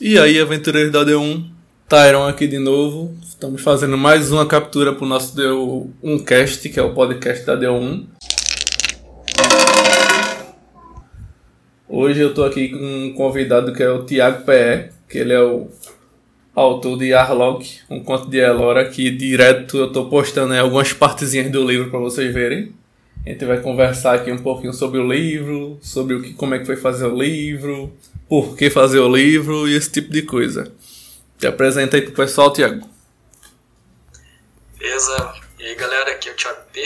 E 0.00 0.18
aí, 0.18 0.40
aventureiros 0.40 0.90
da 0.90 1.04
D1, 1.04 1.44
Tyron 1.86 2.26
aqui 2.26 2.46
de 2.46 2.58
novo. 2.58 3.14
Estamos 3.22 3.60
fazendo 3.60 3.98
mais 3.98 4.32
uma 4.32 4.46
captura 4.46 4.94
para 4.94 5.04
o 5.04 5.06
nosso 5.06 5.36
D1 5.36 6.24
Cast, 6.24 6.66
que 6.70 6.80
é 6.80 6.82
o 6.82 6.94
podcast 6.94 7.44
da 7.44 7.54
D1. 7.54 8.06
Hoje 11.86 12.20
eu 12.20 12.30
estou 12.30 12.46
aqui 12.46 12.70
com 12.70 12.78
um 12.78 13.12
convidado 13.12 13.74
que 13.74 13.82
é 13.82 13.90
o 13.90 14.02
Tiago 14.06 14.42
PE, 14.46 14.88
que 15.06 15.18
ele 15.18 15.34
é 15.34 15.42
o 15.42 15.68
autor 16.54 16.96
de 16.96 17.12
Arlok, 17.12 17.80
um 17.90 18.02
conto 18.02 18.30
de 18.30 18.38
Elora, 18.38 18.88
que 18.88 19.10
direto 19.10 19.76
eu 19.76 19.88
estou 19.88 20.08
postando 20.08 20.54
algumas 20.54 20.94
partezinhas 20.94 21.52
do 21.52 21.62
livro 21.62 21.90
para 21.90 22.00
vocês 22.00 22.32
verem. 22.32 22.72
A 23.24 23.30
gente 23.30 23.44
vai 23.44 23.60
conversar 23.60 24.14
aqui 24.14 24.32
um 24.32 24.42
pouquinho 24.42 24.72
sobre 24.72 24.98
o 24.98 25.06
livro, 25.06 25.78
sobre 25.82 26.14
o 26.14 26.22
que, 26.22 26.32
como 26.32 26.54
é 26.54 26.58
que 26.58 26.64
foi 26.64 26.76
fazer 26.76 27.04
o 27.04 27.14
livro, 27.14 27.94
por 28.28 28.56
que 28.56 28.70
fazer 28.70 28.98
o 28.98 29.14
livro 29.14 29.68
e 29.68 29.76
esse 29.76 29.90
tipo 29.90 30.10
de 30.10 30.22
coisa. 30.22 30.72
Te 31.38 31.46
apresenta 31.46 31.96
aí 31.96 32.02
pro 32.02 32.12
pessoal, 32.12 32.52
Tiago. 32.52 32.88
Beleza. 34.78 35.34
E 35.58 35.64
aí, 35.64 35.74
galera, 35.74 36.12
aqui 36.12 36.30
é 36.30 36.32
o 36.32 36.36
Thiago 36.36 36.62
P. 36.72 36.80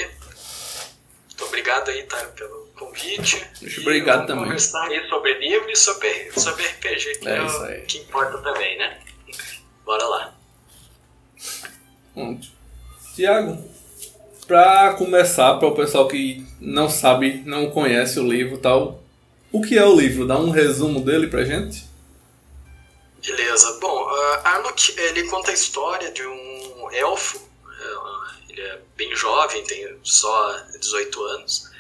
Muito 1.28 1.44
obrigado 1.44 1.88
aí, 1.90 2.02
tá, 2.02 2.16
pelo 2.36 2.66
convite. 2.76 3.46
Muito 3.60 3.80
obrigado 3.82 4.26
também. 4.26 4.44
conversar 4.44 4.88
aí 4.88 5.08
sobre 5.08 5.34
livro 5.38 5.70
e 5.70 5.76
sobre, 5.76 6.32
sobre 6.32 6.64
RPG, 6.64 7.18
que 7.20 7.28
é, 7.28 7.36
é 7.36 7.42
o 7.42 7.86
que 7.86 7.98
importa 7.98 8.38
também, 8.38 8.76
né? 8.78 8.98
Bora 9.84 10.04
lá. 10.04 10.34
Tiago, 13.14 13.73
para 14.46 14.94
começar, 14.94 15.54
para 15.54 15.68
o 15.68 15.74
pessoal 15.74 16.06
que 16.08 16.44
não 16.60 16.88
sabe, 16.88 17.42
não 17.46 17.70
conhece 17.70 18.18
o 18.18 18.28
livro 18.28 18.58
tal, 18.58 19.02
o 19.50 19.62
que 19.62 19.78
é 19.78 19.84
o 19.84 19.96
livro? 19.96 20.26
Dá 20.26 20.36
um 20.36 20.50
resumo 20.50 21.00
dele 21.00 21.28
pra 21.28 21.44
gente? 21.44 21.84
Beleza. 23.24 23.78
Bom, 23.80 24.04
uh, 24.04 24.74
ele 24.98 25.28
conta 25.28 25.50
a 25.50 25.54
história 25.54 26.10
de 26.10 26.26
um 26.26 26.90
elfo, 26.92 27.38
uh, 27.38 28.50
ele 28.50 28.60
é 28.60 28.80
bem 28.96 29.14
jovem, 29.14 29.62
tem 29.64 29.96
só 30.02 30.60
18 30.78 31.22
anos. 31.22 31.70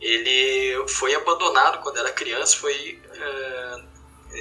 Ele 0.00 0.86
foi 0.88 1.14
abandonado 1.14 1.82
quando 1.82 1.98
era 1.98 2.12
criança, 2.12 2.56
foi 2.56 3.00
uh, 3.06 3.84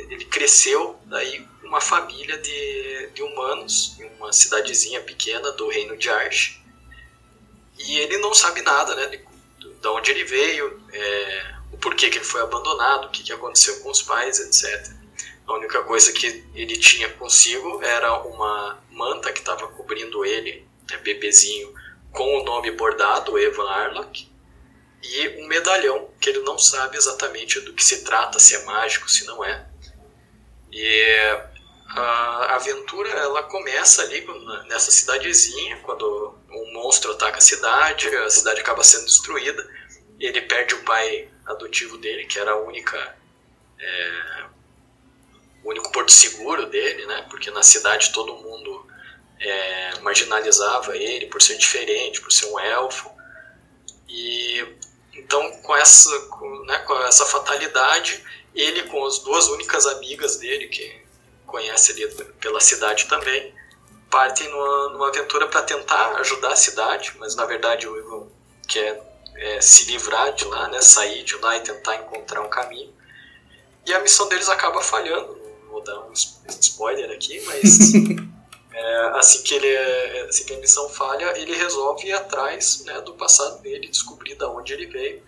ele 0.09 0.25
cresceu 0.25 0.99
daí 1.05 1.47
uma 1.63 1.79
família 1.79 2.37
de, 2.39 3.09
de 3.13 3.21
humanos 3.21 3.95
em 3.99 4.05
uma 4.17 4.33
cidadezinha 4.33 5.01
pequena 5.01 5.51
do 5.51 5.69
reino 5.69 5.95
de 5.95 6.09
Arche 6.09 6.62
e 7.77 7.97
ele 7.99 8.17
não 8.17 8.33
sabe 8.33 8.61
nada, 8.61 8.95
né? 8.95 9.07
De, 9.07 9.17
de 9.69 9.87
onde 9.87 10.11
ele 10.11 10.23
veio, 10.23 10.81
é, 10.91 11.55
o 11.71 11.77
porquê 11.77 12.09
que 12.09 12.17
ele 12.17 12.25
foi 12.25 12.41
abandonado, 12.41 13.05
o 13.05 13.09
que, 13.09 13.23
que 13.23 13.33
aconteceu 13.33 13.79
com 13.81 13.89
os 13.89 14.01
pais, 14.01 14.39
etc. 14.39 14.93
A 15.45 15.53
única 15.53 15.83
coisa 15.83 16.13
que 16.13 16.45
ele 16.55 16.77
tinha 16.77 17.09
consigo 17.09 17.81
era 17.83 18.13
uma 18.23 18.81
manta 18.91 19.33
que 19.33 19.39
estava 19.39 19.67
cobrindo 19.67 20.23
ele, 20.25 20.65
né, 20.89 20.97
bebezinho, 20.97 21.73
com 22.11 22.39
o 22.39 22.43
nome 22.43 22.71
bordado, 22.71 23.37
Evan 23.37 23.67
Arlock, 23.67 24.31
e 25.01 25.43
um 25.43 25.47
medalhão 25.47 26.09
que 26.21 26.29
ele 26.29 26.39
não 26.39 26.57
sabe 26.57 26.95
exatamente 26.95 27.59
do 27.59 27.73
que 27.73 27.83
se 27.83 28.03
trata, 28.05 28.39
se 28.39 28.55
é 28.55 28.63
mágico, 28.63 29.09
se 29.11 29.25
não 29.25 29.43
é. 29.43 29.67
E 30.71 31.41
a 31.95 32.55
aventura 32.55 33.09
ela 33.09 33.43
começa 33.43 34.01
ali 34.01 34.25
nessa 34.67 34.91
cidadezinha, 34.91 35.77
quando 35.83 36.35
um 36.49 36.73
monstro 36.73 37.11
ataca 37.11 37.37
a 37.37 37.41
cidade, 37.41 38.07
a 38.15 38.29
cidade 38.29 38.61
acaba 38.61 38.83
sendo 38.83 39.05
destruída, 39.05 39.67
ele 40.19 40.41
perde 40.41 40.75
o 40.75 40.83
pai 40.83 41.29
adotivo 41.45 41.97
dele, 41.97 42.25
que 42.25 42.39
era 42.39 42.51
a 42.51 42.59
única 42.59 43.15
é, 43.79 44.45
o 45.63 45.69
único 45.69 45.91
porto 45.91 46.11
seguro 46.11 46.65
dele, 46.65 47.05
né? 47.05 47.25
Porque 47.29 47.51
na 47.51 47.63
cidade 47.63 48.11
todo 48.11 48.35
mundo 48.37 48.87
é, 49.39 49.99
marginalizava 49.99 50.95
ele 50.97 51.27
por 51.27 51.41
ser 51.41 51.57
diferente, 51.57 52.21
por 52.21 52.31
ser 52.31 52.47
um 52.47 52.59
elfo. 52.59 53.11
E 54.09 54.65
então 55.13 55.51
com 55.61 55.75
essa, 55.75 56.19
com, 56.27 56.65
né, 56.65 56.79
com 56.79 56.97
essa 57.03 57.25
fatalidade, 57.25 58.23
ele 58.55 58.83
com 58.83 59.05
as 59.05 59.19
duas 59.19 59.47
únicas 59.47 59.85
amigas 59.85 60.37
dele 60.37 60.67
que 60.67 61.02
conhece 61.53 61.91
ali 61.91 62.07
pela 62.41 62.59
cidade 62.59 63.05
também, 63.05 63.53
partem 64.09 64.49
numa, 64.49 64.89
numa 64.89 65.09
aventura 65.09 65.47
para 65.47 65.61
tentar 65.61 66.17
ajudar 66.17 66.51
a 66.51 66.55
cidade, 66.55 67.13
mas 67.19 67.35
na 67.35 67.45
verdade 67.45 67.87
o 67.87 67.95
Ivan 67.95 68.27
quer 68.67 68.99
é, 69.35 69.61
se 69.61 69.91
livrar 69.91 70.33
de 70.33 70.45
lá, 70.45 70.67
né, 70.69 70.81
sair 70.81 71.23
de 71.23 71.35
lá 71.35 71.55
e 71.55 71.61
tentar 71.61 71.97
encontrar 71.97 72.41
um 72.41 72.49
caminho. 72.49 72.91
E 73.85 73.93
a 73.93 73.99
missão 73.99 74.27
deles 74.27 74.49
acaba 74.49 74.81
falhando. 74.81 75.39
Vou 75.69 75.83
dar 75.83 75.99
um 75.99 76.13
spoiler 76.13 77.11
aqui, 77.11 77.39
mas 77.45 77.93
é, 78.73 78.97
assim 79.13 79.43
que 79.43 79.53
ele 79.53 79.67
é, 79.67 80.25
assim 80.27 80.45
que 80.45 80.55
a 80.55 80.57
missão 80.57 80.89
falha, 80.89 81.37
ele 81.37 81.55
resolve 81.55 82.07
ir 82.07 82.13
atrás 82.13 82.83
né, 82.85 82.99
do 83.01 83.13
passado 83.13 83.61
dele, 83.61 83.89
descobrir 83.89 84.35
de 84.35 84.45
onde 84.45 84.73
ele 84.73 84.87
veio. 84.87 85.21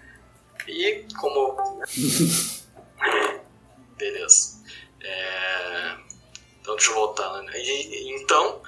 E 0.67 1.05
como 1.19 1.83
beleza. 3.95 4.55
É... 5.03 6.04
Então, 6.65 6.75
deixa 6.75 6.89
eu 6.89 6.95
voltar. 6.95 7.43
Né? 7.43 7.51
E, 7.59 8.15
então, 8.15 8.59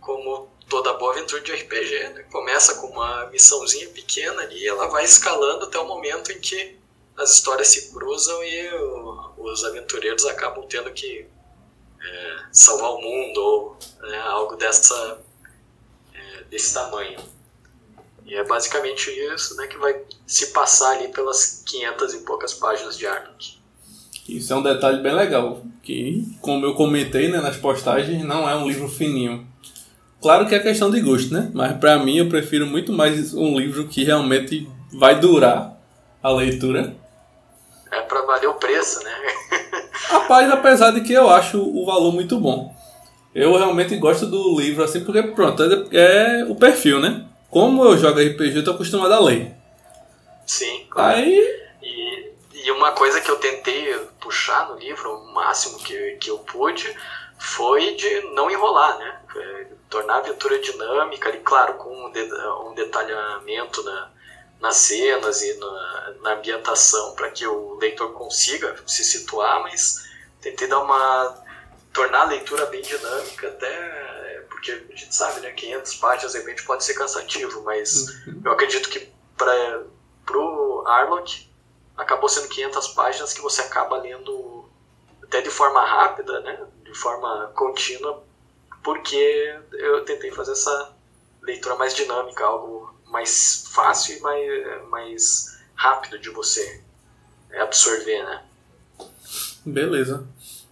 como 0.00 0.48
toda 0.68 0.92
boa 0.92 1.12
aventura 1.12 1.42
de 1.42 1.52
RPG, 1.52 2.08
né? 2.10 2.22
começa 2.30 2.76
com 2.76 2.86
uma 2.86 3.26
missãozinha 3.26 3.88
pequena 3.88 4.42
ali 4.42 4.62
e 4.62 4.68
ela 4.68 4.86
vai 4.86 5.04
escalando 5.04 5.64
até 5.64 5.76
o 5.76 5.84
momento 5.84 6.30
em 6.30 6.38
que 6.38 6.78
as 7.16 7.34
histórias 7.34 7.66
se 7.66 7.90
cruzam 7.90 8.42
e 8.44 8.72
o, 8.72 9.32
os 9.36 9.64
aventureiros 9.64 10.24
acabam 10.26 10.64
tendo 10.68 10.92
que 10.92 11.26
é, 12.00 12.44
salvar 12.52 12.92
o 12.92 13.00
mundo 13.00 13.38
ou 13.38 13.78
né, 13.98 14.18
algo 14.20 14.54
dessa, 14.54 15.20
é, 16.14 16.42
desse 16.44 16.72
tamanho. 16.72 17.18
E 18.24 18.36
é 18.36 18.44
basicamente 18.44 19.10
isso 19.10 19.56
né, 19.56 19.66
que 19.66 19.76
vai 19.76 20.00
se 20.24 20.52
passar 20.52 20.92
ali 20.92 21.08
pelas 21.08 21.64
500 21.66 22.14
e 22.14 22.18
poucas 22.18 22.54
páginas 22.54 22.96
de 22.96 23.08
Arnold. 23.08 23.59
Isso 24.36 24.52
é 24.52 24.56
um 24.56 24.62
detalhe 24.62 25.02
bem 25.02 25.12
legal, 25.12 25.62
que, 25.82 26.24
como 26.40 26.64
eu 26.64 26.74
comentei 26.74 27.28
né, 27.28 27.40
nas 27.40 27.56
postagens, 27.56 28.24
não 28.24 28.48
é 28.48 28.54
um 28.54 28.68
livro 28.68 28.88
fininho. 28.88 29.46
Claro 30.22 30.46
que 30.46 30.54
é 30.54 30.60
questão 30.60 30.90
de 30.90 31.00
gosto, 31.00 31.32
né? 31.32 31.50
Mas 31.52 31.76
para 31.78 31.98
mim 31.98 32.18
eu 32.18 32.28
prefiro 32.28 32.66
muito 32.66 32.92
mais 32.92 33.34
um 33.34 33.58
livro 33.58 33.88
que 33.88 34.04
realmente 34.04 34.68
vai 34.92 35.18
durar 35.18 35.76
a 36.22 36.30
leitura. 36.30 36.94
É 37.90 38.02
para 38.02 38.22
valer 38.22 38.48
o 38.48 38.54
preço, 38.54 39.02
né? 39.02 39.10
Rapaz, 40.08 40.50
apesar 40.50 40.90
de 40.92 41.00
que 41.00 41.12
eu 41.12 41.28
acho 41.28 41.60
o 41.60 41.84
valor 41.84 42.12
muito 42.12 42.38
bom. 42.38 42.74
Eu 43.34 43.56
realmente 43.56 43.96
gosto 43.96 44.26
do 44.26 44.60
livro 44.60 44.84
assim, 44.84 45.02
porque 45.02 45.22
pronto, 45.22 45.62
é, 45.90 46.40
é 46.40 46.44
o 46.44 46.54
perfil, 46.54 47.00
né? 47.00 47.24
Como 47.48 47.84
eu 47.84 47.98
jogo 47.98 48.20
RPG, 48.20 48.56
eu 48.56 48.64
tô 48.64 48.72
acostumado 48.72 49.12
a 49.12 49.20
ler. 49.20 49.54
Sim, 50.46 50.84
claro. 50.88 51.16
Aí 51.16 51.59
e 52.70 52.72
uma 52.72 52.92
coisa 52.92 53.20
que 53.20 53.28
eu 53.28 53.36
tentei 53.36 53.92
puxar 54.20 54.68
no 54.68 54.76
livro, 54.76 55.12
o 55.12 55.34
máximo 55.34 55.78
que, 55.78 56.12
que 56.20 56.30
eu 56.30 56.38
pude, 56.38 56.96
foi 57.36 57.96
de 57.96 58.20
não 58.32 58.48
enrolar, 58.48 58.96
né? 58.96 59.20
É, 59.36 59.66
tornar 59.88 60.14
a 60.14 60.18
aventura 60.18 60.56
dinâmica, 60.60 61.30
e 61.30 61.40
claro, 61.40 61.74
com 61.74 62.06
um, 62.06 62.12
de, 62.12 62.22
um 62.22 62.74
detalhamento 62.74 63.82
na, 63.82 64.10
nas 64.60 64.76
cenas 64.76 65.42
e 65.42 65.58
na, 65.58 66.14
na 66.22 66.32
ambientação 66.34 67.14
para 67.16 67.30
que 67.30 67.44
o 67.44 67.74
leitor 67.74 68.12
consiga 68.12 68.76
se 68.86 69.02
situar, 69.02 69.62
mas 69.62 70.08
tentei 70.40 70.68
dar 70.68 70.78
uma 70.80 71.42
tornar 71.92 72.20
a 72.20 72.26
leitura 72.26 72.66
bem 72.66 72.82
dinâmica 72.82 73.48
até 73.48 74.44
porque 74.48 74.70
a 74.70 74.96
gente 74.96 75.12
sabe, 75.12 75.40
né, 75.40 75.50
500 75.50 75.94
páginas 75.96 76.32
de 76.32 76.38
repente 76.38 76.62
pode 76.62 76.84
ser 76.84 76.94
cansativo, 76.94 77.62
mas 77.62 78.10
uhum. 78.26 78.42
eu 78.44 78.52
acredito 78.52 78.88
que 78.88 79.12
para 79.36 79.82
pro 80.24 80.84
Arlok 80.86 81.49
acabou 82.00 82.28
sendo 82.28 82.48
500 82.48 82.88
páginas 82.88 83.32
que 83.32 83.40
você 83.40 83.60
acaba 83.60 83.98
lendo 83.98 84.64
até 85.22 85.40
de 85.40 85.50
forma 85.50 85.84
rápida, 85.84 86.40
né? 86.40 86.58
De 86.82 86.94
forma 86.94 87.52
contínua, 87.54 88.24
porque 88.82 89.60
eu 89.72 90.04
tentei 90.04 90.30
fazer 90.32 90.52
essa 90.52 90.92
leitura 91.42 91.76
mais 91.76 91.94
dinâmica, 91.94 92.44
algo 92.44 92.92
mais 93.06 93.68
fácil 93.72 94.16
e 94.16 94.20
mais, 94.20 94.88
mais 94.88 95.60
rápido 95.74 96.18
de 96.18 96.30
você 96.30 96.82
absorver, 97.60 98.24
né? 98.24 98.42
Beleza. 99.64 100.26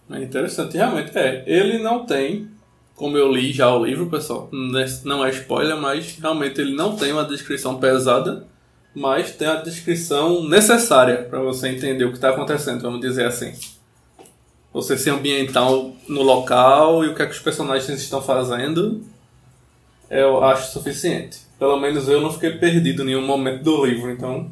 É 0.09 0.17
interessante, 0.17 0.75
realmente. 0.75 1.15
É, 1.17 1.43
ele 1.45 1.77
não 1.77 2.05
tem, 2.05 2.49
como 2.95 3.17
eu 3.17 3.31
li 3.31 3.53
já 3.53 3.71
o 3.73 3.85
livro, 3.85 4.09
pessoal, 4.09 4.49
não 4.51 5.23
é 5.25 5.29
spoiler, 5.29 5.77
mas 5.77 6.17
realmente 6.17 6.59
ele 6.59 6.75
não 6.75 6.95
tem 6.95 7.13
uma 7.13 7.23
descrição 7.23 7.79
pesada 7.79 8.48
mas 8.93 9.31
tem 9.31 9.47
a 9.47 9.55
descrição 9.55 10.43
necessária 10.47 11.23
para 11.23 11.39
você 11.39 11.69
entender 11.69 12.05
o 12.05 12.09
que 12.09 12.17
está 12.17 12.29
acontecendo, 12.29 12.81
vamos 12.81 13.01
dizer 13.01 13.25
assim. 13.25 13.53
Você 14.73 14.97
se 14.97 15.09
ambientar 15.09 15.65
no 15.65 16.21
local 16.21 17.03
e 17.03 17.09
o 17.09 17.15
que, 17.15 17.21
é 17.21 17.25
que 17.25 17.31
os 17.31 17.39
personagens 17.39 17.99
estão 17.99 18.21
fazendo, 18.21 19.03
eu 20.09 20.43
acho 20.43 20.71
suficiente. 20.71 21.39
Pelo 21.57 21.79
menos 21.79 22.07
eu 22.07 22.21
não 22.21 22.31
fiquei 22.31 22.51
perdido 22.51 23.01
em 23.01 23.05
nenhum 23.07 23.25
momento 23.25 23.63
do 23.63 23.85
livro, 23.85 24.11
então 24.11 24.51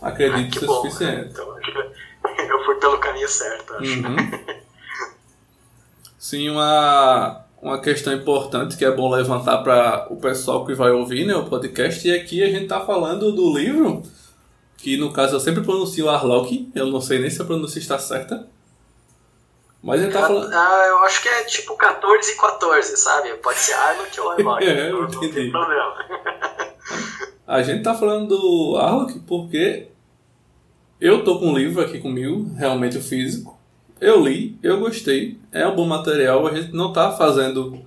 acredito 0.00 0.46
ah, 0.46 0.50
que, 0.50 0.58
que 0.58 0.64
é 0.64 0.68
suficiente. 0.68 1.30
Então, 1.30 1.58
eu 2.48 2.64
fui 2.64 2.74
pelo 2.76 2.98
caminho 2.98 3.28
certo, 3.28 3.74
acho. 3.74 4.00
Uhum. 4.00 4.16
Sim, 6.18 6.48
uma, 6.48 7.43
uma 7.64 7.80
questão 7.80 8.12
importante 8.12 8.76
que 8.76 8.84
é 8.84 8.90
bom 8.90 9.10
levantar 9.10 9.58
para 9.58 10.06
o 10.10 10.16
pessoal 10.16 10.66
que 10.66 10.74
vai 10.74 10.90
ouvir 10.90 11.24
né, 11.26 11.34
o 11.34 11.46
podcast, 11.46 12.06
e 12.06 12.12
aqui 12.14 12.42
a 12.42 12.46
gente 12.46 12.64
está 12.64 12.80
falando 12.80 13.32
do 13.32 13.56
livro, 13.56 14.02
que 14.76 14.96
no 14.98 15.12
caso 15.12 15.34
eu 15.36 15.40
sempre 15.40 15.62
pronuncio 15.64 16.08
Arlok, 16.10 16.70
eu 16.74 16.86
não 16.86 17.00
sei 17.00 17.18
nem 17.18 17.30
se 17.30 17.40
a 17.40 17.44
pronúncia 17.44 17.78
está 17.78 17.98
certa. 17.98 18.46
Mas 19.82 20.00
ele 20.02 20.12
tá 20.12 20.20
Ah, 20.24 20.28
falando. 20.28 20.52
ah, 20.52 20.84
eu 20.88 20.98
acho 21.04 21.22
que 21.22 21.28
é 21.28 21.44
tipo 21.44 21.76
14 21.76 22.32
e 22.32 22.36
14, 22.36 22.96
sabe? 22.96 23.34
Pode 23.34 23.58
ser 23.58 23.72
Arnold 23.74 24.20
ou 24.20 24.30
Arlok. 24.30 24.64
É, 24.68 24.90
eu 24.90 24.92
não, 24.92 25.00
não 25.02 25.08
entendi. 25.08 25.32
tem 25.34 25.50
problema. 25.50 25.94
A 27.46 27.62
gente 27.62 27.82
tá 27.82 27.94
falando 27.94 28.28
do 28.28 28.76
Arlok 28.78 29.18
porque 29.20 29.88
eu 31.00 31.22
tô 31.24 31.38
com 31.38 31.48
um 31.48 31.56
livro 31.58 31.82
aqui 31.82 31.98
comigo, 31.98 32.50
realmente 32.56 32.96
o 32.96 33.02
físico. 33.02 33.53
Eu 34.04 34.22
li, 34.22 34.58
eu 34.62 34.78
gostei, 34.80 35.38
é 35.50 35.66
um 35.66 35.74
bom 35.74 35.86
material. 35.86 36.46
A 36.46 36.54
gente 36.54 36.74
não 36.74 36.92
tá 36.92 37.12
fazendo. 37.12 37.80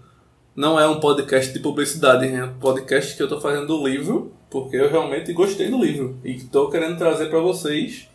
Não 0.56 0.80
é 0.80 0.88
um 0.88 1.00
podcast 1.00 1.54
de 1.54 1.60
publicidade, 1.60 2.26
é 2.26 2.44
um 2.44 2.58
podcast 2.58 3.16
que 3.16 3.22
eu 3.22 3.28
tô 3.28 3.40
fazendo 3.40 3.68
do 3.68 3.88
livro, 3.88 4.34
porque 4.50 4.78
eu 4.78 4.90
realmente 4.90 5.32
gostei 5.32 5.70
do 5.70 5.80
livro. 5.80 6.18
E 6.26 6.40
tô 6.40 6.72
querendo 6.72 6.98
trazer 6.98 7.30
para 7.30 7.38
vocês 7.38 8.10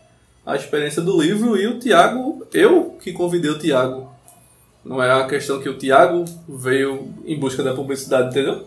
a 0.45 0.57
experiência 0.57 1.01
do 1.01 1.23
livro 1.23 1.57
e 1.57 1.65
o 1.69 1.79
Tiago, 1.79 2.45
eu 2.53 2.97
que 3.01 3.13
convidei 3.13 3.53
o 3.53 3.59
Tiago. 3.61 4.11
Não 4.85 5.01
é 5.01 5.13
a 5.13 5.25
questão 5.29 5.61
que 5.61 5.69
o 5.69 5.79
Tiago 5.79 6.25
veio 6.49 7.09
em 7.25 7.39
busca 7.39 7.63
da 7.63 7.73
publicidade, 7.73 8.31
entendeu? 8.31 8.67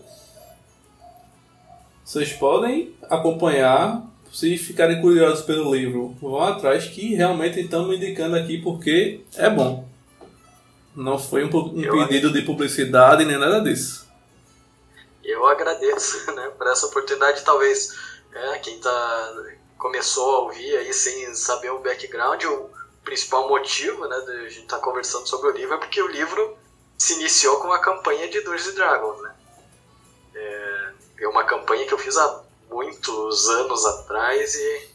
Vocês 2.06 2.32
podem 2.32 2.94
acompanhar, 3.10 4.02
se 4.36 4.58
ficarem 4.58 5.00
curiosos 5.00 5.46
pelo 5.46 5.74
livro, 5.74 6.14
vão 6.22 6.44
atrás 6.44 6.88
que 6.88 7.16
realmente 7.16 7.58
estamos 7.58 7.96
indicando 7.96 8.36
aqui 8.36 8.62
porque 8.62 9.22
é 9.38 9.50
bom. 9.50 9.88
Não 10.94 11.18
foi 11.18 11.46
um, 11.46 11.48
um 11.48 12.08
pedido 12.08 12.34
de 12.34 12.42
publicidade 12.42 13.24
nem 13.24 13.40
nada 13.40 13.62
disso. 13.62 14.06
Eu 15.24 15.48
agradeço 15.48 16.30
né, 16.36 16.52
por 16.58 16.68
essa 16.68 16.86
oportunidade. 16.88 17.46
Talvez 17.46 17.98
é, 18.34 18.60
quem 18.60 18.78
tá, 18.78 19.44
começou 19.78 20.36
a 20.36 20.40
ouvir 20.40 20.76
aí 20.80 20.92
sem 20.92 21.34
saber 21.34 21.70
o 21.70 21.80
background, 21.80 22.44
o 22.44 22.70
principal 23.06 23.48
motivo 23.48 24.06
né, 24.06 24.20
de 24.20 24.32
a 24.32 24.50
gente 24.50 24.64
estar 24.64 24.80
conversando 24.80 25.30
sobre 25.30 25.48
o 25.48 25.54
livro 25.54 25.76
é 25.76 25.78
porque 25.78 26.02
o 26.02 26.10
livro 26.10 26.58
se 26.98 27.14
iniciou 27.14 27.62
com 27.62 27.72
a 27.72 27.80
campanha 27.80 28.28
de 28.28 28.42
Dungeons 28.42 28.76
Dragons. 28.76 29.22
Né? 29.22 29.36
É, 30.36 30.92
é 31.22 31.28
uma 31.30 31.46
campanha 31.46 31.88
que 31.88 31.94
eu 31.94 31.98
fiz 31.98 32.18
há 32.18 32.45
muitos 32.76 33.48
anos 33.50 33.86
atrás 33.86 34.54
e 34.54 34.88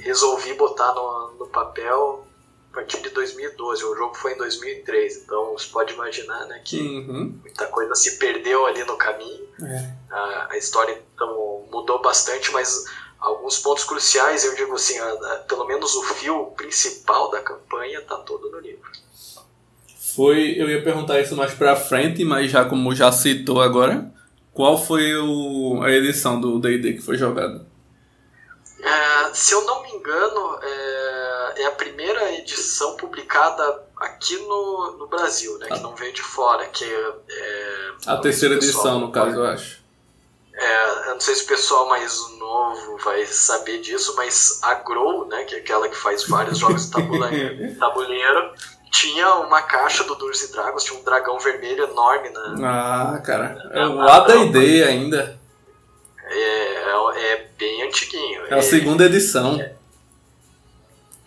resolvi 0.00 0.54
botar 0.54 0.94
no, 0.94 1.32
no 1.38 1.46
papel 1.48 2.24
a 2.70 2.74
partir 2.74 3.02
de 3.02 3.10
2012. 3.10 3.84
O 3.84 3.94
jogo 3.96 4.14
foi 4.14 4.32
em 4.32 4.38
2003, 4.38 5.24
então 5.24 5.52
você 5.52 5.66
pode 5.66 5.92
imaginar 5.92 6.46
né, 6.46 6.60
que 6.64 6.80
Uhum. 6.80 7.38
muita 7.42 7.66
coisa 7.66 7.94
se 7.94 8.16
perdeu 8.18 8.64
ali 8.66 8.82
no 8.84 8.96
caminho. 8.96 9.46
É. 9.62 9.90
A, 10.10 10.48
a 10.52 10.56
história 10.56 11.02
então 11.14 11.66
mudou 11.70 12.00
bastante, 12.00 12.50
mas 12.52 12.84
alguns 13.18 13.58
pontos 13.58 13.84
cruciais, 13.84 14.44
eu 14.44 14.54
digo 14.54 14.74
assim, 14.74 14.98
a- 14.98 15.12
a- 15.12 15.44
pelo 15.46 15.66
menos 15.66 15.94
o 15.94 16.02
fio 16.14 16.46
principal 16.56 17.30
da 17.30 17.42
campanha 17.42 17.98
está 17.98 18.16
todo 18.16 18.50
no 18.50 18.58
livro. 18.58 18.88
Foi, 20.16 20.54
eu 20.58 20.68
ia 20.68 20.82
perguntar 20.82 21.20
isso 21.20 21.36
mais 21.36 21.52
pra 21.54 21.76
frente, 21.76 22.24
mas 22.24 22.50
já 22.50 22.64
como 22.64 22.94
já 22.94 23.12
citou 23.12 23.60
agora, 23.60 24.12
qual 24.52 24.76
foi 24.78 25.14
o, 25.16 25.82
a 25.82 25.90
edição 25.90 26.40
do 26.40 26.58
D&D 26.58 26.94
que 26.94 27.02
foi 27.02 27.16
jogada? 27.16 27.66
É, 28.82 29.34
se 29.34 29.54
eu 29.54 29.64
não 29.64 29.82
me 29.82 29.90
engano, 29.90 30.58
é, 30.62 31.62
é 31.62 31.66
a 31.66 31.72
primeira 31.72 32.32
edição 32.34 32.96
publicada 32.96 33.82
aqui 33.96 34.36
no, 34.38 34.96
no 34.98 35.06
Brasil, 35.06 35.58
né, 35.58 35.68
que 35.68 35.80
não 35.80 35.94
veio 35.94 36.12
de 36.12 36.22
fora, 36.22 36.66
que 36.66 36.84
é, 36.84 37.92
A 38.06 38.16
terceira 38.16 38.54
edição, 38.54 38.98
no 38.98 39.12
caso, 39.12 39.36
eu 39.36 39.46
acho. 39.46 39.80
É, 40.52 41.08
eu 41.08 41.14
não 41.14 41.20
sei 41.20 41.34
se 41.34 41.44
o 41.44 41.46
pessoal 41.46 41.88
mais 41.88 42.18
novo 42.38 42.98
vai 42.98 43.24
saber 43.26 43.80
disso, 43.80 44.14
mas 44.16 44.60
a 44.62 44.74
Grow, 44.74 45.26
né, 45.26 45.44
que 45.44 45.54
é 45.54 45.58
aquela 45.58 45.88
que 45.88 45.96
faz 45.96 46.26
vários 46.26 46.58
jogos 46.58 46.86
de 46.86 46.92
tabuleiro, 46.92 47.76
tabuleiro, 47.78 48.52
tinha 48.90 49.36
uma 49.36 49.62
caixa 49.62 50.02
do 50.04 50.14
Dungeons 50.14 50.50
and 50.50 50.52
Dragons, 50.52 50.84
tinha 50.84 50.98
um 50.98 51.04
dragão 51.04 51.38
vermelho 51.38 51.84
enorme, 51.84 52.28
né? 52.30 52.54
Ah, 52.64 53.20
cara. 53.24 53.56
É 53.72 53.86
o 53.86 54.00
AD&D 54.00 54.82
ainda. 54.84 55.38
É, 56.24 56.36
é, 56.36 57.32
é 57.32 57.48
bem 57.58 57.82
antiguinho. 57.84 58.46
É 58.46 58.54
a 58.54 58.58
E- 58.58 58.62
segunda 58.62 59.04
edição. 59.04 59.58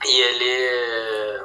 E 0.05 0.21
ele. 0.21 0.43
é, 0.45 1.43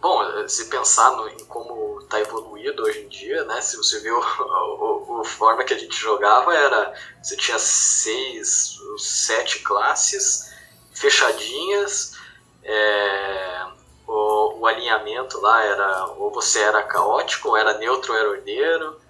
Bom, 0.00 0.46
se 0.48 0.66
pensar 0.66 1.10
no- 1.12 1.28
em 1.28 1.44
como 1.46 2.00
está 2.02 2.20
evoluído 2.20 2.82
hoje 2.84 3.00
em 3.00 3.08
dia, 3.08 3.44
né? 3.44 3.60
Se 3.60 3.76
você 3.76 3.98
viu 4.00 4.16
a 4.22 5.24
forma 5.24 5.64
que 5.64 5.74
a 5.74 5.78
gente 5.78 5.96
jogava, 5.98 6.54
era. 6.54 6.92
Você 7.22 7.36
tinha 7.36 7.58
seis, 7.58 8.78
sete 8.98 9.60
classes 9.60 10.52
fechadinhas. 10.92 12.14
é, 12.62 13.66
o, 14.06 14.60
o 14.60 14.66
alinhamento 14.66 15.40
lá 15.40 15.62
era. 15.64 16.06
Ou 16.18 16.30
você 16.30 16.60
era 16.60 16.82
caótico, 16.82 17.48
ou 17.48 17.56
era 17.56 17.78
neutro, 17.78 18.12
ou 18.12 18.18
era 18.18 18.30
ordeiro. 18.30 19.00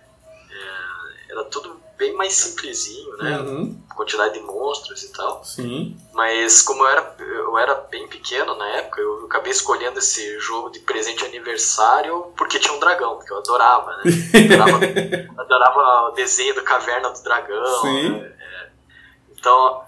é, 0.50 1.32
era 1.32 1.44
tudo 1.44 1.76
bem 1.96 2.12
mais 2.14 2.34
simplesinho, 2.34 3.16
né? 3.16 3.38
Uhum. 3.38 3.82
Quantidade 3.94 4.34
de 4.34 4.40
monstros 4.40 5.02
e 5.02 5.12
tal. 5.12 5.42
Sim. 5.44 5.96
Mas 6.12 6.62
como 6.62 6.82
eu 6.82 6.88
era, 6.88 7.16
eu 7.18 7.58
era 7.58 7.74
bem 7.74 8.06
pequeno 8.06 8.54
na 8.54 8.68
época, 8.68 9.00
eu 9.00 9.24
acabei 9.24 9.50
escolhendo 9.50 9.98
esse 9.98 10.38
jogo 10.38 10.70
de 10.70 10.80
presente 10.80 11.18
de 11.20 11.24
aniversário 11.24 12.32
porque 12.36 12.58
tinha 12.58 12.74
um 12.74 12.80
dragão, 12.80 13.16
porque 13.16 13.32
eu 13.32 13.38
adorava, 13.38 13.96
né? 13.98 14.12
Adorava, 14.44 14.80
adorava 15.42 16.08
o 16.08 16.10
desenho 16.12 16.54
da 16.54 16.62
caverna 16.62 17.10
do 17.10 17.22
dragão. 17.22 17.80
Sim. 17.80 18.10
né? 18.10 18.32
É. 18.38 18.68
Então, 19.38 19.82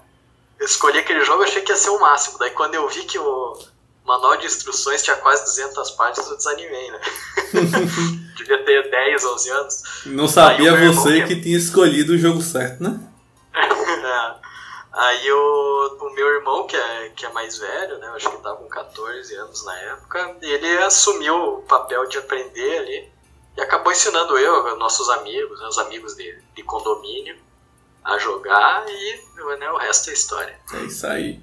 eu 0.59 0.65
escolhi 0.65 0.97
aquele 0.97 1.23
jogo 1.23 1.43
e 1.43 1.47
achei 1.47 1.61
que 1.61 1.71
ia 1.71 1.77
ser 1.77 1.89
o 1.91 1.99
máximo. 1.99 2.39
Daí 2.39 2.51
quando 2.51 2.75
eu 2.75 2.87
vi 2.89 3.03
que 3.03 3.19
o 3.19 3.57
manual 4.09 4.35
de 4.37 4.45
instruções 4.47 5.03
tinha 5.03 5.15
quase 5.17 5.43
200 5.45 5.91
páginas, 5.91 6.29
eu 6.29 6.35
desanimei, 6.37 6.91
né? 6.91 6.99
Devia 8.35 8.63
ter 8.65 8.89
10, 8.89 9.23
11 9.25 9.49
anos. 9.51 9.83
Não 10.07 10.27
sabia 10.27 10.71
você 10.93 11.21
que- 11.21 11.35
que 11.35 11.41
tinha 11.41 11.57
escolhido 11.57 12.13
o 12.13 12.17
jogo 12.17 12.41
certo, 12.41 12.81
né? 12.83 12.99
É. 13.99 14.49
Aí 14.91 15.31
o, 15.31 15.97
o 16.01 16.09
meu 16.15 16.27
irmão, 16.27 16.65
que 16.65 16.75
é, 16.75 17.09
que 17.15 17.25
é 17.25 17.29
mais 17.31 17.57
velho, 17.59 17.97
né? 17.99 18.07
Eu 18.07 18.13
acho 18.15 18.27
que 18.29 18.35
ele 18.35 18.43
tava 18.43 18.57
com 18.57 18.67
14 18.67 19.35
anos 19.35 19.63
na 19.65 19.77
época, 19.77 20.35
ele 20.41 20.77
assumiu 20.79 21.35
o 21.35 21.61
papel 21.63 22.07
de 22.07 22.17
aprender 22.17 22.77
ali 22.79 23.11
e 23.57 23.61
acabou 23.61 23.91
ensinando 23.91 24.37
eu, 24.37 24.75
nossos 24.77 25.07
amigos, 25.09 25.59
né, 25.59 25.67
os 25.67 25.77
amigos 25.77 26.15
de, 26.15 26.35
de 26.55 26.63
condomínio, 26.63 27.35
a 28.03 28.17
jogar 28.17 28.85
e 28.89 29.19
né, 29.59 29.71
o 29.71 29.77
resto 29.77 30.09
é 30.09 30.13
história. 30.13 30.59
É 30.73 30.77
isso 30.83 31.05
aí. 31.05 31.39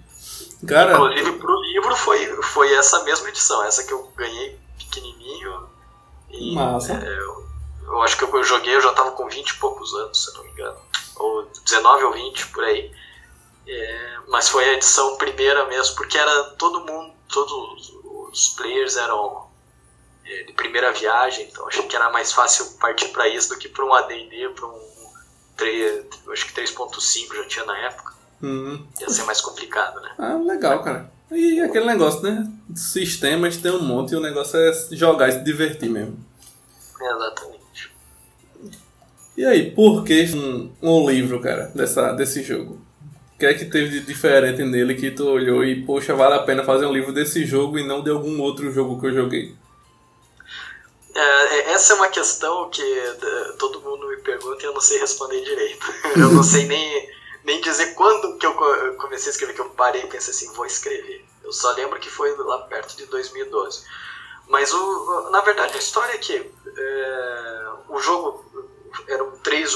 Cara, 0.67 0.93
Inclusive 0.93 1.33
pro 1.39 1.61
livro 1.63 1.97
foi, 1.97 2.43
foi 2.43 2.73
essa 2.75 3.03
mesma 3.03 3.29
edição, 3.29 3.63
essa 3.65 3.85
que 3.85 3.93
eu 3.93 4.11
ganhei 4.17 4.59
pequenininho. 4.79 5.69
E, 6.31 6.55
Massa. 6.55 6.95
é, 6.95 7.19
eu, 7.19 7.47
eu 7.83 8.03
acho 8.03 8.17
que 8.17 8.25
eu 8.25 8.45
joguei, 8.45 8.75
eu 8.75 8.81
já 8.81 8.93
tava 8.93 9.13
com 9.13 9.29
20 9.29 9.49
e 9.49 9.59
poucos 9.59 9.93
anos, 9.95 10.25
se 10.25 10.31
eu 10.31 10.35
não 10.35 10.45
me 10.45 10.51
engano. 10.51 10.79
Ou 11.17 11.45
19 11.65 12.05
ou 12.05 12.13
20, 12.13 12.47
por 12.49 12.65
aí. 12.65 12.91
É, 13.67 14.19
mas 14.29 14.49
foi 14.49 14.65
a 14.65 14.73
edição 14.75 15.17
primeira 15.17 15.67
mesmo, 15.67 15.97
porque 15.97 16.17
era 16.17 16.45
todo 16.51 16.81
mundo, 16.81 17.13
todos 17.29 17.93
os 18.31 18.51
players 18.51 18.97
eram 18.97 19.49
é, 20.25 20.45
de 20.45 20.53
primeira 20.53 20.93
viagem, 20.93 21.47
então 21.47 21.67
achei 21.67 21.83
que 21.85 21.97
era 21.97 22.11
mais 22.11 22.33
fácil 22.33 22.67
partir 22.79 23.09
para 23.09 23.29
isso 23.29 23.49
do 23.49 23.59
que 23.59 23.69
para 23.69 23.85
um 23.85 23.93
AD&D, 23.93 24.51
para 24.51 24.67
um 24.67 24.97
3, 25.57 26.07
eu 26.27 26.33
acho 26.33 26.47
que 26.47 26.61
3.5 26.61 27.35
já 27.35 27.45
tinha 27.47 27.65
na 27.65 27.79
época, 27.79 28.15
hum, 28.43 28.85
ia 29.01 29.09
ser 29.09 29.25
mais 29.25 29.41
complicado, 29.41 30.01
né? 30.01 30.11
ah, 30.19 30.35
legal, 30.35 30.83
cara. 30.83 31.11
E 31.31 31.61
aquele 31.61 31.87
negócio, 31.87 32.23
né? 32.23 32.49
Sistemas 32.75 33.57
tem 33.57 33.73
um 33.73 33.83
monte 33.83 34.13
e 34.13 34.17
o 34.17 34.21
negócio 34.21 34.59
é 34.59 34.73
jogar 34.93 35.29
e 35.29 35.33
se 35.33 35.41
divertir 35.41 35.91
mesmo. 35.91 36.17
Exatamente. 37.01 37.57
E 39.37 39.45
aí, 39.45 39.71
por 39.71 40.05
que 40.05 40.25
um, 40.35 40.73
um 40.81 41.11
livro, 41.11 41.41
cara, 41.41 41.71
dessa, 41.75 42.13
desse 42.13 42.43
jogo? 42.43 42.81
O 43.35 43.39
que 43.39 43.45
é 43.45 43.53
que 43.53 43.67
teve 43.67 43.91
de 43.91 44.07
diferente 44.07 44.63
nele 44.65 44.95
que 44.95 45.11
tu 45.11 45.29
olhou 45.29 45.63
e, 45.63 45.85
poxa, 45.85 46.15
vale 46.15 46.35
a 46.35 46.43
pena 46.43 46.65
fazer 46.65 46.87
um 46.87 46.93
livro 46.93 47.13
desse 47.13 47.45
jogo 47.45 47.79
e 47.79 47.87
não 47.87 48.03
de 48.03 48.09
algum 48.09 48.41
outro 48.41 48.73
jogo 48.73 48.99
que 48.99 49.09
eu 49.09 49.15
joguei? 49.15 49.55
É, 51.15 51.73
essa 51.73 51.93
é 51.93 51.97
uma 51.97 52.09
questão 52.09 52.71
que 52.71 52.81
é, 52.83 53.53
todo 53.59 53.83
mundo 53.83 54.09
me 54.09 54.17
pergunta 54.19 54.63
e 54.63 54.67
eu 54.67 54.73
não 54.73 54.81
sei 54.81 54.99
responder 54.99 55.43
direito. 55.43 55.87
Eu 56.17 56.33
não 56.33 56.43
sei 56.43 56.67
nem, 56.67 57.09
nem 57.47 57.61
dizer 57.61 57.95
quando 57.95 58.37
que 58.39 58.45
eu 58.47 58.55
co- 58.55 58.75
eu 58.75 58.97
comecei 58.97 59.31
a 59.31 59.33
escrever, 59.33 59.55
que 59.55 59.61
eu 59.61 59.71
parei 59.71 60.03
e 60.03 60.07
pensei 60.09 60.33
assim, 60.35 60.53
vou 60.53 60.67
escrever. 60.67 61.25
Eu 61.45 61.53
só 61.53 61.71
lembro 61.73 61.99
que 62.01 62.11
foi 62.11 62.37
lá 62.37 62.59
perto 62.63 62.97
de 62.97 63.07
2012. 63.07 63.85
Mas, 64.49 64.73
o, 64.73 65.31
na 65.31 65.41
verdade, 65.41 65.75
a 65.75 65.79
história 65.79 66.13
é 66.13 66.19
que 66.19 66.35
é, 66.37 67.67
o 67.89 67.99
jogo 68.01 68.45
eram 69.09 69.31
três 69.39 69.73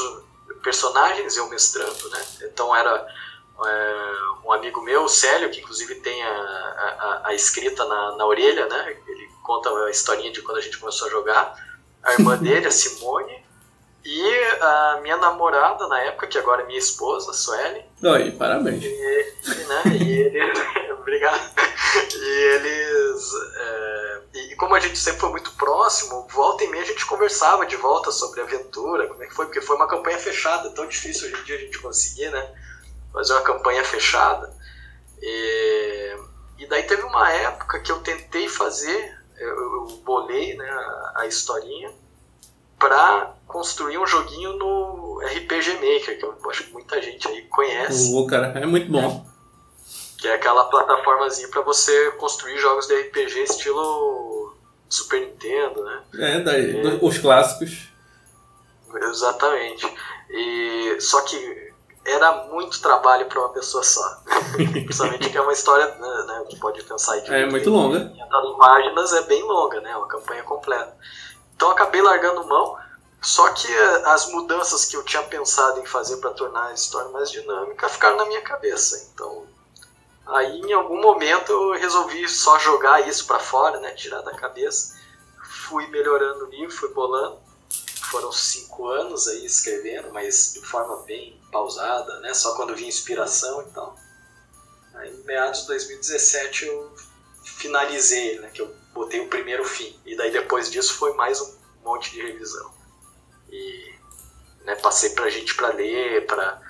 personagens 0.63 1.37
e 1.37 1.39
eu 1.39 1.49
mestrando, 1.49 2.09
né? 2.11 2.27
Então 2.43 2.75
era 2.75 3.07
é, 3.65 4.15
um 4.45 4.53
amigo 4.53 4.83
meu, 4.83 5.05
o 5.05 5.09
Célio, 5.09 5.51
que 5.51 5.61
inclusive 5.61 5.95
tem 5.97 6.23
a, 6.23 6.31
a, 6.33 7.29
a 7.29 7.35
escrita 7.35 7.85
na, 7.85 8.17
na 8.17 8.27
orelha, 8.27 8.67
né? 8.67 8.97
Ele 9.07 9.29
conta 9.45 9.71
a 9.87 9.91
historinha 9.91 10.33
de 10.33 10.43
quando 10.43 10.59
a 10.59 10.61
gente 10.61 10.79
começou 10.79 11.09
a 11.09 11.11
jogar. 11.11 11.55
a 12.03 12.13
irmã 12.15 12.37
dele, 12.43 12.67
a 12.67 12.71
Simone, 12.71 13.45
e 14.05 14.35
a 14.61 15.01
minha 15.03 15.17
namorada 15.19 15.87
na 15.89 16.01
época, 16.05 16.27
que 16.27 16.39
agora 16.39 16.63
é 16.63 16.67
minha 16.67 16.79
esposa, 16.79 17.33
Sueli. 17.33 17.85
Oi, 18.03 18.31
parabéns. 18.33 18.83
E, 18.83 19.65
né, 19.67 19.83
e 20.01 20.13
ele, 20.21 20.93
obrigado. 20.99 21.51
E 22.15 22.29
eles. 22.55 23.31
É, 23.57 24.21
e 24.35 24.57
como 24.57 24.75
a 24.75 24.81
gente 24.81 24.99
sempre 24.99 25.21
foi 25.21 25.31
muito 25.31 25.53
próximo, 25.53 26.27
volta 26.31 26.65
e 26.65 26.69
meia 26.69 26.83
a 26.83 26.87
gente 26.87 27.05
conversava 27.05 27.67
de 27.67 27.77
volta 27.77 28.11
sobre 28.11 28.41
a 28.41 28.45
aventura, 28.45 29.07
como 29.07 29.23
é 29.23 29.27
que 29.27 29.35
foi, 29.35 29.47
porque 29.47 29.61
foi 29.61 29.77
uma 29.77 29.89
campanha 29.89 30.19
fechada, 30.19 30.71
tão 30.71 30.87
difícil 30.87 31.29
hoje 31.29 31.41
em 31.41 31.45
dia 31.45 31.57
a 31.57 31.61
gente 31.61 31.79
conseguir, 31.79 32.31
né? 32.31 32.55
Fazer 33.13 33.35
uma 33.35 33.43
campanha 33.43 33.85
fechada. 33.85 34.57
E, 35.21 36.17
e 36.59 36.67
daí 36.69 36.85
teve 36.85 37.03
uma 37.03 37.31
época 37.31 37.81
que 37.81 37.93
eu 37.93 38.01
tentei 38.01 38.49
fazer, 38.49 39.19
eu, 39.37 39.49
eu 39.49 39.87
bolei 40.05 40.57
né, 40.57 40.71
a, 40.71 41.13
a 41.17 41.27
historinha 41.27 41.93
para 42.81 43.35
construir 43.47 43.99
um 43.99 44.07
joguinho 44.07 44.55
no 44.55 45.21
RPG 45.23 45.75
Maker, 45.75 46.19
que 46.19 46.25
eu 46.25 46.51
acho 46.51 46.65
que 46.65 46.73
muita 46.73 47.01
gente 47.01 47.29
aí 47.29 47.43
conhece. 47.43 48.13
O 48.15 48.27
cara, 48.27 48.59
é 48.59 48.67
muito 48.67 48.91
bom. 48.91 49.25
Que 50.19 50.27
é 50.27 50.35
aquela 50.35 50.65
plataformazinha 50.65 51.49
para 51.49 51.61
você 51.61 52.11
construir 52.13 52.59
jogos 52.59 52.87
de 52.87 52.95
RPG 52.95 53.43
estilo 53.43 54.57
Super 54.89 55.21
Nintendo, 55.21 55.85
né? 55.85 56.03
É, 56.19 56.41
daí, 56.41 56.87
é. 56.87 56.99
os 57.03 57.19
clássicos. 57.19 57.91
Exatamente. 58.95 59.87
E 60.31 60.97
só 61.01 61.21
que 61.23 61.71
era 62.05 62.45
muito 62.47 62.81
trabalho 62.81 63.27
para 63.27 63.41
uma 63.41 63.51
pessoa 63.51 63.83
só. 63.83 64.23
Principalmente 64.57 65.29
que 65.29 65.37
é 65.37 65.41
uma 65.41 65.53
história, 65.53 65.87
né, 65.87 66.25
né 66.27 66.45
que 66.49 66.57
pode 66.57 66.83
pensar 66.83 67.15
aí. 67.15 67.23
é 67.27 67.47
muito 67.47 67.69
longa. 67.71 68.09
500 68.09 68.59
páginas 68.59 69.13
é 69.13 69.23
bem 69.23 69.43
longa, 69.43 69.81
né? 69.81 69.97
Uma 69.97 70.09
campanha 70.09 70.43
completa. 70.43 70.97
Então 71.61 71.73
acabei 71.73 72.01
largando 72.01 72.47
mão. 72.47 72.79
Só 73.21 73.53
que 73.53 73.71
eh, 73.71 74.03
as 74.07 74.29
mudanças 74.29 74.87
que 74.87 74.97
eu 74.97 75.05
tinha 75.05 75.23
pensado 75.25 75.79
em 75.79 75.85
fazer 75.85 76.17
para 76.17 76.31
tornar 76.31 76.69
a 76.69 76.73
história 76.73 77.11
mais 77.11 77.31
dinâmica 77.31 77.87
ficaram 77.87 78.17
na 78.17 78.25
minha 78.25 78.41
cabeça. 78.41 79.11
Então, 79.13 79.47
aí 80.27 80.59
em 80.63 80.73
algum 80.73 81.03
momento 81.03 81.53
eu 81.53 81.73
resolvi 81.73 82.27
só 82.27 82.59
jogar 82.59 83.07
isso 83.07 83.27
para 83.27 83.39
fora, 83.39 83.79
né, 83.79 83.91
tirar 83.91 84.23
da 84.23 84.35
cabeça. 84.35 84.99
Fui 85.69 85.87
melhorando 85.89 86.47
o 86.47 86.49
livro, 86.49 86.75
fui 86.75 86.89
bolando. 86.95 87.39
Foram 88.11 88.33
cinco 88.33 88.89
anos 88.89 89.29
aí 89.29 89.45
escrevendo, 89.45 90.11
mas 90.15 90.55
de 90.55 90.63
forma 90.63 90.97
bem 91.03 91.39
pausada, 91.53 92.21
né, 92.21 92.33
só 92.33 92.55
quando 92.55 92.75
vi 92.75 92.87
inspiração 92.87 93.61
e 93.69 93.71
tal. 93.73 93.95
Aí, 94.95 95.11
em 95.11 95.25
meados 95.25 95.61
de 95.61 95.67
2017 95.67 96.65
eu 96.65 96.91
finalizei, 97.45 98.39
né, 98.39 98.49
que 98.49 98.63
eu 98.63 98.80
botei 99.01 99.21
o 99.21 99.29
primeiro 99.29 99.65
fim. 99.65 99.95
E 100.05 100.15
daí 100.15 100.31
depois 100.31 100.71
disso 100.71 100.95
foi 100.95 101.15
mais 101.15 101.41
um 101.41 101.55
monte 101.83 102.13
de 102.13 102.21
revisão. 102.21 102.71
E 103.51 103.95
né, 104.65 104.75
passei 104.77 105.11
pra 105.11 105.31
gente 105.31 105.55
para 105.55 105.73
ler, 105.73 106.27
para 106.27 106.61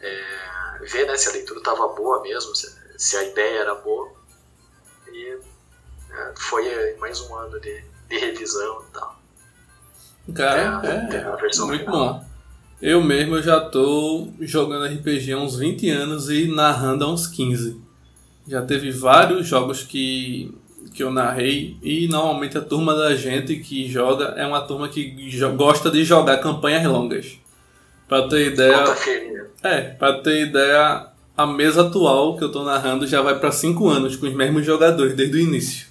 é, 0.00 0.78
ver 0.82 1.06
né, 1.06 1.16
se 1.16 1.28
a 1.28 1.32
leitura 1.32 1.60
estava 1.60 1.86
boa 1.88 2.20
mesmo, 2.22 2.54
se, 2.54 2.68
se, 2.96 3.16
a 3.16 3.22
ideia 3.22 3.60
era 3.60 3.74
boa. 3.76 4.10
E 5.12 5.38
é, 6.10 6.32
foi 6.36 6.96
mais 6.98 7.20
um 7.20 7.34
ano 7.36 7.60
de, 7.60 7.84
de 8.08 8.18
revisão 8.18 8.84
e 8.88 8.92
tal. 8.92 9.18
Cara, 10.34 10.82
é, 10.84 11.16
é 11.16 11.24
muito 11.64 11.84
final. 11.84 11.84
bom. 11.86 12.28
Eu 12.82 13.02
mesmo 13.02 13.40
já 13.40 13.60
tô 13.60 14.28
jogando 14.40 14.92
RPG 14.94 15.32
há 15.32 15.38
uns 15.38 15.56
20 15.56 15.90
anos 15.90 16.28
e 16.28 16.46
narrando 16.48 17.04
há 17.04 17.12
uns 17.12 17.26
15. 17.26 17.80
Já 18.46 18.62
teve 18.62 18.90
vários 18.90 19.46
jogos 19.46 19.82
que 19.82 20.54
que 20.94 21.02
eu 21.02 21.10
narrei 21.10 21.76
e 21.82 22.08
normalmente 22.08 22.56
a 22.56 22.60
turma 22.60 22.94
da 22.94 23.14
gente 23.14 23.56
que 23.56 23.88
joga 23.88 24.34
é 24.36 24.46
uma 24.46 24.60
turma 24.60 24.88
que 24.88 25.16
gosta 25.56 25.90
de 25.90 26.04
jogar 26.04 26.38
campanhas 26.38 26.84
longas. 26.84 27.38
Para 28.08 28.26
ter 28.28 28.52
ideia, 28.52 28.84
é, 29.62 29.80
para 29.82 30.22
ter 30.22 30.46
ideia, 30.46 31.08
a 31.36 31.46
mesa 31.46 31.82
atual 31.82 32.36
que 32.36 32.44
eu 32.44 32.50
tô 32.50 32.64
narrando 32.64 33.06
já 33.06 33.20
vai 33.20 33.38
para 33.38 33.52
5 33.52 33.86
anos 33.88 34.16
com 34.16 34.26
os 34.26 34.34
mesmos 34.34 34.64
jogadores 34.64 35.14
desde 35.14 35.36
o 35.36 35.40
início. 35.40 35.86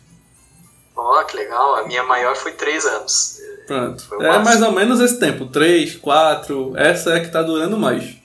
Ó, 0.96 1.22
oh, 1.22 1.25
que 1.25 1.38
legal. 1.38 1.75
A 1.75 1.88
minha 1.88 2.03
maior 2.03 2.36
foi 2.36 2.53
3 2.53 2.86
anos. 2.86 3.39
Pronto. 3.67 4.03
É 4.22 4.39
mais 4.39 4.62
ou 4.62 4.72
menos 4.72 5.00
esse 5.00 5.20
tempo, 5.20 5.46
3, 5.46 5.96
4, 5.98 6.74
essa 6.75 7.12
é 7.12 7.17
a 7.17 7.20
que 7.20 7.29
tá 7.29 7.44
durando 7.44 7.77
mais. 7.77 8.15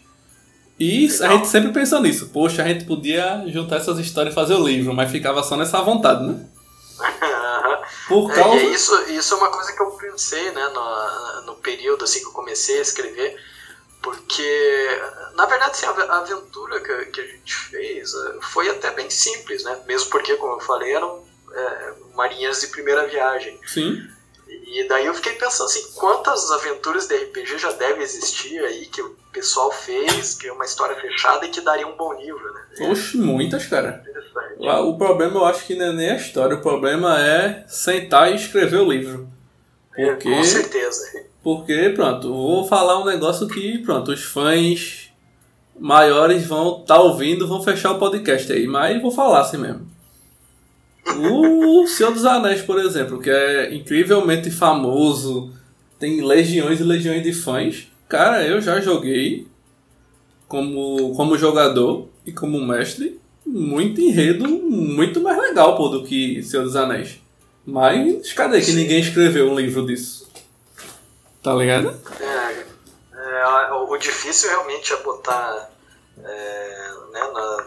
E 0.80 1.06
legal. 1.06 1.28
a 1.28 1.32
gente 1.34 1.48
sempre 1.48 1.72
pensou 1.72 2.00
nisso. 2.00 2.30
Poxa, 2.32 2.62
a 2.62 2.68
gente 2.68 2.84
podia 2.84 3.44
juntar 3.48 3.76
essas 3.76 3.98
histórias 3.98 4.32
e 4.32 4.34
fazer 4.34 4.54
o 4.54 4.66
livro, 4.66 4.94
mas 4.94 5.10
ficava 5.10 5.42
só 5.42 5.56
nessa 5.56 5.82
vontade, 5.82 6.24
né? 6.24 6.46
Por 8.08 8.30
é, 8.30 8.34
causa... 8.34 8.56
É, 8.56 8.64
isso, 8.64 9.02
isso 9.10 9.34
é 9.34 9.36
uma 9.36 9.50
coisa 9.50 9.72
que 9.72 9.82
eu 9.82 9.90
pensei, 9.92 10.50
né, 10.50 10.68
no, 10.68 11.42
no 11.46 11.54
período 11.56 12.04
assim 12.04 12.20
que 12.20 12.26
eu 12.26 12.32
comecei 12.32 12.78
a 12.78 12.82
escrever, 12.82 13.36
porque, 14.02 15.00
na 15.34 15.46
verdade, 15.46 15.72
assim, 15.72 15.86
a 15.86 16.18
aventura 16.18 16.80
que, 16.80 17.06
que 17.06 17.20
a 17.20 17.26
gente 17.26 17.54
fez 17.54 18.12
eh, 18.12 18.38
foi 18.40 18.68
até 18.68 18.90
bem 18.90 19.08
simples, 19.08 19.62
né, 19.62 19.80
mesmo 19.86 20.10
porque, 20.10 20.34
como 20.36 20.54
eu 20.54 20.60
falei, 20.60 20.92
eram 20.92 21.24
é, 21.54 21.92
marinhas 22.14 22.60
de 22.60 22.66
primeira 22.68 23.06
viagem. 23.06 23.60
Sim. 23.64 24.02
E 24.48 24.88
daí 24.88 25.06
eu 25.06 25.14
fiquei 25.14 25.34
pensando 25.34 25.66
assim, 25.66 25.92
quantas 25.94 26.50
aventuras 26.50 27.06
de 27.06 27.16
RPG 27.16 27.58
já 27.58 27.72
deve 27.72 28.02
existir 28.02 28.58
aí 28.64 28.86
que 28.86 29.00
o 29.02 29.16
pessoal 29.32 29.70
fez, 29.70 30.34
que 30.34 30.48
é 30.48 30.52
uma 30.52 30.64
história 30.64 30.96
fechada 30.96 31.46
e 31.46 31.50
que 31.50 31.60
daria 31.60 31.86
um 31.86 31.96
bom 31.96 32.12
livro, 32.14 32.52
né? 32.52 32.90
Oxe, 32.90 33.16
muitas, 33.16 33.66
cara. 33.66 34.02
O 34.62 34.96
problema 34.96 35.40
eu 35.40 35.44
acho 35.44 35.66
que 35.66 35.74
não 35.74 35.86
é 35.86 35.92
nem 35.92 36.10
a 36.10 36.16
história, 36.16 36.56
o 36.56 36.60
problema 36.60 37.20
é 37.20 37.64
sentar 37.66 38.30
e 38.30 38.36
escrever 38.36 38.80
o 38.80 38.90
livro. 38.90 39.28
Porque, 39.88 40.28
é, 40.28 40.36
com 40.36 40.44
certeza. 40.44 41.24
Porque, 41.42 41.90
pronto, 41.90 42.32
vou 42.32 42.66
falar 42.66 43.00
um 43.00 43.04
negócio 43.04 43.48
que, 43.48 43.78
pronto, 43.78 44.12
os 44.12 44.22
fãs 44.22 45.10
maiores 45.78 46.46
vão 46.46 46.80
estar 46.80 46.94
tá 46.94 47.00
ouvindo, 47.00 47.48
vão 47.48 47.62
fechar 47.62 47.92
o 47.92 47.98
podcast 47.98 48.52
aí, 48.52 48.66
mas 48.66 49.02
vou 49.02 49.10
falar 49.10 49.40
assim 49.40 49.58
mesmo. 49.58 49.90
O 51.04 51.86
Senhor 51.88 52.12
dos 52.12 52.24
Anéis, 52.24 52.62
por 52.62 52.78
exemplo, 52.78 53.18
que 53.20 53.28
é 53.28 53.74
incrivelmente 53.74 54.50
famoso, 54.50 55.50
tem 55.98 56.24
legiões 56.24 56.78
e 56.78 56.84
legiões 56.84 57.22
de 57.24 57.32
fãs. 57.32 57.88
Cara, 58.08 58.46
eu 58.46 58.60
já 58.60 58.80
joguei 58.80 59.48
como, 60.46 61.14
como 61.16 61.36
jogador 61.36 62.08
e 62.24 62.30
como 62.30 62.64
mestre 62.64 63.20
muito 63.44 64.00
enredo 64.00 64.48
muito 64.48 65.20
mais 65.20 65.38
legal 65.38 65.76
pô, 65.76 65.88
do 65.88 66.04
que 66.04 66.42
Senhor 66.42 66.62
dos 66.64 66.76
Anéis. 66.76 67.20
Mas 67.64 68.32
cadê 68.32 68.60
que 68.60 68.72
ninguém 68.72 69.00
escreveu 69.00 69.50
um 69.50 69.58
livro 69.58 69.86
disso? 69.86 70.28
Tá 71.42 71.54
ligado? 71.54 71.96
É, 72.20 72.62
é 73.12 73.72
o 73.72 73.96
difícil 73.96 74.48
realmente 74.50 74.92
é 74.92 74.96
botar 74.96 75.70
é, 76.18 76.92
né, 77.12 77.20
na, 77.32 77.66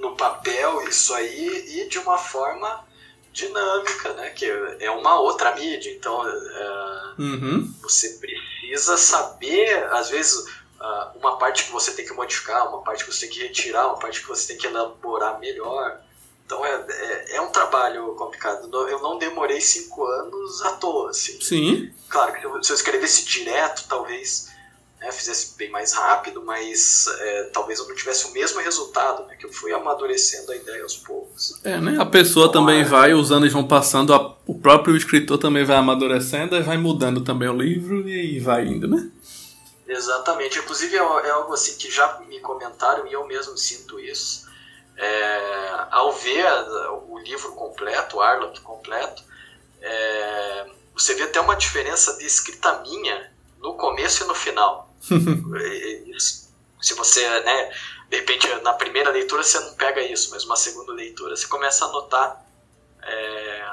no 0.00 0.16
papel 0.16 0.82
isso 0.88 1.12
aí 1.14 1.80
e 1.80 1.88
de 1.88 1.98
uma 1.98 2.18
forma 2.18 2.84
dinâmica, 3.32 4.12
né? 4.14 4.30
Que 4.30 4.46
é 4.80 4.90
uma 4.90 5.18
outra 5.20 5.54
mídia. 5.54 5.92
Então 5.92 6.26
é, 6.26 7.14
uhum. 7.18 7.74
você 7.82 8.10
precisa 8.20 8.96
saber, 8.96 9.84
às 9.90 10.08
vezes, 10.08 10.46
uma 11.16 11.36
parte 11.36 11.64
que 11.64 11.72
você 11.72 11.92
tem 11.92 12.04
que 12.04 12.12
modificar, 12.12 12.68
uma 12.68 12.82
parte 12.82 13.04
que 13.04 13.12
você 13.12 13.26
tem 13.26 13.30
que 13.30 13.42
retirar, 13.42 13.88
uma 13.88 13.98
parte 13.98 14.20
que 14.20 14.28
você 14.28 14.48
tem 14.48 14.56
que 14.56 14.66
elaborar 14.66 15.38
melhor. 15.38 16.00
Então 16.46 16.64
é, 16.64 16.84
é, 16.88 17.36
é 17.36 17.40
um 17.40 17.50
trabalho 17.50 18.14
complicado. 18.14 18.68
Eu 18.88 19.00
não 19.00 19.18
demorei 19.18 19.60
cinco 19.60 20.04
anos 20.04 20.62
à 20.62 20.72
toa. 20.72 21.10
Assim. 21.10 21.40
Sim. 21.40 21.90
Claro 22.08 22.32
que 22.34 22.40
se 22.64 22.72
eu 22.72 22.76
escrevesse 22.76 23.24
direto, 23.24 23.86
talvez 23.88 24.52
né, 25.04 25.12
fizesse 25.12 25.56
bem 25.56 25.70
mais 25.70 25.92
rápido, 25.92 26.42
mas 26.44 27.06
é, 27.20 27.42
talvez 27.52 27.78
eu 27.78 27.88
não 27.88 27.94
tivesse 27.94 28.26
o 28.26 28.32
mesmo 28.32 28.60
resultado, 28.60 29.26
né, 29.26 29.36
que 29.36 29.46
eu 29.46 29.52
fui 29.52 29.72
amadurecendo 29.72 30.52
a 30.52 30.56
ideia 30.56 30.82
aos 30.82 30.96
poucos. 30.96 31.60
É, 31.62 31.78
né? 31.78 31.96
A 31.98 32.06
pessoa 32.06 32.46
então, 32.46 32.62
também 32.62 32.80
é... 32.80 32.84
vai, 32.84 33.12
os 33.12 33.30
anos 33.30 33.52
vão 33.52 33.66
passando, 33.66 34.14
a, 34.14 34.36
o 34.46 34.54
próprio 34.54 34.96
escritor 34.96 35.38
também 35.38 35.64
vai 35.64 35.76
amadurecendo 35.76 36.56
e 36.56 36.62
vai 36.62 36.76
mudando 36.76 37.20
também 37.22 37.48
o 37.48 37.56
livro 37.56 38.08
e 38.08 38.40
vai 38.40 38.66
indo, 38.66 38.88
né? 38.88 39.10
Exatamente. 39.86 40.58
Inclusive 40.58 40.96
é, 40.96 41.00
é 41.00 41.30
algo 41.30 41.52
assim 41.52 41.76
que 41.76 41.90
já 41.90 42.20
me 42.20 42.40
comentaram 42.40 43.06
e 43.06 43.12
eu 43.12 43.26
mesmo 43.26 43.56
sinto 43.56 44.00
isso. 44.00 44.48
É, 44.96 45.86
ao 45.90 46.12
ver 46.12 46.46
o 47.08 47.18
livro 47.18 47.52
completo, 47.52 48.16
o 48.16 48.20
Arlok 48.20 48.60
completo, 48.60 49.22
é, 49.80 50.66
você 50.94 51.14
vê 51.14 51.24
até 51.24 51.40
uma 51.40 51.56
diferença 51.56 52.16
de 52.16 52.24
escrita 52.24 52.80
minha 52.80 53.32
no 53.58 53.74
começo 53.74 54.24
e 54.24 54.26
no 54.26 54.34
final. 54.34 54.94
Se 56.80 56.92
você, 56.94 57.26
né, 57.40 57.72
de 58.10 58.16
repente, 58.18 58.46
na 58.62 58.74
primeira 58.74 59.10
leitura 59.10 59.42
você 59.42 59.58
não 59.58 59.74
pega 59.74 60.02
isso, 60.02 60.30
mas 60.30 60.44
uma 60.44 60.56
segunda 60.56 60.92
leitura 60.92 61.34
você 61.34 61.46
começa 61.46 61.84
a 61.86 61.88
notar 61.88 62.44
é, 63.02 63.64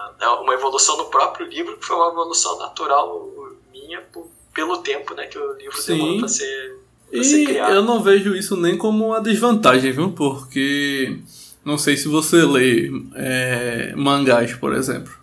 uma 0.42 0.54
evolução 0.54 0.98
no 0.98 1.10
próprio 1.10 1.46
livro, 1.46 1.78
que 1.78 1.86
foi 1.86 1.96
uma 1.96 2.10
evolução 2.12 2.58
natural 2.58 3.30
minha 3.72 4.02
por, 4.02 4.30
pelo 4.54 4.78
tempo 4.80 5.14
né, 5.14 5.28
que 5.28 5.38
o 5.38 5.54
livro 5.54 5.82
Sim. 5.82 5.98
demora 5.98 6.20
para 6.20 6.28
ser, 6.28 6.80
pra 7.10 7.20
e 7.20 7.24
ser 7.24 7.46
criado. 7.46 7.74
Eu 7.74 7.84
não 7.84 8.02
vejo 8.02 8.36
isso 8.36 8.56
nem 8.58 8.78
como 8.78 9.08
uma 9.08 9.22
desvantagem, 9.22 9.92
viu? 9.92 10.12
Porque 10.12 11.20
não 11.64 11.78
sei 11.78 11.96
se 11.96 12.08
você 12.08 12.38
lê 12.44 12.92
é, 13.16 13.94
mangás, 13.96 14.54
por 14.54 14.74
exemplo. 14.74 15.14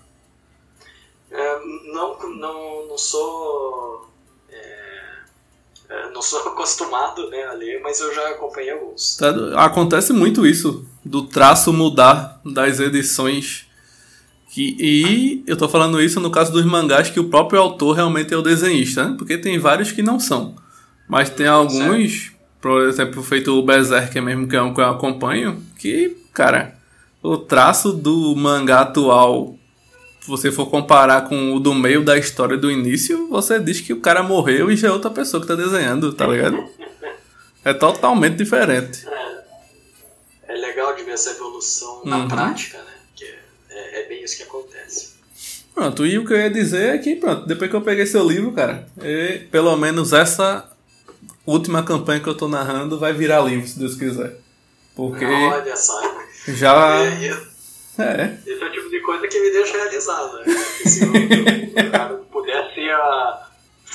É, 1.30 1.60
não, 1.92 2.18
não, 2.36 2.88
não 2.88 2.98
sou. 2.98 4.08
É, 4.50 5.14
é, 5.88 6.10
não 6.10 6.22
sou 6.22 6.40
acostumado 6.48 7.28
né, 7.28 7.44
a 7.44 7.52
ler, 7.52 7.80
mas 7.82 8.00
eu 8.00 8.14
já 8.14 8.30
acompanhei 8.30 8.70
alguns. 8.70 9.16
Tá, 9.16 9.64
acontece 9.64 10.12
muito 10.12 10.46
isso, 10.46 10.86
do 11.04 11.26
traço 11.26 11.72
mudar 11.72 12.40
das 12.44 12.80
edições. 12.80 13.67
Que, 14.58 14.74
e 14.80 15.44
eu 15.46 15.56
tô 15.56 15.68
falando 15.68 16.02
isso 16.02 16.18
no 16.18 16.32
caso 16.32 16.50
dos 16.50 16.64
mangás 16.64 17.08
que 17.08 17.20
o 17.20 17.28
próprio 17.28 17.60
autor 17.60 17.94
realmente 17.94 18.34
é 18.34 18.36
o 18.36 18.42
desenhista, 18.42 19.04
né? 19.04 19.14
Porque 19.16 19.38
tem 19.38 19.56
vários 19.56 19.92
que 19.92 20.02
não 20.02 20.18
são. 20.18 20.56
Mas 21.08 21.30
tem 21.30 21.46
alguns, 21.46 22.32
por 22.60 22.82
exemplo, 22.88 23.22
feito 23.22 23.56
o 23.56 23.62
Berserk 23.62 24.20
mesmo, 24.20 24.48
que 24.48 24.56
é 24.56 24.60
um 24.60 24.74
que 24.74 24.80
eu 24.80 24.86
acompanho, 24.86 25.62
que, 25.78 26.16
cara, 26.34 26.76
o 27.22 27.36
traço 27.36 27.92
do 27.92 28.34
mangá 28.34 28.80
atual, 28.80 29.56
se 30.20 30.28
você 30.28 30.50
for 30.50 30.66
comparar 30.66 31.28
com 31.28 31.54
o 31.54 31.60
do 31.60 31.72
meio 31.72 32.04
da 32.04 32.18
história 32.18 32.56
do 32.56 32.68
início, 32.68 33.28
você 33.28 33.60
diz 33.60 33.80
que 33.80 33.92
o 33.92 34.00
cara 34.00 34.24
morreu 34.24 34.72
e 34.72 34.76
já 34.76 34.88
é 34.88 34.90
outra 34.90 35.08
pessoa 35.08 35.40
que 35.40 35.46
tá 35.46 35.54
desenhando, 35.54 36.12
tá 36.12 36.26
ligado? 36.26 36.68
É 37.64 37.72
totalmente 37.72 38.34
diferente. 38.34 39.06
É, 39.06 39.44
é 40.48 40.52
legal 40.54 40.96
de 40.96 41.04
ver 41.04 41.12
essa 41.12 41.30
evolução 41.30 42.02
na 42.04 42.16
uhum. 42.18 42.26
prática, 42.26 42.78
né? 42.78 42.97
É, 43.78 43.98
é, 43.98 44.00
é, 44.00 44.08
bem 44.08 44.22
isso 44.22 44.36
que 44.36 44.42
acontece. 44.42 45.16
Pronto, 45.74 46.04
e 46.04 46.18
o 46.18 46.26
que 46.26 46.32
eu 46.32 46.38
ia 46.38 46.50
dizer 46.50 46.94
é 46.94 46.98
que, 46.98 47.14
pronto, 47.14 47.46
depois 47.46 47.70
que 47.70 47.76
eu 47.76 47.82
peguei 47.82 48.04
seu 48.04 48.26
livro, 48.26 48.52
cara, 48.52 48.88
e 49.00 49.46
pelo 49.50 49.76
menos 49.76 50.12
essa 50.12 50.68
última 51.46 51.84
campanha 51.84 52.20
que 52.20 52.28
eu 52.28 52.36
tô 52.36 52.48
narrando 52.48 52.98
vai 52.98 53.12
virar 53.12 53.40
livro, 53.42 53.66
se 53.68 53.78
Deus 53.78 53.94
quiser. 53.94 54.36
Porque. 54.96 55.24
Olha 55.24 55.76
só. 55.76 56.00
Já. 56.48 57.04
É, 57.04 58.02
é. 58.02 58.38
Esse 58.46 58.62
é 58.62 58.66
o 58.66 58.72
tipo 58.72 58.90
de 58.90 59.00
coisa 59.00 59.28
que 59.28 59.40
me 59.40 59.50
deixa 59.50 59.76
realizado. 59.76 60.38
Né? 60.38 60.54
Se 60.84 61.04
eu, 61.04 62.18
puder 62.32 62.74
ser 62.74 62.90
a 62.90 63.17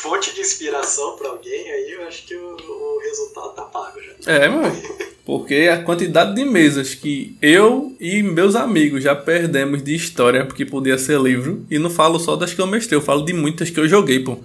fonte 0.04 0.36
de 0.36 0.42
inspiração 0.42 1.16
para 1.16 1.30
alguém, 1.30 1.72
aí 1.72 1.92
eu 1.92 2.06
acho 2.06 2.26
que 2.26 2.36
o, 2.36 2.58
o 2.58 3.00
resultado 3.02 3.54
tá 3.56 3.62
pago 3.62 3.98
já. 4.02 4.34
É, 4.34 4.50
mano. 4.50 4.76
Porque 5.26 5.70
a 5.72 5.82
quantidade 5.82 6.36
de 6.36 6.44
mesas 6.44 6.94
que 6.94 7.38
eu 7.42 7.96
e 8.02 8.22
meus 8.22 8.54
amigos 8.54 9.02
já 9.02 9.16
perdemos 9.16 9.82
de 9.82 9.96
história, 9.96 10.46
porque 10.46 10.66
podia 10.66 10.98
ser 10.98 11.18
livro, 11.22 11.66
e 11.72 11.80
não 11.80 11.90
falo 11.90 12.20
só 12.20 12.36
das 12.36 12.54
que 12.54 12.60
eu 12.60 12.68
mestrei, 12.68 12.98
eu 12.98 13.02
falo 13.02 13.24
de 13.24 13.32
muitas 13.32 13.70
que 13.70 13.80
eu 13.80 13.88
joguei, 13.88 14.20
pô. 14.20 14.38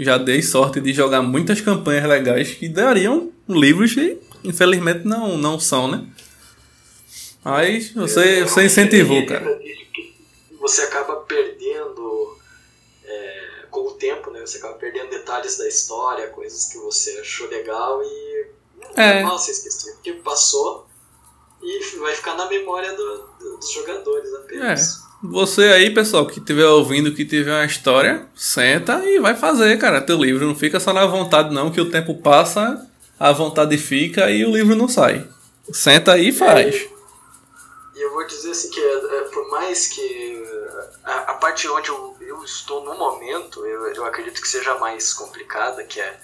Já 0.00 0.18
dei 0.18 0.42
sorte 0.42 0.80
de 0.80 0.92
jogar 0.92 1.22
muitas 1.22 1.60
campanhas 1.60 2.04
legais 2.04 2.50
que 2.50 2.68
dariam 2.68 3.30
livros 3.48 3.96
e 3.96 4.18
infelizmente 4.42 5.04
não, 5.04 5.38
não 5.38 5.60
são, 5.60 5.88
né? 5.88 6.04
Mas 7.44 7.92
você, 7.92 8.42
você 8.42 8.66
incentivou, 8.66 9.24
cara. 9.26 9.60
Você 10.60 10.82
acaba 10.82 11.16
perdendo 11.16 11.58
é, 11.58 12.17
com 13.84 13.90
o 13.90 13.94
tempo, 13.94 14.30
né? 14.30 14.40
Você 14.40 14.58
acaba 14.58 14.74
perdendo 14.74 15.10
detalhes 15.10 15.56
da 15.56 15.68
história, 15.68 16.28
coisas 16.28 16.66
que 16.66 16.78
você 16.78 17.18
achou 17.18 17.48
legal 17.48 18.02
e 18.02 18.46
é. 18.96 19.22
Nossa, 19.22 19.46
você 19.46 19.52
esqueceu 19.52 19.94
que 20.02 20.12
passou 20.14 20.86
e 21.62 21.96
vai 21.98 22.14
ficar 22.14 22.34
na 22.34 22.48
memória 22.48 22.94
do, 22.94 23.28
do, 23.38 23.56
dos 23.58 23.72
jogadores 23.72 24.32
apenas. 24.34 24.80
É. 25.04 25.08
Você 25.22 25.62
aí, 25.64 25.92
pessoal, 25.92 26.26
que 26.26 26.38
estiver 26.38 26.66
ouvindo, 26.66 27.12
que 27.12 27.24
tiver 27.24 27.52
uma 27.52 27.64
história, 27.64 28.28
senta 28.36 29.04
e 29.04 29.18
vai 29.18 29.34
fazer, 29.34 29.76
cara, 29.76 30.00
teu 30.00 30.16
livro. 30.16 30.46
Não 30.46 30.54
fica 30.54 30.78
só 30.78 30.92
na 30.92 31.04
vontade, 31.06 31.52
não, 31.52 31.72
que 31.72 31.80
o 31.80 31.90
tempo 31.90 32.14
passa, 32.22 32.88
a 33.18 33.32
vontade 33.32 33.76
fica 33.76 34.30
e 34.30 34.44
o 34.44 34.52
livro 34.52 34.76
não 34.76 34.88
sai. 34.88 35.28
Senta 35.72 36.12
aí 36.12 36.28
e 36.28 36.32
faz. 36.32 36.88
E 37.96 38.00
eu 38.00 38.12
vou 38.12 38.24
dizer 38.28 38.52
assim 38.52 38.70
que 38.70 38.80
é, 38.80 39.20
por 39.32 39.50
mais 39.50 39.88
que 39.88 40.42
a, 41.04 41.32
a, 41.32 41.34
parte 41.34 41.68
onde 41.68 41.88
eu, 41.88 42.07
eu, 42.38 42.44
estou 42.44 42.84
no 42.84 42.96
momento, 42.96 43.64
eu, 43.66 43.94
eu 43.94 44.04
acredito 44.04 44.40
que 44.40 44.48
seja 44.48 44.74
mais 44.78 45.12
complicada, 45.12 45.84
que 45.84 46.00
é, 46.00 46.20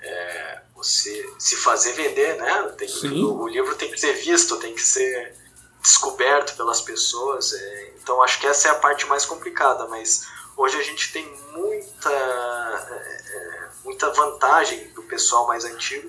é 0.00 0.62
você 0.74 1.34
se 1.38 1.56
fazer 1.56 1.92
vender, 1.92 2.36
né? 2.36 2.74
Tem, 2.78 2.88
o, 3.22 3.42
o, 3.42 3.48
livro 3.48 3.74
tem 3.76 3.90
que 3.90 4.00
ser 4.00 4.14
visto, 4.14 4.58
tem 4.58 4.74
que 4.74 4.82
ser 4.82 5.36
descoberto 5.82 6.56
pelas 6.56 6.80
pessoas. 6.80 7.52
É, 7.52 7.94
então 8.02 8.22
acho 8.22 8.40
que 8.40 8.46
essa 8.46 8.68
é 8.68 8.70
a 8.70 8.76
parte 8.76 9.06
mais 9.06 9.26
complicada, 9.26 9.86
mas 9.88 10.26
hoje 10.56 10.78
a 10.78 10.82
gente 10.82 11.12
tem 11.12 11.26
muita, 11.52 12.10
é, 12.10 13.36
é 13.36 13.68
muita 13.84 14.10
vantagem 14.10 14.88
do 14.92 15.02
pessoal 15.02 15.46
mais 15.46 15.64
antigo 15.64 16.08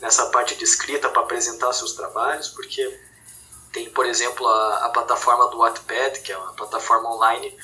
nessa 0.00 0.26
parte 0.26 0.56
de 0.56 0.64
escrita 0.64 1.08
para 1.08 1.22
apresentar 1.22 1.72
seus 1.72 1.92
trabalhos, 1.92 2.48
porque 2.48 3.00
tem, 3.72 3.88
por 3.90 4.04
exemplo, 4.04 4.46
a, 4.46 4.86
a 4.86 4.90
plataforma 4.90 5.48
do 5.48 5.58
Wattpad, 5.58 6.20
que 6.20 6.32
é 6.32 6.36
uma 6.36 6.52
plataforma 6.52 7.14
online 7.14 7.56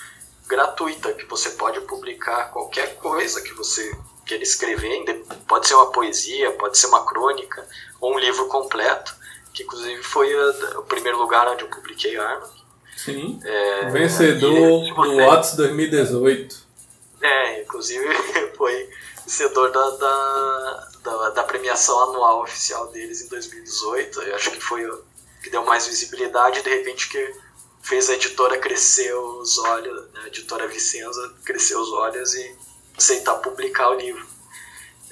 gratuita, 0.49 1.13
que 1.13 1.27
você 1.27 1.51
pode 1.51 1.81
publicar 1.83 2.51
qualquer 2.51 2.97
coisa 2.97 3.43
que 3.43 3.53
você 3.53 3.95
queira 4.27 4.43
escrever, 4.43 5.05
pode 5.47 5.69
ser 5.69 5.75
uma 5.75 5.91
poesia, 5.93 6.51
pode 6.53 6.77
ser 6.77 6.87
uma 6.87 7.05
crônica, 7.05 7.67
ou 8.01 8.15
um 8.15 8.19
livro 8.19 8.47
completo, 8.47 9.15
que 9.53 9.63
inclusive 9.63 10.03
foi 10.03 10.35
o 10.77 10.83
primeiro 10.83 11.19
lugar 11.19 11.49
onde 11.49 11.63
eu 11.63 11.69
publiquei 11.69 12.17
Arma. 12.17 12.49
Sim, 12.97 13.41
é, 13.45 13.91
vencedor 13.91 14.85
e, 14.85 14.93
do 14.93 15.17
Watts 15.17 15.55
2018. 15.55 16.67
É, 17.23 17.63
inclusive 17.63 18.07
foi 18.57 18.91
vencedor 19.25 19.71
da, 19.71 19.91
da, 19.91 20.89
da, 21.05 21.31
da 21.31 21.43
premiação 21.45 22.11
anual 22.11 22.43
oficial 22.43 22.89
deles 22.89 23.23
em 23.23 23.29
2018, 23.29 24.23
eu 24.23 24.35
acho 24.35 24.51
que 24.51 24.61
foi 24.61 24.85
que 25.43 25.51
deu 25.51 25.65
mais 25.65 25.87
visibilidade, 25.87 26.63
de 26.63 26.69
repente 26.69 27.09
que 27.09 27.35
fez 27.83 28.11
a 28.11 28.15
editora 28.15 28.59
crescer 28.59 29.15
os 29.15 29.59
olhos, 29.59 30.13
né? 30.13 30.21
a 30.25 30.27
editora 30.27 30.67
Vicenza 30.69 31.35
crescer 31.45 31.77
os 31.77 31.91
olhos 31.93 32.35
e 32.35 32.57
aceitar 32.97 33.37
publicar 33.37 33.91
o 33.91 33.95
livro. 33.95 34.27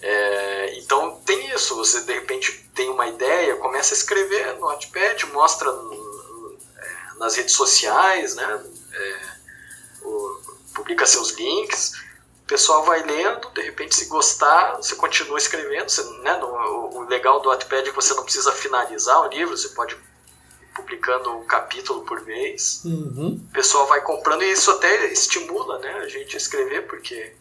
É, 0.02 0.79
então 0.79 1.20
tem 1.24 1.52
isso, 1.55 1.74
você 1.74 2.00
de 2.02 2.12
repente 2.12 2.52
tem 2.74 2.90
uma 2.90 3.07
ideia, 3.07 3.57
começa 3.57 3.94
a 3.94 3.96
escrever 3.96 4.55
no 4.55 4.68
Notepad, 4.68 5.24
mostra 5.33 5.70
é, 5.70 7.18
nas 7.18 7.35
redes 7.35 7.55
sociais, 7.55 8.35
né? 8.35 8.64
É, 8.92 9.20
o, 10.02 10.40
publica 10.74 11.07
seus 11.07 11.31
links, 11.31 11.92
o 12.42 12.46
pessoal 12.46 12.85
vai 12.85 13.02
lendo, 13.02 13.50
de 13.50 13.62
repente 13.62 13.96
se 13.96 14.05
gostar, 14.07 14.76
você 14.76 14.94
continua 14.94 15.38
escrevendo, 15.38 15.88
você, 15.88 16.02
né? 16.20 16.35
O, 16.44 16.98
o 16.98 17.09
legal 17.09 17.40
do 17.40 17.48
Wattpad 17.48 17.88
é 17.88 17.90
que 17.90 17.96
você 17.96 18.12
não 18.12 18.22
precisa 18.22 18.52
finalizar 18.52 19.22
o 19.22 19.29
livro, 19.29 19.57
você 19.57 19.70
pode 19.70 19.96
publicando 20.76 21.30
um 21.30 21.44
capítulo 21.44 22.02
por 22.02 22.24
mês. 22.24 22.82
Uhum. 22.84 23.40
O 23.48 23.52
pessoal 23.52 23.86
vai 23.86 24.00
comprando 24.02 24.42
e 24.42 24.52
isso 24.52 24.70
até 24.70 25.12
estimula 25.12 25.78
né, 25.78 25.90
a 26.02 26.08
gente 26.08 26.36
a 26.36 26.38
escrever, 26.38 26.86
porque 26.86 27.32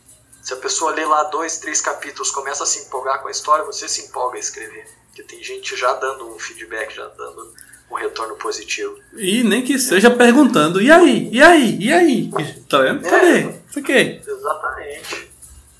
se 0.41 0.53
a 0.53 0.57
pessoa 0.57 0.91
lê 0.91 1.05
lá 1.05 1.23
dois, 1.23 1.57
três 1.57 1.81
capítulos, 1.81 2.31
começa 2.31 2.63
a 2.63 2.65
se 2.65 2.85
empolgar 2.85 3.21
com 3.21 3.27
a 3.27 3.31
história, 3.31 3.65
você 3.65 3.89
se 3.89 4.05
empolga 4.05 4.37
a 4.37 4.39
escrever. 4.39 4.87
Porque 5.07 5.23
tem 5.23 5.43
gente 5.43 5.75
já 5.75 5.93
dando 5.93 6.33
um 6.33 6.39
feedback, 6.39 6.95
já 6.95 7.07
dando 7.07 7.53
um 7.89 7.95
retorno 7.95 8.35
positivo. 8.35 8.97
E 9.13 9.43
nem 9.43 9.63
que 9.63 9.77
seja 9.77 10.09
perguntando, 10.09 10.81
e 10.81 10.91
aí? 10.91 11.29
E 11.31 11.41
aí? 11.41 11.77
E 11.79 11.93
aí? 11.93 12.31
Tá 12.69 12.79
vendo? 12.79 13.01
Cadê? 13.01 13.39
É, 13.39 13.61
Isso 13.69 13.79
aqui. 13.79 14.21
Exatamente. 14.25 15.31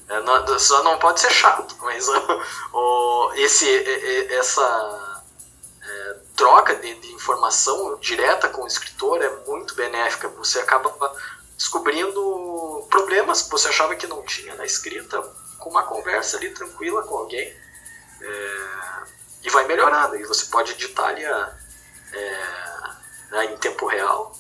É, 0.07 0.21
não, 0.21 0.59
só 0.59 0.83
não 0.83 0.99
pode 0.99 1.19
ser 1.19 1.31
chato, 1.31 1.75
mas 1.81 2.07
o, 2.07 2.41
o 2.73 3.33
esse, 3.35 3.67
essa 4.31 5.14
troca 6.35 6.75
de, 6.75 6.93
de, 6.95 7.13
informação 7.13 7.97
direta 7.99 8.49
com 8.49 8.63
o 8.63 8.67
escritor 8.67 9.21
é 9.21 9.29
muito 9.47 9.75
benéfica. 9.75 10.27
Você 10.29 10.59
acaba 10.59 10.93
descobrindo 11.57 12.85
problemas 12.89 13.43
que 13.43 13.51
você 13.51 13.69
achava 13.69 13.95
que 13.95 14.07
não 14.07 14.21
tinha 14.23 14.53
na 14.55 14.65
escrita 14.65 15.21
com 15.59 15.69
uma 15.69 15.83
conversa 15.83 16.37
ali 16.37 16.49
tranquila 16.51 17.03
com 17.03 17.17
alguém. 17.17 17.53
É, 18.21 18.85
e 19.43 19.49
vai 19.49 19.65
melhorando. 19.65 20.15
E 20.15 20.25
você 20.25 20.45
pode 20.45 20.71
editar 20.73 21.07
ali 21.07 21.25
a, 21.25 21.53
é, 22.13 22.43
né, 23.31 23.45
em 23.45 23.57
tempo 23.57 23.85
real. 23.87 24.35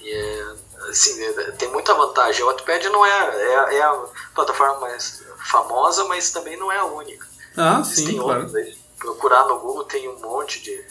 E, 0.00 0.12
é, 0.12 0.54
assim, 0.90 1.22
é, 1.22 1.50
tem 1.52 1.70
muita 1.70 1.94
vantagem. 1.94 2.42
O 2.42 2.46
Wattpad 2.46 2.88
não 2.88 3.04
é, 3.04 3.36
é, 3.36 3.76
é, 3.76 3.82
a 3.82 4.04
plataforma 4.34 4.80
mais 4.80 5.22
famosa, 5.38 6.04
mas 6.04 6.30
também 6.30 6.56
não 6.56 6.72
é 6.72 6.78
a 6.78 6.84
única. 6.84 7.26
Ah, 7.56 7.80
Existem 7.80 8.06
sim, 8.06 8.18
claro. 8.18 8.50
Procurar 8.98 9.44
no 9.44 9.58
Google 9.58 9.84
tem 9.84 10.08
um 10.08 10.18
monte 10.18 10.62
de 10.62 10.84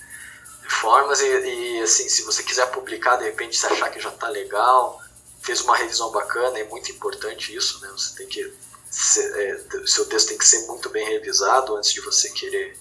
formas 0.68 1.22
e, 1.22 1.26
e, 1.26 1.82
assim, 1.82 2.08
se 2.10 2.24
você 2.24 2.44
quiser 2.44 2.70
publicar, 2.72 3.18
de 3.18 3.26
repente 3.26 3.58
se 3.58 3.66
achar 3.66 3.90
que 3.90 4.00
já 4.00 4.10
está 4.10 4.28
legal, 4.30 5.02
fez 5.42 5.62
uma 5.62 5.76
revisão 5.76 6.12
bacana, 6.12 6.60
é 6.60 6.64
muito 6.66 6.92
importante 6.92 7.56
isso, 7.56 7.82
né? 7.82 7.90
Você 7.92 8.16
tem 8.16 8.28
que 8.28 8.54
ser, 8.90 9.26
é, 9.40 9.86
seu 9.86 10.06
texto 10.06 10.30
tem 10.30 10.38
que 10.38 10.48
ser 10.48 10.66
muito 10.68 10.90
bem 10.90 11.06
revisado 11.06 11.76
antes 11.76 11.92
de 11.92 12.02
você 12.02 12.30
querer 12.30 12.78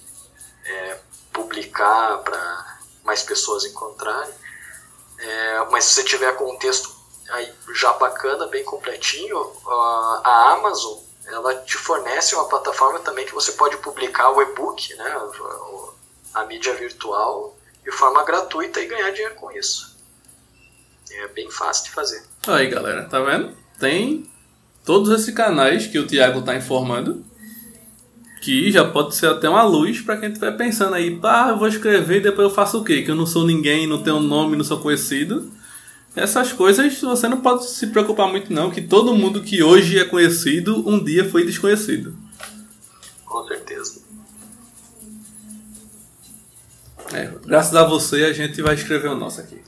é, 0.64 0.98
publicar 1.32 2.18
para 2.18 2.78
mais 3.02 3.22
pessoas 3.22 3.64
encontrarem. 3.64 4.34
É, 5.18 5.64
mas 5.70 5.84
se 5.84 5.94
você 5.94 6.04
tiver 6.04 6.32
com 6.36 6.52
um 6.52 6.58
texto 6.58 6.94
aí 7.30 7.52
já 7.74 7.92
bacana, 7.94 8.46
bem 8.46 8.64
completinho, 8.64 9.38
a 10.24 10.52
Amazon 10.52 10.98
ela 11.26 11.54
te 11.62 11.76
fornece 11.76 12.34
uma 12.34 12.48
plataforma 12.48 12.98
também 13.00 13.24
que 13.24 13.34
você 13.34 13.52
pode 13.52 13.76
publicar 13.78 14.30
o 14.30 14.42
e-book, 14.42 14.94
né? 14.96 15.30
A 16.34 16.44
mídia 16.44 16.74
virtual 16.74 17.56
de 17.84 17.92
forma 17.92 18.24
gratuita 18.24 18.80
e 18.80 18.86
ganhar 18.86 19.10
dinheiro 19.10 19.34
com 19.34 19.50
isso. 19.52 19.96
É 21.10 21.28
bem 21.28 21.50
fácil 21.50 21.84
de 21.84 21.90
fazer. 21.90 22.22
Aí 22.46 22.68
galera, 22.68 23.04
tá 23.04 23.20
vendo? 23.20 23.54
Tem 23.78 24.24
todos 24.84 25.10
esses 25.10 25.34
canais 25.34 25.86
que 25.86 25.98
o 25.98 26.06
Thiago 26.06 26.40
está 26.40 26.56
informando, 26.56 27.24
que 28.40 28.72
já 28.72 28.84
pode 28.84 29.14
ser 29.14 29.26
até 29.26 29.48
uma 29.48 29.62
luz 29.62 30.00
para 30.00 30.16
quem 30.16 30.28
estiver 30.28 30.56
pensando 30.56 30.94
aí, 30.94 31.18
ah, 31.22 31.50
eu 31.50 31.58
vou 31.58 31.68
escrever 31.68 32.18
e 32.18 32.22
depois 32.22 32.48
eu 32.48 32.54
faço 32.54 32.80
o 32.80 32.84
quê? 32.84 33.02
Que 33.02 33.10
eu 33.10 33.14
não 33.14 33.26
sou 33.26 33.46
ninguém, 33.46 33.86
não 33.86 34.02
tenho 34.02 34.20
nome, 34.20 34.56
não 34.56 34.64
sou 34.64 34.80
conhecido. 34.80 35.50
Essas 36.14 36.52
coisas 36.52 37.00
você 37.00 37.28
não 37.28 37.40
pode 37.40 37.70
se 37.70 37.86
preocupar 37.86 38.28
muito 38.28 38.52
não, 38.52 38.70
que 38.70 38.82
todo 38.82 39.14
mundo 39.14 39.42
que 39.42 39.62
hoje 39.62 39.98
é 39.98 40.04
conhecido, 40.04 40.86
um 40.88 41.02
dia 41.02 41.28
foi 41.28 41.44
desconhecido. 41.44 42.14
Com 43.24 43.46
certeza. 43.46 44.02
É, 47.12 47.30
graças 47.44 47.74
a 47.74 47.84
você 47.84 48.24
a 48.24 48.32
gente 48.32 48.60
vai 48.62 48.74
escrever 48.74 49.08
o 49.08 49.16
nosso 49.16 49.40
aqui. 49.40 49.60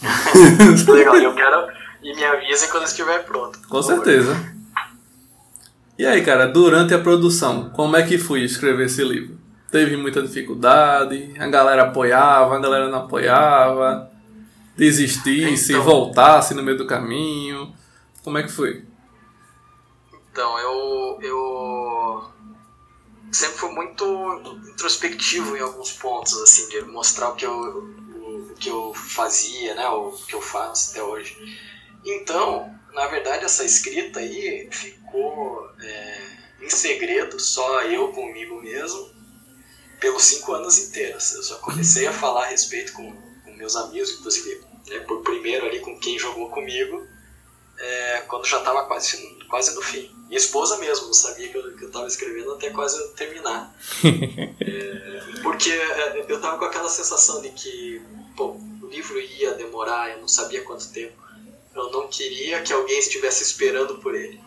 Legal, 0.90 1.16
eu 1.16 1.34
quero. 1.34 1.68
E 2.02 2.14
me 2.14 2.24
avisem 2.24 2.70
quando 2.70 2.86
estiver 2.86 3.24
pronto. 3.24 3.58
Com 3.68 3.82
certeza. 3.82 4.36
E 5.98 6.06
aí, 6.06 6.24
cara, 6.24 6.46
durante 6.46 6.94
a 6.94 6.98
produção, 6.98 7.70
como 7.70 7.96
é 7.96 8.04
que 8.04 8.18
foi 8.18 8.42
escrever 8.42 8.86
esse 8.86 9.02
livro? 9.02 9.36
Teve 9.70 9.96
muita 9.96 10.22
dificuldade, 10.22 11.34
a 11.38 11.48
galera 11.48 11.82
apoiava, 11.82 12.56
a 12.56 12.60
galera 12.60 12.88
não 12.88 13.00
apoiava, 13.00 14.08
desistisse, 14.76 15.72
então, 15.72 15.84
voltasse 15.84 16.54
no 16.54 16.62
meio 16.62 16.78
do 16.78 16.86
caminho. 16.86 17.74
Como 18.22 18.38
é 18.38 18.44
que 18.44 18.52
foi? 18.52 18.84
Então, 20.30 20.58
eu, 20.60 21.18
eu 21.20 22.24
sempre 23.32 23.58
fui 23.58 23.70
muito 23.70 24.58
introspectivo 24.68 25.56
em 25.56 25.60
alguns 25.60 25.92
pontos, 25.92 26.34
assim, 26.42 26.68
de 26.68 26.82
mostrar 26.82 27.30
o 27.30 27.36
que 27.36 27.46
eu, 27.46 27.52
o, 27.52 28.52
o 28.52 28.54
que 28.54 28.68
eu 28.68 28.94
fazia, 28.94 29.74
né, 29.74 29.88
o 29.88 30.12
que 30.12 30.34
eu 30.34 30.40
faço 30.40 30.90
até 30.90 31.02
hoje. 31.02 31.36
Então, 32.04 32.74
na 32.92 33.06
verdade, 33.06 33.44
essa 33.44 33.64
escrita 33.64 34.20
aí 34.20 34.68
ficou 34.70 35.70
é, 35.80 36.26
em 36.62 36.70
segredo, 36.70 37.38
só 37.38 37.82
eu 37.82 38.08
comigo 38.12 38.60
mesmo, 38.60 39.10
pelos 40.00 40.24
cinco 40.24 40.52
anos 40.52 40.78
inteiros. 40.78 41.32
Eu 41.32 41.42
só 41.42 41.58
comecei 41.58 42.06
a 42.06 42.12
falar 42.12 42.44
a 42.44 42.48
respeito 42.48 42.92
com, 42.92 43.12
com 43.12 43.52
meus 43.52 43.76
amigos, 43.76 44.10
inclusive, 44.12 44.62
né, 44.88 45.00
por 45.00 45.22
primeiro 45.22 45.66
ali 45.66 45.80
com 45.80 45.98
quem 45.98 46.18
jogou 46.18 46.50
comigo, 46.50 47.06
é, 47.78 48.22
quando 48.26 48.46
já 48.46 48.58
estava 48.58 48.84
quase, 48.84 49.38
quase 49.48 49.74
no 49.74 49.82
fim. 49.82 50.10
Minha 50.26 50.38
esposa 50.38 50.76
mesmo 50.78 51.06
não 51.06 51.14
sabia 51.14 51.48
que 51.48 51.56
eu 51.56 51.86
estava 51.86 52.06
escrevendo 52.06 52.52
até 52.52 52.70
quase 52.70 53.00
eu 53.00 53.08
terminar. 53.08 53.74
é, 54.60 55.40
porque 55.42 55.70
é, 55.70 56.24
eu 56.28 56.36
estava 56.36 56.58
com 56.58 56.64
aquela 56.64 56.88
sensação 56.88 57.40
de 57.40 57.50
que 57.50 58.02
pô, 58.36 58.56
o 58.82 58.86
livro 58.88 59.18
ia 59.20 59.52
demorar, 59.54 60.10
eu 60.10 60.20
não 60.20 60.28
sabia 60.28 60.62
quanto 60.62 60.92
tempo. 60.92 61.16
Eu 61.74 61.90
não 61.90 62.08
queria 62.08 62.60
que 62.62 62.72
alguém 62.72 62.98
estivesse 62.98 63.42
esperando 63.42 63.96
por 63.98 64.14
ele. 64.14 64.40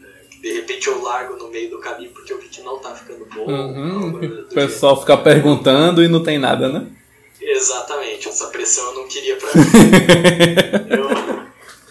É, 0.00 0.36
de 0.40 0.52
repente 0.52 0.86
eu 0.86 1.02
largo 1.02 1.36
no 1.36 1.48
meio 1.48 1.70
do 1.70 1.80
caminho 1.80 2.12
porque 2.12 2.32
eu 2.32 2.40
vi 2.40 2.48
que 2.48 2.62
não 2.62 2.78
tá 2.78 2.94
ficando 2.94 3.26
bom. 3.26 3.46
Uhum. 3.46 4.42
O 4.42 4.54
pessoal 4.54 5.00
fica 5.00 5.16
perguntando 5.16 6.02
e 6.02 6.08
não 6.08 6.22
tem 6.22 6.38
nada, 6.38 6.68
né? 6.68 6.86
Exatamente, 7.40 8.28
essa 8.28 8.46
pressão 8.46 8.86
eu 8.90 8.94
não 8.94 9.08
queria 9.08 9.36
pra 9.36 9.50
mim. 9.54 9.66
eu, 10.88 11.44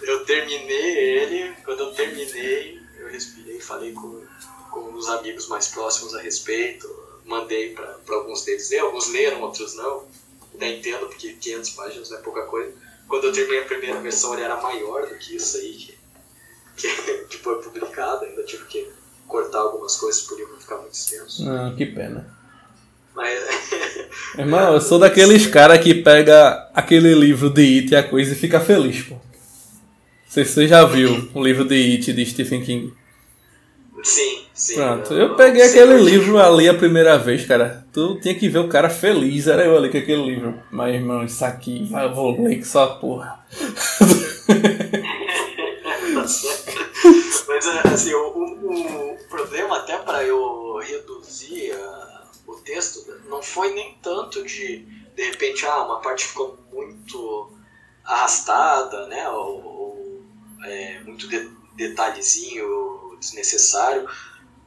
eu 0.04 0.26
terminei 0.26 0.98
ele, 0.98 1.56
quando 1.64 1.80
eu 1.82 1.94
terminei, 1.94 2.80
eu 2.98 3.08
respirei, 3.10 3.60
falei 3.60 3.94
com, 3.94 4.22
com 4.72 4.94
os 4.94 5.08
amigos 5.10 5.48
mais 5.48 5.68
próximos 5.70 6.16
a 6.16 6.22
respeito, 6.22 6.88
mandei 7.26 7.74
para 7.74 8.16
alguns 8.16 8.44
deles 8.44 8.70
ler, 8.70 8.80
alguns 8.80 9.08
leram, 9.10 9.42
outros 9.42 9.76
não. 9.76 10.06
Ainda 10.54 10.68
entendo, 10.68 11.08
porque 11.08 11.34
500 11.34 11.70
páginas 11.72 12.10
não 12.10 12.18
é 12.18 12.22
pouca 12.22 12.46
coisa 12.46 12.74
quando 13.08 13.26
eu 13.26 13.32
terminei 13.32 13.62
a 13.62 13.66
primeira 13.66 14.00
versão, 14.00 14.34
ele 14.34 14.44
era 14.44 14.60
maior 14.62 15.08
do 15.08 15.16
que 15.16 15.36
isso 15.36 15.58
aí 15.58 15.74
que, 15.74 15.98
que, 16.78 16.88
que 17.30 17.38
foi 17.38 17.62
publicado. 17.62 18.26
Ainda 18.26 18.44
tive 18.44 18.66
que 18.66 18.88
cortar 19.28 19.60
algumas 19.60 19.96
coisas 19.98 20.22
por 20.24 20.38
livro 20.38 20.58
ficar 20.60 20.78
muito 20.78 20.94
extenso. 20.94 21.48
Ah, 21.48 21.74
que 21.78 21.86
pena. 21.86 22.28
Mas... 23.14 23.40
Irmão, 24.38 24.74
eu 24.74 24.82
sou 24.82 24.98
daqueles 24.98 25.46
caras 25.46 25.80
que 25.84 25.94
pega 25.94 26.70
aquele 26.74 27.14
livro 27.14 27.50
de 27.50 27.62
It 27.62 27.92
e 27.92 27.96
a 27.96 28.02
coisa 28.02 28.34
e 28.34 28.36
fica 28.36 28.60
feliz, 28.60 29.04
pô. 29.04 29.16
Não 30.34 30.34
sei 30.34 30.46
se 30.46 30.54
você 30.54 30.68
já 30.68 30.84
viu 30.84 31.30
o 31.36 31.44
livro 31.44 31.64
de 31.64 31.76
It 31.76 32.12
de 32.12 32.26
Stephen 32.26 32.66
King. 32.66 32.92
Sim, 34.02 34.48
sim. 34.52 34.74
Pronto, 34.74 35.14
eu, 35.14 35.36
peguei 35.36 35.62
aquele 35.62 36.02
livro 36.02 36.40
ali 36.40 36.68
a 36.68 36.74
primeira 36.74 37.20
vez, 37.20 37.46
cara. 37.46 37.86
Tu 37.94 38.20
tinha 38.20 38.34
que 38.34 38.50
ver 38.50 38.58
o 38.58 38.68
cara 38.68 38.90
feliz, 38.90 39.46
era 39.46 39.64
eu 39.64 39.78
ali 39.78 39.92
com 39.92 40.00
aquele 40.00 40.26
livro. 40.26 40.60
Mas, 40.72 40.96
irmão, 40.96 41.24
isso 41.24 41.46
aqui, 41.46 41.88
eu 41.88 42.16
vou 42.16 42.42
ler 42.42 42.56
que 42.56 42.66
só 42.66 42.96
porra. 42.96 43.46
Mas, 47.48 47.68
assim, 47.94 48.16
o, 48.16 48.30
o, 48.30 49.14
o 49.14 49.18
problema 49.30 49.78
até 49.78 50.00
para 50.00 50.24
eu 50.24 50.80
reduzir 50.80 51.76
uh, 51.76 52.24
o 52.48 52.56
texto 52.56 53.06
não 53.30 53.44
foi 53.44 53.72
nem 53.76 54.00
tanto 54.02 54.44
de, 54.44 54.80
de 55.16 55.24
repente, 55.26 55.64
ah, 55.68 55.84
uma 55.84 56.02
parte 56.02 56.26
ficou 56.26 56.58
muito 56.74 57.52
arrastada, 58.04 59.06
né, 59.06 59.30
ou 59.30 60.03
é, 60.64 61.00
muito 61.06 61.28
de, 61.28 61.50
detalhezinho 61.76 63.18
desnecessário, 63.20 64.08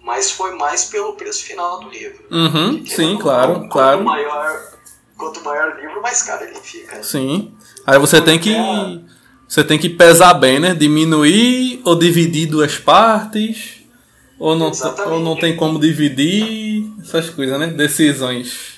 mas 0.02 0.30
foi 0.30 0.54
mais 0.54 0.84
pelo 0.86 1.14
preço 1.14 1.44
final 1.44 1.80
do 1.80 1.90
livro. 1.90 2.24
Uhum, 2.30 2.86
sim, 2.86 3.18
claro, 3.18 3.54
quanto 3.54 3.68
claro. 3.68 4.04
Maior, 4.04 4.72
quanto 5.16 5.42
maior 5.42 5.76
o 5.76 5.80
livro, 5.80 6.00
mais 6.00 6.22
caro 6.22 6.44
ele 6.44 6.54
fica. 6.60 7.02
Sim. 7.02 7.54
Aí 7.86 7.98
você 7.98 8.20
tem 8.20 8.38
que 8.38 8.54
você 9.48 9.62
tem 9.62 9.78
que 9.78 9.88
pesar 9.88 10.34
bem, 10.34 10.58
né? 10.58 10.74
Diminuir 10.74 11.80
ou 11.84 11.96
dividir 11.96 12.48
duas 12.48 12.76
partes, 12.78 13.82
ou 14.38 14.56
não, 14.56 14.72
ou 15.06 15.20
não 15.20 15.36
tem 15.36 15.56
como 15.56 15.78
dividir, 15.78 16.84
essas 17.00 17.30
coisas, 17.30 17.58
né? 17.58 17.68
Decisões. 17.68 18.76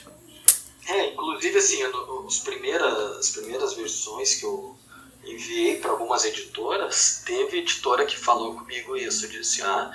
É, 0.87 1.09
inclusive 1.13 1.59
assim, 1.59 1.79
os 2.27 2.39
primeiras, 2.39 3.19
as 3.19 3.31
primeiras 3.31 3.75
versões 3.75 4.35
que 4.35 4.45
eu 4.45 4.68
enviei 5.49 5.79
para 5.79 5.91
algumas 5.91 6.25
editoras, 6.25 7.23
teve 7.25 7.59
editora 7.59 8.05
que 8.05 8.19
falou 8.19 8.55
comigo 8.55 8.97
isso, 8.97 9.29
disse, 9.29 9.63
ah, 9.63 9.91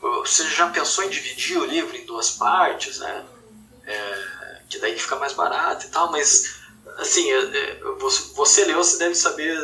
você 0.00 0.48
já 0.48 0.68
pensou 0.68 1.04
em 1.04 1.08
dividir 1.08 1.58
o 1.58 1.64
livro 1.64 1.96
em 1.96 2.04
duas 2.04 2.32
partes, 2.32 2.98
né? 2.98 3.24
É, 3.84 4.62
que 4.68 4.78
daí 4.80 4.98
fica 4.98 5.14
mais 5.16 5.32
barato 5.32 5.86
e 5.86 5.90
tal, 5.90 6.10
mas 6.10 6.56
assim, 6.98 7.30
é, 7.30 7.38
é, 7.38 7.80
você 8.34 8.64
leu, 8.64 8.78
você 8.78 8.98
deve 8.98 9.14
saber, 9.14 9.56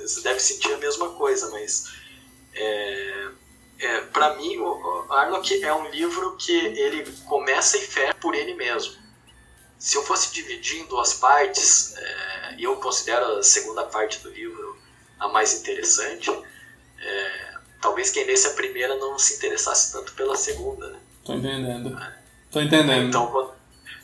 você 0.00 0.22
deve 0.22 0.40
sentir 0.40 0.72
a 0.72 0.78
mesma 0.78 1.10
coisa, 1.10 1.50
mas 1.50 1.92
é, 2.54 3.28
é, 3.78 4.00
para 4.02 4.36
mim 4.36 4.56
o 4.56 5.06
Arnold 5.10 5.62
é 5.62 5.74
um 5.74 5.90
livro 5.90 6.36
que 6.36 6.52
ele 6.52 7.04
começa 7.26 7.76
e 7.76 7.82
fecha 7.82 8.14
por 8.14 8.34
ele 8.34 8.54
mesmo 8.54 9.00
se 9.80 9.96
eu 9.96 10.02
fosse 10.02 10.30
dividir 10.34 10.82
em 10.82 10.84
duas 10.84 11.14
partes, 11.14 11.96
é, 11.96 12.54
e 12.58 12.64
eu 12.64 12.76
considero 12.76 13.38
a 13.38 13.42
segunda 13.42 13.82
parte 13.84 14.20
do 14.20 14.28
livro 14.28 14.69
a 15.20 15.28
mais 15.28 15.60
interessante, 15.60 16.30
é, 16.98 17.54
talvez 17.80 18.10
quem 18.10 18.24
lesse 18.24 18.48
a 18.48 18.54
primeira 18.54 18.96
não 18.96 19.18
se 19.18 19.36
interessasse 19.36 19.92
tanto 19.92 20.12
pela 20.14 20.34
segunda, 20.34 20.88
né? 20.88 20.98
Tô 21.24 21.34
entendendo. 21.34 21.98
É. 21.98 22.18
Tô 22.50 22.60
entendendo. 22.60 23.08
Então, 23.08 23.54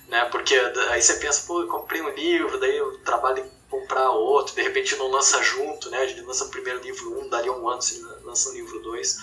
né, 0.09 0.25
porque 0.27 0.55
aí 0.91 1.03
você 1.03 1.15
pensa, 1.15 1.45
pô, 1.47 1.63
eu 1.63 1.69
comprei 1.69 2.01
um 2.01 2.11
livro, 2.11 2.61
daí 2.61 2.77
eu 2.77 2.99
trabalho 2.99 3.45
em 3.45 3.51
comprar 3.69 4.11
outro, 4.11 4.55
de 4.55 4.63
repente 4.63 4.95
não 4.97 5.11
lança 5.11 5.43
junto, 5.43 5.91
né? 5.91 5.99
A 5.99 6.07
gente 6.07 6.21
lança 6.21 6.45
o 6.45 6.51
primeiro 6.51 6.81
livro 6.81 7.21
um, 7.21 7.29
dali 7.29 7.51
um 7.51 7.69
ano 7.69 7.83
você 7.83 8.01
lança 8.23 8.51
o 8.51 8.53
livro 8.53 8.79
dois. 8.81 9.19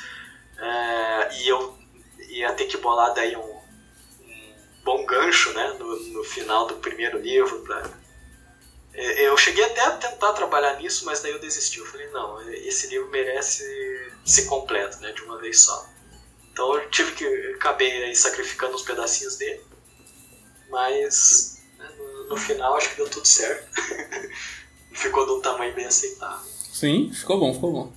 É, 0.58 1.41
e 1.41 1.47
eu 1.47 1.77
ia 2.29 2.51
ter 2.53 2.65
que 2.65 2.77
bolar 2.77 3.13
daí 3.13 3.36
um 3.36 3.63
bom 4.84 5.06
gancho 5.06 5.53
né, 5.53 5.75
no, 5.79 5.99
no 6.10 6.23
final 6.23 6.67
do 6.67 6.75
primeiro 6.75 7.19
livro. 7.19 7.62
Pra... 7.62 7.89
É, 8.93 9.27
eu 9.27 9.38
cheguei 9.38 9.63
até 9.63 9.82
a 9.82 9.91
tentar 9.91 10.34
trabalhar 10.34 10.77
nisso, 10.77 11.06
mas 11.06 11.21
daí 11.21 11.32
eu 11.32 11.39
desisti. 11.39 11.79
Eu 11.79 11.86
falei, 11.86 12.08
não, 12.12 12.41
esse 12.51 12.88
livro 12.88 13.10
merece 13.10 13.63
ser 14.23 14.45
completo, 14.45 14.99
né, 15.01 15.12
de 15.12 15.21
uma 15.23 15.38
vez 15.38 15.62
só. 15.62 15.89
Então 16.51 16.75
eu 16.75 16.89
tive 16.89 17.12
que. 17.13 17.25
acabei 17.56 18.03
aí 18.03 18.15
sacrificando 18.15 18.75
uns 18.75 18.84
pedacinhos 18.84 19.36
dele. 19.38 19.62
Mas 20.69 21.62
né, 21.77 21.89
no, 21.97 22.29
no, 22.29 22.38
final 22.38 22.75
acho 22.75 22.89
que 22.89 22.97
deu 22.97 23.10
tudo 23.10 23.27
certo. 23.27 23.67
ficou 24.93 25.25
de 25.25 25.32
um 25.32 25.41
tamanho 25.41 25.73
bem 25.73 25.86
aceitável. 25.86 26.45
Sim, 26.45 27.12
ficou 27.13 27.39
bom, 27.39 27.53
ficou 27.53 27.71
bom. 27.71 27.93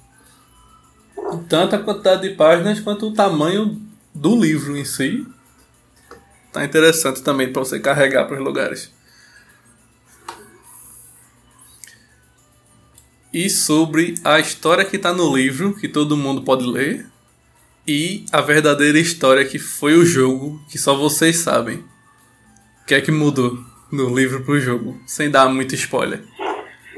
Tanto 1.49 1.77
a 1.77 1.79
quantidade 1.79 2.29
de 2.29 2.35
páginas 2.35 2.81
quanto 2.81 3.09
o 3.09 3.15
tamanho 3.15 3.81
do 4.15 4.37
livro 4.37 4.77
em 4.77 4.85
si 4.85 5.27
Tá 6.57 6.65
interessante 6.65 7.23
também 7.23 7.53
para 7.53 7.63
você 7.63 7.79
carregar 7.79 8.25
para 8.25 8.39
os 8.39 8.43
lugares. 8.43 8.91
E 13.37 13.51
sobre 13.51 14.15
a 14.25 14.41
história 14.41 14.83
que 14.83 14.97
está 14.97 15.13
no 15.13 15.37
livro, 15.37 15.75
que 15.75 15.87
todo 15.87 16.17
mundo 16.17 16.41
pode 16.41 16.65
ler, 16.65 17.07
e 17.87 18.25
a 18.33 18.41
verdadeira 18.41 18.99
história 18.99 19.45
que 19.45 19.59
foi 19.59 19.93
o 19.93 20.07
jogo, 20.07 20.59
que 20.71 20.79
só 20.79 20.97
vocês 20.97 21.37
sabem. 21.37 21.85
O 22.81 22.87
que 22.87 22.95
é 22.95 23.01
que 23.03 23.13
mudou 23.13 23.63
no 23.93 24.09
livro 24.17 24.43
pro 24.43 24.59
jogo, 24.59 24.99
sem 25.07 25.31
dar 25.31 25.51
muito 25.51 25.75
spoiler? 25.75 26.25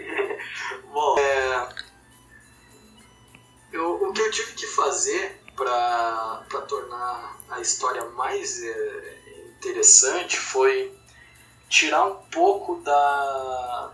Bom, 0.95 1.19
é... 1.19 1.69
eu, 3.73 3.95
o 3.95 4.13
que 4.13 4.21
eu 4.21 4.31
tive 4.31 4.53
que 4.53 4.67
fazer 4.69 5.41
para 5.57 6.45
tornar 6.69 7.37
a 7.51 7.61
história 7.61 8.05
mais 8.11 8.63
é, 8.63 9.17
interessante 9.59 10.39
foi 10.39 10.97
tirar 11.69 12.07
um 12.07 12.15
pouco 12.31 12.77
da, 12.77 13.93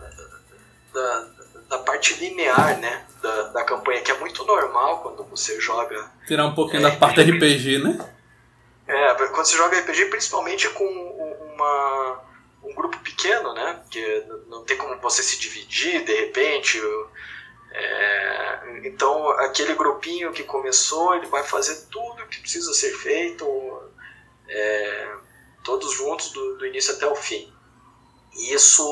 da, 0.93 1.44
da 1.69 1.79
parte 1.79 2.15
linear 2.15 2.79
né, 2.79 3.05
da, 3.23 3.43
da 3.49 3.65
campanha, 3.65 4.03
que 4.03 4.11
é 4.11 4.19
muito 4.19 4.45
normal 4.45 5.03
quando 5.03 5.25
você 5.25 5.61
joga. 5.61 6.11
Tirar 6.27 6.47
um 6.47 6.55
pouquinho 6.55 6.87
é, 6.87 6.91
da 6.91 6.97
parte 6.97 7.21
RPG, 7.21 7.79
né? 7.79 7.99
É, 8.87 9.15
quando 9.15 9.47
você 9.47 9.57
joga 9.57 9.79
RPG, 9.81 10.07
principalmente 10.07 10.69
com 10.71 10.85
uma, 10.85 12.21
um 12.63 12.75
grupo 12.75 12.99
pequeno, 12.99 13.55
né? 13.55 13.81
Que 13.91 14.25
não 14.49 14.65
tem 14.65 14.77
como 14.77 15.01
você 15.01 15.23
se 15.23 15.39
dividir 15.39 16.05
de 16.05 16.13
repente. 16.13 16.81
É, 17.73 18.81
então, 18.85 19.31
aquele 19.31 19.75
grupinho 19.75 20.33
que 20.33 20.45
começou, 20.45 21.15
ele 21.15 21.27
vai 21.27 21.43
fazer 21.43 21.87
tudo 21.91 22.27
que 22.29 22.41
precisa 22.41 22.73
ser 22.75 22.93
feito, 22.93 23.45
é, 24.49 25.17
todos 25.65 25.93
juntos, 25.93 26.31
do, 26.31 26.59
do, 26.59 26.67
início 26.67 26.95
até 26.95 27.07
o 27.07 27.17
fim. 27.17 27.53
E 28.37 28.53
isso 28.53 28.83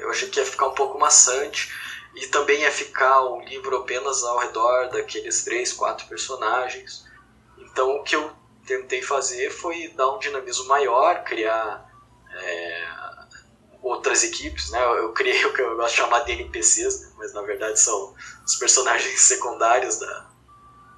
eu 0.00 0.10
achei 0.10 0.28
que 0.28 0.38
ia 0.38 0.46
ficar 0.46 0.68
um 0.68 0.74
pouco 0.74 0.98
maçante, 0.98 1.72
e 2.14 2.26
também 2.28 2.60
ia 2.62 2.72
ficar 2.72 3.22
o 3.22 3.40
livro 3.42 3.76
apenas 3.76 4.22
ao 4.24 4.38
redor 4.38 4.88
daqueles 4.90 5.44
três, 5.44 5.72
quatro 5.72 6.06
personagens. 6.06 7.04
Então, 7.58 7.96
o 7.96 8.02
que 8.02 8.16
eu 8.16 8.32
tentei 8.66 9.02
fazer 9.02 9.50
foi 9.50 9.88
dar 9.88 10.14
um 10.14 10.18
dinamismo 10.18 10.66
maior, 10.66 11.22
criar. 11.24 11.86
É, 12.30 12.98
outras 13.82 14.22
equipes, 14.24 14.70
né? 14.70 14.82
Eu 14.98 15.12
criei 15.12 15.44
o 15.46 15.52
que 15.52 15.62
eu 15.62 15.76
gosto 15.76 15.90
de 15.90 15.96
chamar 15.96 16.20
de 16.20 16.32
NPCs, 16.32 17.00
né? 17.00 17.12
mas 17.16 17.32
na 17.32 17.42
verdade 17.42 17.78
são 17.80 18.14
os 18.44 18.56
personagens 18.56 19.20
secundários 19.20 19.98
da, 19.98 20.26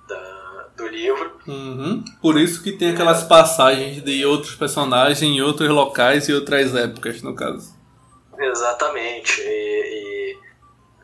da 0.08 0.39
do 0.80 0.88
livro. 0.88 1.40
Uhum. 1.46 2.04
Por 2.20 2.38
isso 2.38 2.62
que 2.62 2.72
tem 2.72 2.92
aquelas 2.92 3.22
passagens 3.22 4.02
de 4.02 4.24
outros 4.24 4.54
personagens 4.54 5.22
em 5.22 5.40
outros 5.40 5.68
locais 5.68 6.28
e 6.28 6.32
outras 6.32 6.74
épocas, 6.74 7.22
no 7.22 7.34
caso. 7.34 7.74
Exatamente. 8.38 9.40
E, 9.42 9.46
e 9.46 10.38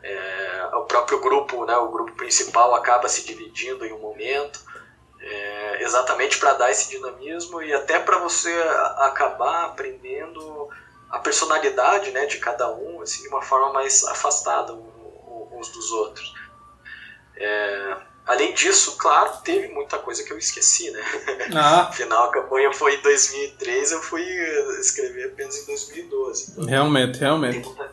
é, 0.03 0.69
o 0.75 0.83
próprio 0.83 1.19
grupo, 1.21 1.65
né? 1.65 1.75
O 1.77 1.91
grupo 1.91 2.13
principal 2.13 2.73
acaba 2.75 3.07
se 3.07 3.25
dividindo 3.25 3.85
em 3.85 3.93
um 3.93 3.99
momento. 3.99 4.65
É, 5.19 5.83
exatamente 5.83 6.37
para 6.37 6.53
dar 6.53 6.71
esse 6.71 6.89
dinamismo 6.89 7.61
e 7.61 7.73
até 7.73 7.99
para 7.99 8.17
você 8.19 8.53
acabar 8.97 9.65
aprendendo 9.65 10.69
a 11.09 11.19
personalidade 11.19 12.11
né, 12.11 12.25
de 12.25 12.37
cada 12.37 12.71
um 12.71 13.01
assim, 13.01 13.23
de 13.23 13.29
uma 13.29 13.41
forma 13.41 13.73
mais 13.73 14.03
afastada 14.05 14.73
uns 14.73 15.69
dos 15.69 15.91
outros. 15.91 16.33
É, 17.35 17.97
além 18.27 18.53
disso, 18.53 18.95
claro, 18.97 19.37
teve 19.43 19.69
muita 19.69 19.97
coisa 19.99 20.23
que 20.23 20.31
eu 20.31 20.37
esqueci, 20.37 20.91
né? 20.91 21.01
Ah. 21.55 21.83
Afinal, 21.83 22.25
a 22.25 22.31
campanha 22.31 22.71
foi 22.73 22.95
em 22.95 23.01
2003, 23.01 23.91
eu 23.91 24.01
fui 24.01 24.23
escrever 24.79 25.27
apenas 25.27 25.57
em 25.63 25.65
2012. 25.65 26.51
Então, 26.51 26.65
realmente, 26.65 27.17
realmente. 27.19 27.65
Muita, 27.65 27.91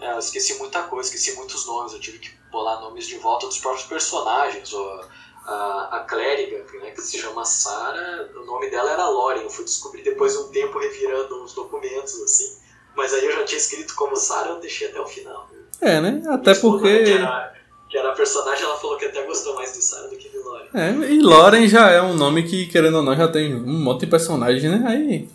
é, 0.00 0.12
eu 0.12 0.18
esqueci 0.18 0.54
muita 0.58 0.82
coisa, 0.82 1.08
esqueci 1.08 1.36
muitos 1.36 1.66
nomes, 1.66 1.92
eu 1.92 2.00
tive 2.00 2.18
que 2.18 2.30
bolar 2.50 2.80
nomes 2.80 3.06
de 3.06 3.16
volta 3.16 3.46
dos 3.46 3.58
próprios 3.58 3.86
personagens. 3.86 4.72
Ou, 4.72 5.04
a, 5.46 5.98
a 5.98 6.00
clériga, 6.00 6.64
né, 6.80 6.90
que 6.90 7.02
se 7.02 7.18
chama 7.18 7.44
Sara, 7.44 8.30
o 8.34 8.46
nome 8.46 8.70
dela 8.70 8.90
era 8.90 9.08
Lauren. 9.08 9.42
Eu 9.42 9.50
fui 9.50 9.64
descobrir 9.64 10.02
depois 10.02 10.32
de 10.32 10.38
um 10.38 10.48
tempo 10.48 10.78
revirando 10.78 11.42
os 11.44 11.54
documentos, 11.54 12.20
assim. 12.22 12.56
Mas 12.96 13.12
aí 13.12 13.24
eu 13.24 13.32
já 13.32 13.44
tinha 13.44 13.58
escrito 13.58 13.94
como 13.94 14.16
Sara, 14.16 14.50
eu 14.50 14.60
deixei 14.60 14.88
até 14.88 15.00
o 15.00 15.06
final. 15.06 15.48
É, 15.80 16.00
né? 16.00 16.22
Até 16.28 16.54
porque. 16.54 16.88
Era, 16.88 17.53
que 17.94 17.98
era 17.98 18.10
a 18.10 18.12
personagem, 18.12 18.64
ela 18.64 18.76
falou 18.76 18.96
que 18.96 19.04
até 19.04 19.22
gostou 19.22 19.54
mais 19.54 19.72
de 19.72 19.80
Sara 19.80 20.08
do 20.08 20.16
que 20.16 20.28
de 20.28 20.36
Lauren. 20.36 20.66
É, 20.74 20.90
e 21.12 21.22
Lauren 21.22 21.68
já 21.68 21.92
é 21.92 22.02
um 22.02 22.14
nome 22.14 22.42
que, 22.42 22.66
querendo 22.66 22.96
ou 22.96 23.04
não, 23.04 23.14
já 23.14 23.28
tem 23.28 23.54
um 23.54 23.84
monte 23.84 24.00
de 24.00 24.08
personagem, 24.08 24.68
né? 24.68 24.84
Aí. 24.84 25.28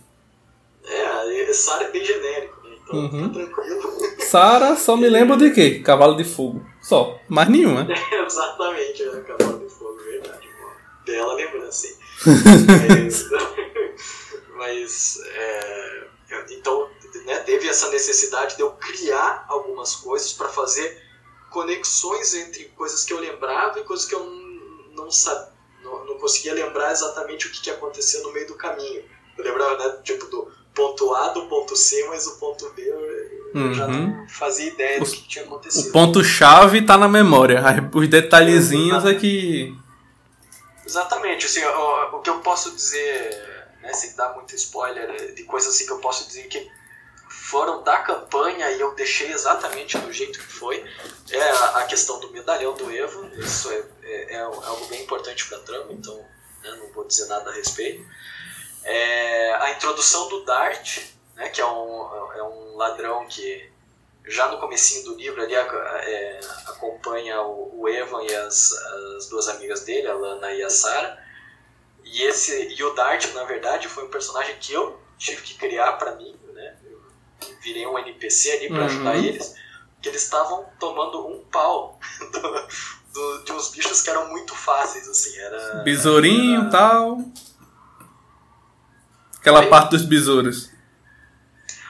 É, 0.85 1.53
Sara 1.53 1.85
é 1.85 1.89
bem 1.89 2.03
genérico, 2.03 2.61
né? 2.67 2.75
Então 2.83 2.99
uhum. 2.99 3.29
tá 3.29 3.33
tranquilo. 3.39 3.81
Sara 4.19 4.75
só 4.75 4.97
me 4.97 5.07
lembra 5.07 5.37
de 5.37 5.51
quê? 5.51 5.79
Cavalo 5.79 6.17
de 6.17 6.25
Fogo. 6.25 6.61
Só. 6.81 7.17
Mais 7.29 7.47
nenhuma. 7.47 7.87
É, 8.11 8.25
exatamente, 8.25 9.03
é 9.03 9.21
Cavalo 9.21 9.59
de 9.59 9.69
Fogo 9.73 9.97
bela 11.05 11.33
lembrança, 11.35 11.87
hein? 11.87 11.93
mas, 12.89 13.29
mas 14.57 15.19
é, 15.33 16.07
então 16.51 16.89
né, 17.25 17.39
teve 17.39 17.69
essa 17.69 17.89
necessidade 17.89 18.57
de 18.57 18.63
eu 18.63 18.71
criar 18.71 19.45
algumas 19.47 19.95
coisas 19.95 20.33
para 20.33 20.49
fazer 20.49 21.08
conexões 21.49 22.33
entre 22.33 22.65
coisas 22.75 23.03
que 23.03 23.13
eu 23.13 23.19
lembrava 23.19 23.79
e 23.79 23.83
coisas 23.83 24.05
que 24.05 24.15
eu 24.15 24.25
não 24.95 25.11
sabia, 25.11 25.49
não, 25.83 26.05
não, 26.05 26.17
conseguia 26.17 26.53
lembrar 26.53 26.91
exatamente 26.91 27.47
o 27.47 27.51
que, 27.51 27.61
que 27.61 27.69
acontecia 27.69 28.21
no 28.21 28.33
meio 28.33 28.47
do 28.47 28.55
caminho. 28.55 29.03
Eu 29.37 29.43
lembrava, 29.43 29.77
né, 29.77 29.97
tipo, 30.03 30.25
do 30.25 30.51
ponto 30.73 31.13
A, 31.13 31.29
do 31.29 31.47
ponto 31.47 31.75
C, 31.75 32.05
mas 32.09 32.27
o 32.27 32.37
ponto 32.37 32.69
B 32.71 32.81
eu, 32.83 33.59
uhum. 33.59 33.73
já 33.73 33.87
não 33.87 34.27
fazia 34.27 34.67
ideia 34.67 35.01
o, 35.01 35.05
do 35.05 35.11
que 35.11 35.27
tinha 35.27 35.45
acontecido. 35.45 35.89
O 35.89 35.91
ponto-chave 35.91 36.79
está 36.79 36.97
na 36.97 37.07
memória, 37.07 37.61
os 37.93 38.07
detalhezinhos 38.07 39.05
é, 39.05 39.11
é 39.11 39.15
que 39.15 39.77
Exatamente, 40.85 41.45
assim, 41.45 41.63
o, 41.63 42.17
o 42.17 42.21
que 42.21 42.31
eu 42.31 42.39
posso 42.39 42.71
dizer, 42.71 43.73
né, 43.81 43.93
sem 43.93 44.15
dar 44.15 44.33
muito 44.33 44.55
spoiler, 44.55 45.35
de 45.35 45.43
coisas 45.43 45.75
assim 45.75 45.85
que 45.85 45.91
eu 45.91 45.99
posso 45.99 46.27
dizer 46.27 46.47
que 46.47 46.67
foram 47.49 47.81
da 47.81 47.97
campanha 47.97 48.69
e 48.69 48.79
eu 48.79 48.93
deixei 48.93 49.31
exatamente 49.31 49.97
do 49.97 50.13
jeito 50.13 50.37
que 50.37 50.45
foi, 50.45 50.85
é 51.31 51.49
a, 51.79 51.83
questão 51.85 52.19
do 52.19 52.31
medalhão 52.31 52.75
do 52.75 52.91
Evo, 52.91 53.25
isso 53.39 53.71
é, 53.71 53.83
é, 54.03 54.35
é 54.35 54.39
algo 54.39 54.85
bem 54.85 55.01
importante 55.01 55.47
para 55.47 55.57
a 55.57 55.61
trama, 55.61 55.91
então 55.91 56.15
né, 56.61 56.71
não 56.79 56.91
vou 56.93 57.05
dizer 57.05 57.25
nada 57.25 57.49
a 57.49 57.53
respeito. 57.53 58.07
É, 58.83 59.53
a 59.55 59.71
introdução 59.71 60.29
do 60.29 60.45
Dart, 60.45 60.99
né, 61.35 61.49
que 61.49 61.59
é 61.59 61.65
um, 61.65 62.33
é 62.35 62.43
um 62.43 62.77
ladrão 62.77 63.25
que 63.27 63.67
já 64.25 64.47
no 64.49 64.59
comecinho 64.59 65.05
do 65.05 65.15
livro 65.15 65.41
ali 65.41 65.55
é, 65.55 66.39
acompanha 66.67 67.41
o, 67.41 67.81
o, 67.81 67.89
Evan 67.89 68.23
e 68.25 68.35
as, 68.35 68.73
as 69.17 69.27
duas 69.27 69.47
amigas 69.47 69.81
dele, 69.81 70.07
a 70.07 70.13
Lana 70.13 70.53
e 70.53 70.61
a 70.61 70.69
Sarah. 70.69 71.17
E 72.03 72.21
esse 72.23 72.75
e 72.75 72.83
o 72.83 72.93
Dart, 72.93 73.33
na 73.33 73.43
verdade, 73.43 73.87
foi 73.87 74.05
um 74.05 74.09
personagem 74.09 74.55
que 74.59 74.71
eu 74.71 74.99
tive 75.17 75.41
que 75.41 75.55
criar 75.55 75.93
para 75.93 76.15
mim, 76.15 76.39
virei 77.61 77.85
um 77.87 77.97
NPC 77.97 78.51
ali 78.51 78.67
para 78.67 78.79
uhum. 78.79 78.85
ajudar 78.85 79.17
eles, 79.17 79.55
que 80.01 80.09
eles 80.09 80.23
estavam 80.23 80.65
tomando 80.79 81.27
um 81.27 81.43
pau 81.45 81.99
do, 82.31 82.67
do, 83.13 83.43
de 83.43 83.51
uns 83.51 83.69
bichos 83.69 84.01
que 84.01 84.09
eram 84.09 84.29
muito 84.29 84.55
fáceis, 84.55 85.07
assim, 85.07 85.37
era 85.37 85.83
besourinho, 85.83 86.61
era... 86.61 86.69
tal. 86.69 87.19
Aquela 89.39 89.61
Aí, 89.61 89.69
parte 89.69 89.91
dos 89.91 90.03
besouros. 90.03 90.69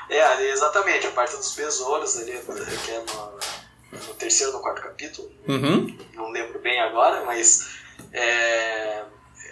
É, 0.09 0.23
ali, 0.23 0.45
exatamente, 0.45 1.07
a 1.07 1.11
parte 1.11 1.35
dos 1.35 1.53
besouros 1.55 2.17
ali, 2.17 2.39
que 2.85 2.91
é 2.91 3.03
no, 3.03 3.97
no 4.07 4.13
terceiro 4.15 4.53
no 4.53 4.59
quarto 4.59 4.81
capítulo. 4.81 5.31
Uhum. 5.47 5.97
Não 6.13 6.29
lembro 6.29 6.59
bem 6.59 6.79
agora, 6.81 7.25
mas 7.25 7.79
é, 8.11 9.03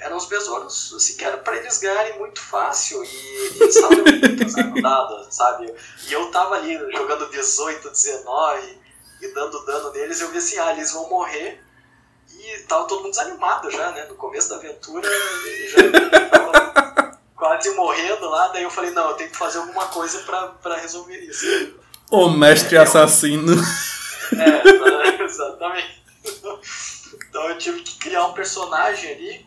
eram 0.01 0.17
os 0.17 0.25
besouros, 0.25 0.93
assim, 0.95 1.15
que 1.15 1.25
era 1.25 1.37
pra 1.37 1.57
eles 1.57 1.77
ganharem 1.77 2.17
muito 2.17 2.39
fácil 2.39 3.03
e, 3.03 3.07
e 3.07 3.61
eles 3.61 3.75
estavam 3.75 3.97
muito 3.97 4.81
dado, 4.81 5.27
sabe? 5.31 5.73
E 6.07 6.13
eu 6.13 6.31
tava 6.31 6.55
ali 6.55 6.77
jogando 6.91 7.29
18, 7.29 7.89
19 7.89 8.77
e 9.21 9.27
dando 9.33 9.65
dano 9.65 9.91
neles, 9.91 10.21
eu 10.21 10.29
vi 10.29 10.37
assim, 10.37 10.57
ah, 10.59 10.71
eles 10.73 10.91
vão 10.91 11.09
morrer. 11.09 11.63
E 12.29 12.59
tava 12.67 12.87
todo 12.87 13.01
mundo 13.01 13.11
desanimado 13.11 13.71
já, 13.71 13.91
né? 13.91 14.05
No 14.05 14.15
começo 14.15 14.49
da 14.49 14.57
aventura 14.57 15.09
já 15.09 16.29
tava 16.29 17.19
quase 17.35 17.69
morrendo 17.71 18.29
lá, 18.29 18.49
daí 18.49 18.63
eu 18.63 18.69
falei, 18.69 18.91
não, 18.91 19.09
eu 19.09 19.15
tenho 19.15 19.29
que 19.29 19.37
fazer 19.37 19.59
alguma 19.59 19.87
coisa 19.87 20.19
para 20.19 20.75
resolver 20.77 21.17
isso. 21.17 21.45
O 22.11 22.29
mestre 22.29 22.75
é, 22.75 22.79
assassino. 22.79 23.55
É, 24.29 25.23
exatamente. 25.23 26.03
Então 27.29 27.49
eu 27.49 27.57
tive 27.57 27.81
que 27.81 27.97
criar 27.97 28.25
um 28.25 28.33
personagem 28.33 29.09
ali. 29.09 29.45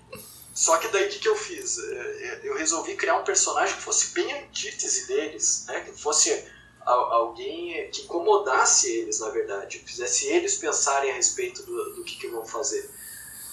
Só 0.53 0.77
que 0.79 0.89
daí 0.89 1.07
o 1.07 1.09
que, 1.09 1.19
que 1.19 1.29
eu 1.29 1.37
fiz? 1.37 1.79
É, 1.79 2.41
eu 2.43 2.57
resolvi 2.57 2.95
criar 2.95 3.17
um 3.17 3.25
personagem 3.25 3.75
que 3.77 3.83
fosse 3.83 4.13
bem 4.15 4.33
antítese 4.33 5.07
deles, 5.07 5.65
né? 5.69 5.81
Que 5.81 5.93
fosse 5.93 6.45
alguém 6.85 7.89
que 7.91 8.03
incomodasse 8.03 8.91
eles, 8.91 9.21
na 9.21 9.29
verdade. 9.31 9.83
Fizesse 9.87 10.27
eles 10.27 10.57
pensarem 10.57 11.13
a 11.13 11.15
respeito 11.15 11.63
do, 11.63 11.97
do 11.97 12.05
que, 12.05 12.17
que 12.17 12.29
vão 12.29 12.45
fazer. 12.45 12.91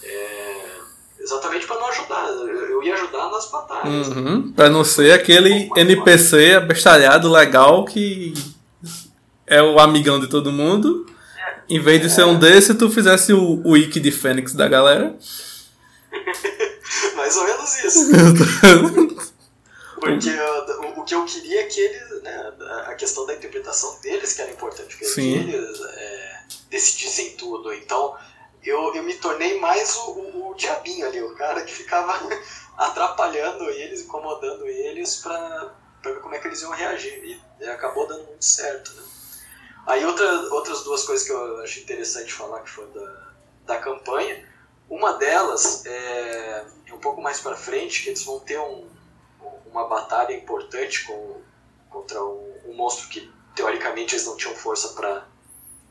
É 0.03 0.87
Exatamente 1.19 1.65
para 1.65 1.77
não 1.77 1.89
ajudar. 1.89 2.27
Eu 2.29 2.83
ia 2.83 2.93
ajudar 2.93 3.29
nas 3.31 3.49
batalhas. 3.49 4.07
Uhum, 4.09 4.51
para 4.51 4.69
não 4.69 4.83
ser 4.83 5.11
aquele 5.13 5.69
NPC 5.75 6.53
abestalhado 6.55 7.29
legal 7.29 7.85
que 7.85 8.33
é 9.45 9.61
o 9.61 9.79
amigão 9.79 10.19
de 10.19 10.27
todo 10.27 10.51
mundo. 10.51 11.05
É. 11.37 11.75
Em 11.75 11.79
vez 11.79 12.01
de 12.01 12.09
ser 12.09 12.25
um 12.25 12.37
desse, 12.37 12.75
tu 12.75 12.89
fizesse 12.89 13.33
o, 13.33 13.61
o 13.63 13.71
Wiki 13.71 13.99
de 13.99 14.11
Fênix 14.11 14.53
da 14.53 14.67
galera. 14.67 15.15
Mais 17.27 17.35
ou 17.35 17.43
menos 17.43 17.75
isso. 17.83 17.99
Porque 19.99 20.29
o, 20.29 20.99
o, 21.01 21.03
que 21.03 21.13
eu 21.13 21.25
queria 21.25 21.61
é 21.61 21.63
que 21.65 21.81
eles. 21.81 22.23
Né, 22.23 22.53
a 22.85 22.95
questão 22.95 23.25
da 23.25 23.33
interpretação 23.33 23.99
deles 23.99 24.33
que 24.33 24.41
era 24.41 24.51
importante. 24.51 24.95
Que 24.95 25.03
eles 25.03 25.81
é, 25.81 26.41
decidissem 26.69 27.35
tudo. 27.35 27.73
Então 27.73 28.17
eu, 28.63 28.95
eu 28.95 29.03
me 29.03 29.15
tornei 29.15 29.59
mais 29.59 29.93
o, 29.97 30.51
o 30.51 30.55
diabinho 30.55 31.05
ali, 31.05 31.21
o 31.21 31.35
cara 31.35 31.63
que 31.63 31.73
ficava 31.73 32.17
atrapalhando 32.77 33.69
eles, 33.71 34.01
incomodando 34.01 34.65
eles 34.65 35.17
pra, 35.17 35.75
pra 36.01 36.13
ver 36.13 36.21
como 36.21 36.33
é 36.33 36.39
que 36.39 36.47
eles 36.47 36.61
iam 36.61 36.71
reagir. 36.71 37.25
E, 37.25 37.41
e 37.59 37.65
acabou 37.67 38.07
dando 38.07 38.23
muito 38.23 38.45
certo, 38.45 38.93
né? 38.93 39.03
Aí 39.85 40.05
outra, 40.05 40.31
outras 40.53 40.83
duas 40.83 41.03
coisas 41.03 41.25
que 41.25 41.33
eu 41.33 41.61
acho 41.61 41.79
interessante 41.81 42.31
falar 42.31 42.61
que 42.61 42.69
foi 42.69 42.87
da, 42.87 43.27
da 43.65 43.77
campanha. 43.79 44.46
Uma 44.89 45.13
delas 45.13 45.85
é, 45.85 46.63
um 46.93 46.99
pouco 46.99 47.21
mais 47.21 47.39
para 47.39 47.55
frente, 47.55 48.03
que 48.03 48.09
eles 48.09 48.23
vão 48.23 48.39
ter 48.39 48.59
um, 48.59 48.85
uma 49.71 49.87
batalha 49.87 50.33
importante 50.33 51.05
com, 51.05 51.41
contra 51.89 52.23
um, 52.23 52.53
um 52.67 52.73
monstro 52.73 53.07
que 53.09 53.29
teoricamente 53.55 54.15
eles 54.15 54.25
não 54.25 54.35
tinham 54.35 54.55
força 54.55 54.89
para 54.89 55.25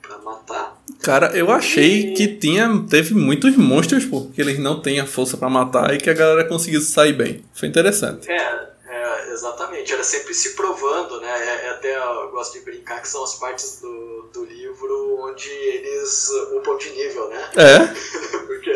para 0.07 0.19
matar. 0.19 0.81
Cara, 1.03 1.37
eu 1.37 1.51
achei 1.51 2.13
e... 2.13 2.15
que 2.15 2.29
tinha 2.29 2.69
teve 2.89 3.13
muitos 3.15 3.57
monstros, 3.57 4.05
pô, 4.05 4.27
que 4.27 4.41
eles 4.41 4.59
não 4.59 4.81
têm 4.81 5.01
a 5.01 5.07
força 5.07 5.37
para 5.37 5.51
matar 5.51 5.93
e 5.93 5.99
que 5.99 6.09
a 6.09 6.15
galera 6.15 6.45
conseguiu 6.49 6.81
sair 6.81 7.13
bem. 7.13 7.45
Foi 7.53 7.69
interessante. 7.69 8.31
É, 8.31 8.69
é, 8.87 9.33
exatamente. 9.33 9.93
Era 9.93 10.05
sempre 10.05 10.33
se 10.33 10.55
provando, 10.55 11.21
né? 11.21 11.29
É, 11.29 11.67
é 11.67 11.71
até 11.71 11.97
eu 11.97 12.31
gosto 12.31 12.53
de 12.53 12.65
brincar 12.65 13.03
que 13.03 13.09
são 13.09 13.25
as 13.25 13.35
partes 13.35 13.81
do, 13.81 14.16
do 14.33 14.45
livro 14.45 15.21
onde 15.21 15.49
eles 15.49 16.29
upam 16.55 16.77
de 16.79 16.91
nível, 16.91 17.29
né? 17.29 17.51
É. 17.57 18.39
Porque 18.47 18.71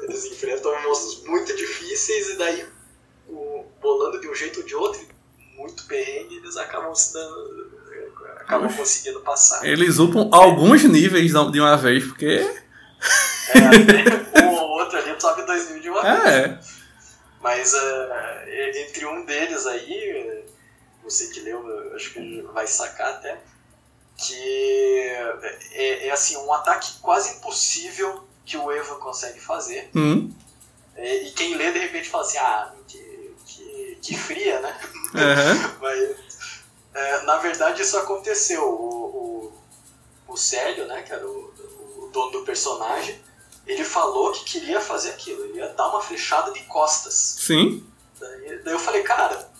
eles 0.00 0.24
enfrentam 0.26 0.82
monstros 0.82 1.24
muito 1.24 1.54
difíceis 1.56 2.30
e 2.30 2.36
daí 2.36 2.66
o, 3.28 3.64
bolando 3.80 4.20
de 4.20 4.28
um 4.28 4.34
jeito 4.34 4.60
ou 4.60 4.66
de 4.66 4.74
outro, 4.74 5.00
muito 5.56 5.86
perrengue, 5.86 6.36
eles 6.36 6.56
acabam 6.56 6.94
se 6.94 7.12
dando 7.12 7.74
acabam 8.44 8.72
conseguindo 8.72 9.20
passar. 9.20 9.64
Eles 9.66 9.98
upam 9.98 10.28
alguns 10.32 10.84
níveis 10.84 11.32
de 11.32 11.60
uma 11.60 11.76
vez, 11.76 12.04
porque. 12.04 12.46
É, 13.54 14.40
um 14.44 14.54
ou 14.54 14.68
outro 14.80 14.98
ali 14.98 15.18
sobe 15.18 15.42
dois 15.44 15.64
níveis 15.66 15.82
de 15.82 15.90
uma 15.90 16.06
é. 16.06 16.48
vez. 16.48 16.74
Mas 17.40 17.74
uh, 17.74 17.78
entre 18.76 19.06
um 19.06 19.24
deles 19.24 19.66
aí, 19.66 20.44
você 21.02 21.28
que 21.28 21.40
leu, 21.40 21.62
acho 21.94 22.12
que 22.14 22.42
vai 22.52 22.66
sacar 22.66 23.10
até, 23.10 23.38
que 24.16 24.98
é, 25.72 26.08
é 26.08 26.10
assim, 26.10 26.36
um 26.36 26.52
ataque 26.52 26.94
quase 27.00 27.36
impossível 27.36 28.24
que 28.44 28.56
o 28.56 28.70
Eva 28.70 28.96
consegue 28.96 29.40
fazer. 29.40 29.90
Hum. 29.94 30.30
E, 30.96 31.28
e, 31.28 31.32
quem 31.32 31.54
lê 31.54 31.72
de 31.72 31.78
repente 31.78 32.08
fala 32.08 32.24
assim, 32.24 32.38
ah, 32.38 32.72
que, 32.86 33.34
que, 33.46 33.98
que 34.00 34.16
fria, 34.16 34.60
né? 34.60 34.78
Uhum. 35.14 35.74
Mas 35.80 36.24
é, 36.94 37.22
na 37.22 37.38
verdade, 37.38 37.82
isso 37.82 37.98
aconteceu. 37.98 38.62
O, 38.62 39.52
o, 40.28 40.32
o 40.32 40.36
Célio, 40.36 40.86
né, 40.86 41.02
que 41.02 41.12
era 41.12 41.26
o, 41.26 41.52
o, 41.98 42.10
dono 42.12 42.30
do 42.30 42.42
personagem, 42.42 43.18
ele 43.66 43.84
falou 43.84 44.30
que 44.30 44.44
queria 44.44 44.80
fazer 44.80 45.10
aquilo. 45.10 45.44
Ele 45.44 45.58
ia 45.58 45.68
dar 45.68 45.88
uma 45.88 46.00
flechada 46.00 46.52
de 46.52 46.60
costas. 46.60 47.14
Sim. 47.40 47.84
Daí, 48.20 48.60
daí 48.62 48.74
eu 48.74 48.78
falei, 48.78 49.02
cara. 49.02 49.52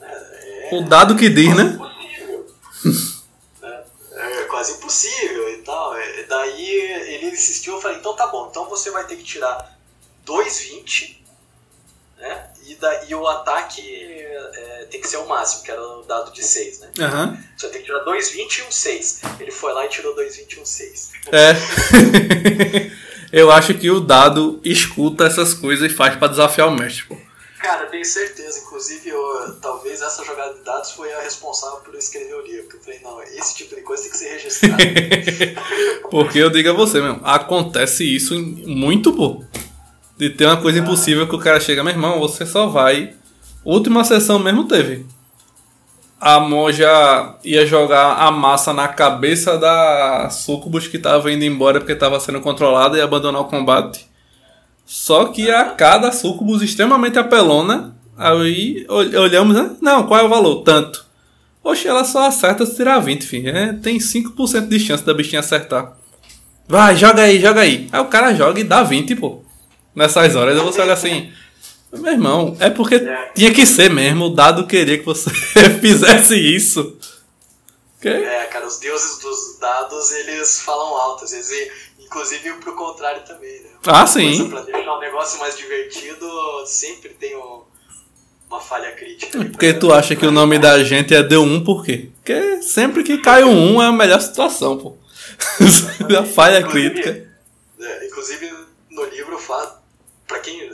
É, 0.00 0.70
o 0.72 0.82
dado 0.82 1.16
que 1.16 1.28
diz, 1.28 1.54
né? 1.54 1.64
Impossível. 1.64 2.46
quase 4.60 4.72
impossível 4.72 5.54
e 5.54 5.56
tal. 5.58 5.96
É, 5.96 6.22
daí 6.24 6.70
ele 7.14 7.30
insistiu, 7.30 7.74
eu 7.74 7.80
falei, 7.80 7.96
então 7.96 8.14
tá 8.14 8.26
bom, 8.26 8.48
então 8.50 8.68
você 8.68 8.90
vai 8.90 9.06
ter 9.06 9.16
que 9.16 9.24
tirar 9.24 9.74
2,20 10.26 11.18
né? 12.18 12.50
E, 12.66 12.74
da, 12.74 13.04
e 13.06 13.14
o 13.14 13.26
ataque 13.26 13.80
é, 13.80 14.86
tem 14.90 15.00
que 15.00 15.08
ser 15.08 15.16
o 15.16 15.26
máximo, 15.26 15.62
que 15.62 15.70
era 15.70 15.82
o 15.82 16.02
dado 16.02 16.30
de 16.32 16.44
6, 16.44 16.80
né? 16.80 16.90
Uhum. 16.98 17.38
Você 17.56 17.68
tem 17.70 17.80
que 17.80 17.86
tirar 17.86 18.04
2,20 18.04 18.58
e 18.58 18.62
um 18.62 18.70
6. 18.70 19.20
Ele 19.40 19.50
foi 19.50 19.72
lá 19.72 19.86
e 19.86 19.88
tirou 19.88 20.14
2,20 20.14 20.52
e 20.52 20.60
um 20.60 20.66
6. 20.66 21.12
É. 21.32 22.90
Eu 23.32 23.50
acho 23.50 23.72
que 23.74 23.90
o 23.90 24.00
dado 24.00 24.60
escuta 24.62 25.24
essas 25.24 25.54
coisas 25.54 25.90
e 25.90 25.94
faz 25.94 26.16
para 26.16 26.28
desafiar 26.28 26.68
o 26.68 26.72
mestre, 26.72 27.04
pô. 27.04 27.16
Cara, 27.60 27.86
tenho 27.86 28.04
certeza. 28.04 28.60
Inclusive, 28.60 29.08
eu, 29.08 29.56
talvez 29.60 30.00
essa 30.00 30.24
jogada 30.24 30.54
de 30.54 30.60
dados 30.60 30.92
foi 30.92 31.12
a 31.12 31.20
responsável 31.20 31.80
por 31.80 31.94
eu 31.94 32.00
escrever 32.00 32.34
o 32.34 32.42
livro. 32.42 32.68
Eu 32.72 32.80
falei, 32.80 33.00
não, 33.00 33.22
esse 33.22 33.54
tipo 33.56 33.74
de 33.74 33.82
coisa 33.82 34.02
tem 34.02 34.12
que 34.12 34.18
ser 34.18 34.28
registrado. 34.30 34.82
Porque 36.10 36.38
eu 36.38 36.50
digo 36.50 36.70
a 36.70 36.72
você, 36.72 37.00
mesmo, 37.00 37.20
acontece 37.22 38.04
isso 38.04 38.34
muito, 38.34 39.12
pô 39.12 39.44
de 40.20 40.28
ter 40.28 40.44
uma 40.44 40.58
coisa 40.58 40.78
impossível 40.78 41.26
que 41.26 41.34
o 41.34 41.38
cara 41.38 41.58
chega, 41.58 41.82
meu 41.82 41.94
irmão, 41.94 42.18
você 42.18 42.44
só 42.44 42.66
vai. 42.66 43.14
Última 43.64 44.04
sessão 44.04 44.38
mesmo 44.38 44.68
teve. 44.68 45.06
A 46.20 46.38
monja 46.38 47.36
ia 47.42 47.64
jogar 47.64 48.16
a 48.16 48.30
massa 48.30 48.74
na 48.74 48.86
cabeça 48.86 49.56
da 49.56 50.28
Sucubus 50.28 50.86
que 50.86 50.98
tava 50.98 51.32
indo 51.32 51.42
embora 51.42 51.80
porque 51.80 51.94
estava 51.94 52.20
sendo 52.20 52.42
controlada 52.42 52.98
e 52.98 53.00
abandonar 53.00 53.40
o 53.40 53.46
combate. 53.46 54.09
Só 54.92 55.26
que 55.26 55.48
a 55.48 55.66
cada 55.66 56.10
Sucubus 56.10 56.62
extremamente 56.62 57.16
apelona, 57.16 57.96
aí 58.16 58.84
olhamos, 58.88 59.54
né? 59.54 59.76
Não, 59.80 60.04
qual 60.08 60.18
é 60.18 60.24
o 60.24 60.28
valor? 60.28 60.62
Tanto. 60.64 61.06
Oxe, 61.62 61.86
ela 61.86 62.02
só 62.02 62.26
acerta 62.26 62.66
se 62.66 62.74
tirar 62.74 62.98
20, 62.98 63.24
filho. 63.24 63.56
É, 63.56 63.72
tem 63.74 63.98
5% 63.98 64.66
de 64.66 64.80
chance 64.80 65.04
da 65.04 65.14
bichinha 65.14 65.38
acertar. 65.38 65.96
Vai, 66.66 66.96
joga 66.96 67.22
aí, 67.22 67.40
joga 67.40 67.60
aí. 67.60 67.88
Aí 67.92 68.00
o 68.00 68.06
cara 68.06 68.34
joga 68.34 68.58
e 68.58 68.64
dá 68.64 68.82
20, 68.82 69.14
pô 69.14 69.44
nessas 69.94 70.34
horas. 70.34 70.56
Eu 70.56 70.64
você 70.64 70.80
olha 70.80 70.92
assim, 70.92 71.32
meu 71.92 72.12
irmão, 72.12 72.56
é 72.58 72.68
porque 72.68 73.00
tinha 73.34 73.52
que 73.52 73.64
ser 73.64 73.90
mesmo. 73.90 74.24
O 74.24 74.34
dado 74.34 74.66
queria 74.66 74.98
que 74.98 75.04
você 75.04 75.30
fizesse 75.80 76.34
isso. 76.34 76.96
Okay? 77.98 78.24
É, 78.24 78.44
cara, 78.46 78.66
os 78.66 78.78
deuses 78.78 79.18
dos 79.18 79.58
dados 79.60 80.10
eles 80.12 80.60
falam 80.62 80.96
alto, 80.96 81.24
às 81.24 81.32
vezes, 81.32 81.70
inclusive 82.10 82.54
pro 82.54 82.74
contrário 82.74 83.22
também, 83.22 83.60
né? 83.60 83.70
Ah, 83.86 84.04
sim. 84.04 84.50
Pra 84.50 84.62
deixar 84.62 84.92
o 84.92 85.00
negócio 85.00 85.38
mais 85.38 85.56
divertido, 85.56 86.26
sempre 86.66 87.10
tem 87.10 87.36
um, 87.36 87.62
uma 88.48 88.60
falha 88.60 88.90
crítica. 88.92 89.38
Porque 89.44 89.72
tu 89.72 89.92
acha 89.92 90.16
que 90.16 90.26
o 90.26 90.32
nome 90.32 90.58
da 90.58 90.82
gente 90.82 91.14
é 91.14 91.22
D1 91.22 91.64
por 91.64 91.84
quê? 91.84 92.10
Porque 92.16 92.60
sempre 92.62 93.04
que 93.04 93.18
cai 93.18 93.44
um 93.44 93.76
1 93.76 93.82
é 93.82 93.86
a 93.86 93.92
melhor 93.92 94.20
situação, 94.20 94.76
pô. 94.76 94.96
a 96.18 96.24
falha 96.24 96.58
inclusive, 96.58 96.90
crítica. 96.90 97.30
É, 97.80 98.06
inclusive 98.06 98.52
no 98.90 99.04
livro 99.04 99.38
fala 99.38 99.80
para 100.26 100.40
quem 100.40 100.68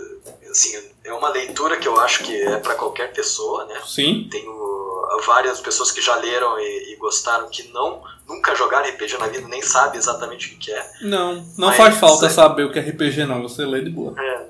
assim 0.51 0.77
é 1.05 1.13
uma 1.13 1.29
leitura 1.29 1.77
que 1.77 1.87
eu 1.87 2.01
acho 2.01 2.25
que 2.25 2.35
é 2.35 2.57
para 2.59 2.75
qualquer 2.75 3.13
pessoa 3.13 3.65
né 3.67 3.81
sim 3.87 4.29
tenho 4.31 4.51
várias 5.25 5.61
pessoas 5.61 5.91
que 5.91 6.01
já 6.01 6.15
leram 6.17 6.59
e, 6.59 6.93
e, 6.93 6.97
gostaram 6.97 7.49
que 7.49 7.69
não 7.73 8.03
nunca 8.27 8.55
jogaram 8.55 8.89
RPG 8.89 9.19
na 9.19 9.27
vida 9.27 9.47
nem 9.49 9.63
sabe 9.63 9.99
exatamente 9.99 10.55
o 10.55 10.59
que 10.59 10.73
é 10.73 10.91
não 11.03 11.35
não 11.57 11.69
mas, 11.69 11.77
faz 11.77 11.97
falta 11.97 12.27
é, 12.27 12.31
saber 12.31 12.65
o 12.65 12.73
que 12.73 12.79
é 12.79 12.83
RPG 12.83 13.25
não 13.25 13.43
você 13.43 13.65
lê 13.65 13.83
de 13.83 13.91
boa 13.91 14.15
é 14.21 14.47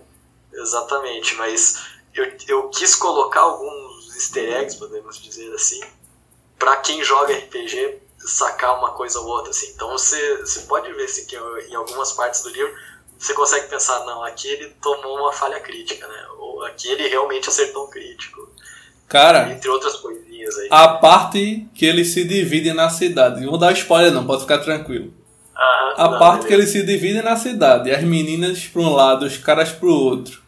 exatamente 0.54 1.34
mas 1.36 1.86
eu, 2.14 2.32
eu 2.48 2.68
quis 2.68 2.94
colocar 2.94 3.40
alguns 3.40 4.14
easter 4.14 4.60
eggs 4.60 4.76
podemos 4.76 5.20
dizer 5.20 5.52
assim 5.54 5.80
para 6.58 6.76
quem 6.76 7.02
joga 7.04 7.34
RPG 7.34 7.98
sacar 8.18 8.78
uma 8.78 8.90
coisa 8.92 9.20
ou 9.20 9.26
outra 9.26 9.50
assim 9.50 9.70
então 9.74 9.90
você 9.90 10.38
você 10.38 10.60
pode 10.60 10.92
ver 10.92 11.04
assim 11.04 11.26
que 11.26 11.36
em 11.36 11.74
algumas 11.74 12.12
partes 12.12 12.42
do 12.42 12.48
livro 12.48 12.74
você 13.18 13.32
consegue 13.32 13.68
pensar, 13.68 14.04
não, 14.04 14.22
aqui 14.22 14.48
ele 14.48 14.70
tomou 14.80 15.18
uma 15.18 15.32
falha 15.32 15.58
crítica, 15.60 16.06
né? 16.06 16.26
Ou 16.38 16.62
aqui 16.64 16.88
ele 16.88 17.08
realmente 17.08 17.48
acertou 17.48 17.86
um 17.86 17.90
crítico. 17.90 18.48
Cara, 19.08 19.50
entre 19.50 19.70
outras 19.70 19.96
coisinhas 20.46 20.58
aí. 20.58 20.68
A 20.70 20.88
parte 20.88 21.66
que 21.74 21.84
eles 21.84 22.08
se 22.08 22.24
dividem 22.24 22.74
na 22.74 22.88
cidade. 22.88 23.40
Não 23.40 23.50
vou 23.50 23.58
dar 23.58 23.72
spoiler 23.72 24.12
não, 24.12 24.26
pode 24.26 24.42
ficar 24.42 24.58
tranquilo. 24.58 25.12
Ah, 25.54 25.94
a 25.96 26.10
não, 26.10 26.18
parte 26.18 26.42
beleza. 26.42 26.48
que 26.48 26.54
eles 26.54 26.70
se 26.70 26.82
dividem 26.84 27.22
na 27.22 27.36
cidade. 27.36 27.90
As 27.90 28.04
meninas 28.04 28.66
para 28.66 28.82
um 28.82 28.92
lado, 28.92 29.24
os 29.24 29.36
caras 29.36 29.70
para 29.70 29.88
o 29.88 29.92
outro. 29.92 30.42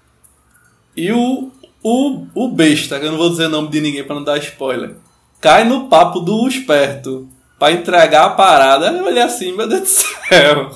E 0.96 1.12
o, 1.12 1.50
o, 1.82 2.26
o 2.34 2.48
besta, 2.48 2.98
que 2.98 3.06
eu 3.06 3.12
não 3.12 3.18
vou 3.18 3.30
dizer 3.30 3.46
o 3.46 3.50
nome 3.50 3.68
de 3.68 3.80
ninguém 3.80 4.04
para 4.04 4.16
não 4.16 4.24
dar 4.24 4.38
spoiler, 4.38 4.96
cai 5.40 5.64
no 5.64 5.88
papo 5.88 6.20
do 6.20 6.46
esperto 6.46 7.28
para 7.58 7.72
entregar 7.72 8.26
a 8.26 8.30
parada. 8.30 8.88
Eu 8.88 9.04
olhei 9.04 9.22
assim, 9.22 9.52
meu 9.52 9.68
Deus 9.68 9.82
do 9.82 9.86
céu. 9.86 10.70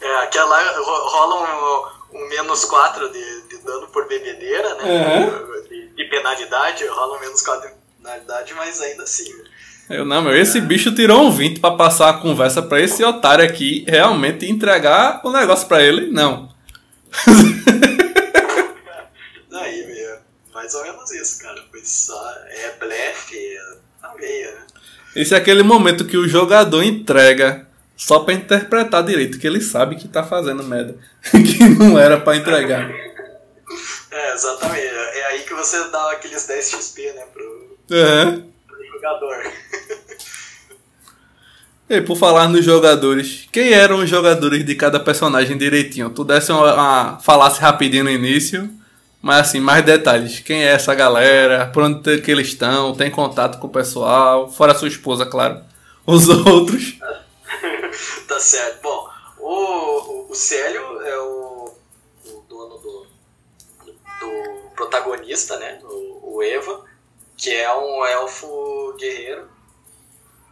É, 0.00 0.16
aquela 0.24 0.56
rola 0.82 1.42
um, 1.42 2.01
um 2.12 2.28
menos 2.28 2.64
4 2.64 3.10
de, 3.10 3.42
de, 3.48 3.58
dano 3.64 3.88
por 3.88 4.06
bebedeira, 4.06 4.74
né? 4.76 4.84
Uhum. 4.84 5.62
De, 5.68 5.88
de, 5.88 6.04
penalidade, 6.04 6.86
rola 6.86 7.16
um 7.16 7.20
menos 7.20 7.42
4 7.42 7.68
de 7.68 7.74
penalidade, 8.02 8.54
mas 8.54 8.80
ainda 8.80 9.02
assim. 9.02 9.32
Eu 9.88 10.04
não, 10.04 10.22
meu, 10.22 10.36
esse 10.36 10.58
é. 10.58 10.60
bicho 10.60 10.94
tirou 10.94 11.22
um 11.22 11.30
20 11.30 11.60
pra 11.60 11.72
passar 11.72 12.10
a 12.10 12.18
conversa 12.18 12.62
pra 12.62 12.80
esse 12.80 13.02
otário 13.02 13.44
aqui 13.44 13.84
realmente 13.88 14.48
entregar 14.48 15.20
o 15.24 15.30
negócio 15.30 15.66
pra 15.66 15.82
ele, 15.82 16.10
não. 16.10 16.52
Daí, 19.50 19.86
meu, 19.86 20.18
mais 20.54 20.74
ou 20.74 20.82
menos 20.82 21.10
isso, 21.12 21.42
cara. 21.42 21.62
Foi 21.70 21.84
só. 21.84 22.34
É 22.48 22.74
blefe, 22.78 23.58
na 24.00 24.14
veia, 24.14 24.52
né? 24.52 24.66
Esse 25.14 25.34
é 25.34 25.36
aquele 25.36 25.62
momento 25.62 26.06
que 26.06 26.16
o 26.16 26.26
jogador 26.26 26.82
entrega 26.82 27.66
só 27.96 28.20
para 28.20 28.34
interpretar 28.34 29.02
direito, 29.02 29.38
que 29.38 29.46
ele 29.46 29.60
sabe 29.60 29.96
que 29.96 30.08
tá 30.08 30.24
fazendo 30.24 30.64
merda. 30.64 30.96
que 31.30 31.64
não 31.68 31.98
era 31.98 32.20
para 32.20 32.36
entregar. 32.36 32.90
É, 34.10 34.34
exatamente. 34.34 34.86
É 34.86 35.26
aí 35.26 35.42
que 35.42 35.54
você 35.54 35.88
dá 35.90 36.12
aqueles 36.12 36.46
10 36.46 36.70
XP, 36.70 37.12
né, 37.12 37.24
pro, 37.32 37.78
uhum. 37.90 38.50
pro 38.66 38.86
jogador. 38.92 39.52
E 41.88 42.00
por 42.00 42.16
falar 42.16 42.48
nos 42.48 42.64
jogadores, 42.64 43.46
quem 43.52 43.72
eram 43.72 43.98
os 43.98 44.08
jogadores 44.08 44.64
de 44.64 44.74
cada 44.74 44.98
personagem 44.98 45.58
direitinho? 45.58 46.08
Tu 46.08 46.24
desse 46.24 46.50
uma, 46.50 46.74
uma 46.74 47.18
falasse 47.20 47.60
rapidinho 47.60 48.04
no 48.04 48.10
início, 48.10 48.70
mas 49.20 49.48
assim, 49.48 49.60
mais 49.60 49.84
detalhes. 49.84 50.40
Quem 50.40 50.64
é 50.64 50.72
essa 50.72 50.94
galera? 50.94 51.66
Por 51.66 51.82
onde 51.82 52.18
que 52.22 52.30
eles 52.30 52.48
estão? 52.48 52.94
Tem 52.94 53.10
contato 53.10 53.58
com 53.58 53.66
o 53.66 53.70
pessoal? 53.70 54.50
Fora 54.50 54.72
a 54.72 54.74
sua 54.74 54.88
esposa, 54.88 55.26
claro. 55.26 55.60
Os 56.06 56.28
outros. 56.46 56.98
Certo. 58.42 58.82
Bom, 58.82 59.08
o, 59.38 59.50
o, 59.50 60.30
o 60.30 60.34
Célio 60.34 61.00
é 61.02 61.18
o, 61.18 61.74
o 62.26 62.40
dono 62.48 62.78
do, 62.78 63.06
do 64.20 64.70
protagonista, 64.74 65.58
né? 65.58 65.80
O, 65.82 66.36
o 66.36 66.42
Eva, 66.42 66.84
que 67.36 67.54
é 67.54 67.74
um 67.74 68.04
elfo 68.04 68.94
guerreiro. 68.98 69.48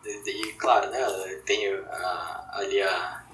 E, 0.05 0.31
e 0.31 0.53
claro, 0.55 0.91
né? 0.91 1.05
Tem 1.45 1.73
a, 1.75 2.51
ali 2.55 2.81
a, 2.83 3.25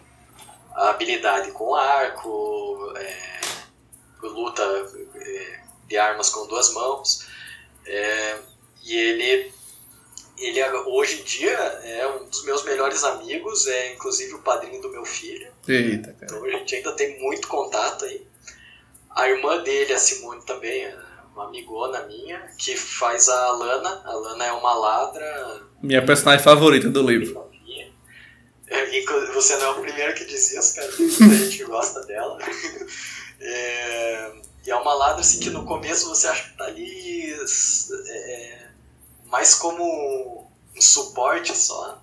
a 0.74 0.90
habilidade 0.90 1.52
com 1.52 1.74
arco, 1.74 2.92
é, 2.96 3.40
luta 4.22 4.62
é, 5.14 5.60
de 5.86 5.96
armas 5.96 6.30
com 6.30 6.46
duas 6.46 6.72
mãos. 6.72 7.26
É, 7.84 8.38
e 8.82 8.96
ele 8.96 9.55
ele 10.38 10.62
hoje 10.86 11.20
em 11.20 11.24
dia 11.24 11.56
é 11.56 12.06
um 12.08 12.26
dos 12.26 12.44
meus 12.44 12.64
melhores 12.64 13.02
amigos, 13.04 13.66
é 13.66 13.94
inclusive 13.94 14.34
o 14.34 14.42
padrinho 14.42 14.80
do 14.80 14.90
meu 14.90 15.04
filho. 15.04 15.48
Eita, 15.66 16.12
cara. 16.12 16.24
Então 16.24 16.44
a 16.44 16.50
gente 16.50 16.74
ainda 16.76 16.92
tem 16.92 17.18
muito 17.20 17.48
contato 17.48 18.04
aí. 18.04 18.26
A 19.10 19.28
irmã 19.28 19.62
dele, 19.62 19.92
a 19.92 19.98
Simone, 19.98 20.42
também 20.44 20.84
é 20.84 20.96
uma 21.34 21.46
amigona 21.46 22.02
minha, 22.06 22.38
que 22.58 22.76
faz 22.76 23.28
a 23.28 23.50
Lana. 23.52 24.02
A 24.04 24.12
Lana 24.12 24.44
é 24.44 24.52
uma 24.52 24.74
ladra. 24.74 25.62
Minha 25.82 26.04
personagem 26.04 26.44
favorita 26.44 26.88
do 26.90 27.02
livro. 27.02 27.46
É, 28.68 29.02
você 29.32 29.56
não 29.56 29.66
é 29.66 29.70
o 29.70 29.80
primeiro 29.80 30.14
que 30.14 30.24
diz 30.24 30.52
isso, 30.52 30.74
cara. 30.74 30.88
a 30.88 31.34
gente 31.34 31.64
gosta 31.64 32.04
dela. 32.04 32.38
É, 33.38 34.32
e 34.66 34.70
é 34.70 34.76
uma 34.76 34.94
ladra 34.94 35.20
assim, 35.20 35.38
que 35.38 35.50
no 35.50 35.64
começo 35.66 36.08
você 36.08 36.26
acha 36.26 36.48
que 36.48 36.56
tá 36.56 36.64
ali. 36.64 37.32
É, 38.08 38.65
mais 39.26 39.54
como 39.54 40.48
um 40.74 40.80
suporte 40.80 41.56
só. 41.56 42.00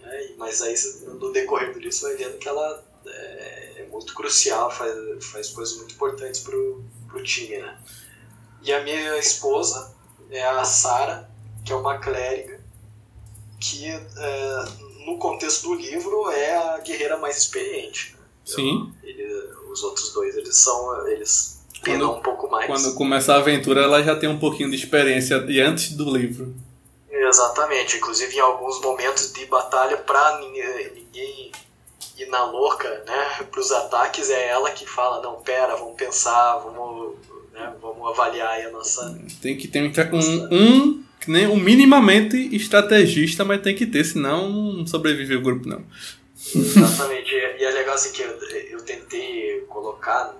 Né? 0.00 0.34
Mas 0.36 0.62
aí 0.62 0.74
no 1.20 1.32
decorrer 1.32 1.72
do 1.72 1.78
livro 1.78 1.92
você 1.92 2.04
vai 2.04 2.16
vendo 2.16 2.38
que 2.38 2.48
ela 2.48 2.84
é, 3.06 3.82
é 3.82 3.88
muito 3.90 4.14
crucial, 4.14 4.70
faz, 4.70 4.94
faz 5.26 5.50
coisas 5.50 5.76
muito 5.76 5.94
importantes 5.94 6.40
pro, 6.40 6.84
pro 7.08 7.22
time. 7.22 7.58
Né? 7.58 7.78
E 8.62 8.72
a 8.72 8.82
minha 8.82 9.16
esposa 9.18 9.94
é 10.30 10.42
a 10.42 10.64
Sara, 10.64 11.30
que 11.64 11.72
é 11.72 11.76
uma 11.76 11.98
clériga, 11.98 12.60
que 13.58 13.86
é, 13.86 14.64
no 15.06 15.18
contexto 15.18 15.68
do 15.68 15.74
livro 15.74 16.30
é 16.30 16.56
a 16.56 16.78
guerreira 16.78 17.16
mais 17.18 17.38
experiente. 17.38 18.14
Né? 18.14 18.20
Então, 18.42 18.56
Sim. 18.56 18.94
Ele, 19.02 19.24
os 19.70 19.82
outros 19.82 20.12
dois, 20.12 20.36
eles 20.36 20.56
são. 20.56 21.06
Eles 21.08 21.59
quando, 21.84 22.10
um 22.10 22.20
pouco 22.20 22.50
mais. 22.50 22.66
Quando 22.66 22.94
começa 22.94 23.34
a 23.34 23.36
aventura, 23.36 23.82
ela 23.82 24.02
já 24.02 24.16
tem 24.16 24.28
um 24.28 24.38
pouquinho 24.38 24.70
de 24.70 24.76
experiência 24.76 25.44
e 25.48 25.60
antes 25.60 25.92
do 25.92 26.16
livro. 26.16 26.54
Exatamente, 27.10 27.96
inclusive 27.96 28.36
em 28.36 28.40
alguns 28.40 28.80
momentos 28.80 29.32
de 29.32 29.44
batalha, 29.46 29.96
pra 29.96 30.40
ninguém, 30.40 31.52
ir 32.18 32.26
na 32.28 32.44
louca, 32.44 32.88
né, 33.06 33.46
pros 33.50 33.70
ataques, 33.72 34.30
é 34.30 34.48
ela 34.48 34.70
que 34.70 34.86
fala: 34.86 35.22
não, 35.22 35.36
pera, 35.36 35.76
vamos 35.76 35.94
pensar, 35.96 36.58
vamos, 36.58 37.14
né, 37.52 37.72
vamos 37.80 38.08
avaliar 38.08 38.50
aí 38.50 38.64
a 38.64 38.70
nossa. 38.70 39.18
Tem 39.40 39.56
que 39.56 39.68
ter 39.68 39.82
um, 39.82 40.54
um, 40.54 41.04
nem 41.26 41.46
um 41.46 41.56
minimamente 41.56 42.36
estrategista, 42.54 43.44
mas 43.44 43.62
tem 43.62 43.74
que 43.74 43.86
ter, 43.86 44.04
senão 44.04 44.48
não 44.50 44.86
sobrevive 44.86 45.36
o 45.36 45.42
grupo, 45.42 45.68
não. 45.68 45.84
Exatamente, 46.54 47.34
e 47.34 47.64
é 47.64 47.70
legal 47.70 47.94
assim 47.94 48.12
que 48.12 48.22
eu, 48.22 48.30
eu 48.70 48.82
tentei 48.82 49.64
colocar 49.68 50.34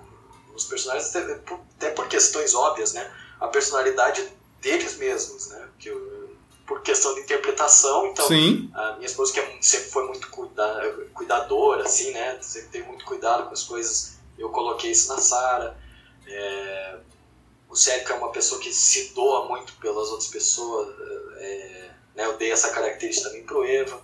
os 0.61 0.69
personagens, 0.69 1.15
até 1.15 1.89
por, 1.91 2.07
questões 2.07 2.53
óbvias, 2.53 2.93
né? 2.93 3.11
A 3.39 3.47
personalidade 3.47 4.27
deles 4.61 4.97
mesmos, 4.97 5.47
né? 5.47 5.69
Que 5.79 5.89
eu, 5.89 6.31
por 6.65 6.81
questão 6.81 7.13
de 7.15 7.21
interpretação, 7.21 8.07
então 8.07 8.27
Sim. 8.27 8.69
a 8.73 8.93
minha 8.93 9.05
esposa 9.05 9.33
que 9.33 9.39
é, 9.39 9.57
sempre 9.61 9.89
foi 9.89 10.07
muito 10.07 10.29
cuida, 10.29 11.07
cuidadora, 11.13 11.83
assim, 11.83 12.11
né? 12.11 12.37
Sempre 12.41 12.69
teve 12.69 12.87
muito 12.87 13.03
cuidado 13.03 13.47
com 13.47 13.53
as 13.53 13.63
coisas. 13.63 14.17
Eu 14.37 14.49
coloquei 14.49 14.91
isso 14.91 15.09
na 15.09 15.19
Sara. 15.19 15.77
É, 16.27 16.97
o 17.69 17.75
Sérgio 17.75 18.13
é 18.13 18.17
uma 18.17 18.31
pessoa 18.31 18.61
que 18.61 18.71
se 18.71 19.13
doa 19.13 19.47
muito 19.47 19.73
pelas 19.73 20.09
outras 20.09 20.29
pessoas. 20.29 20.95
É, 21.37 21.91
né, 22.15 22.25
eu 22.25 22.37
dei 22.37 22.51
essa 22.51 22.69
característica 22.71 23.29
também 23.29 23.45
pro 23.45 23.65
Eva. 23.65 24.01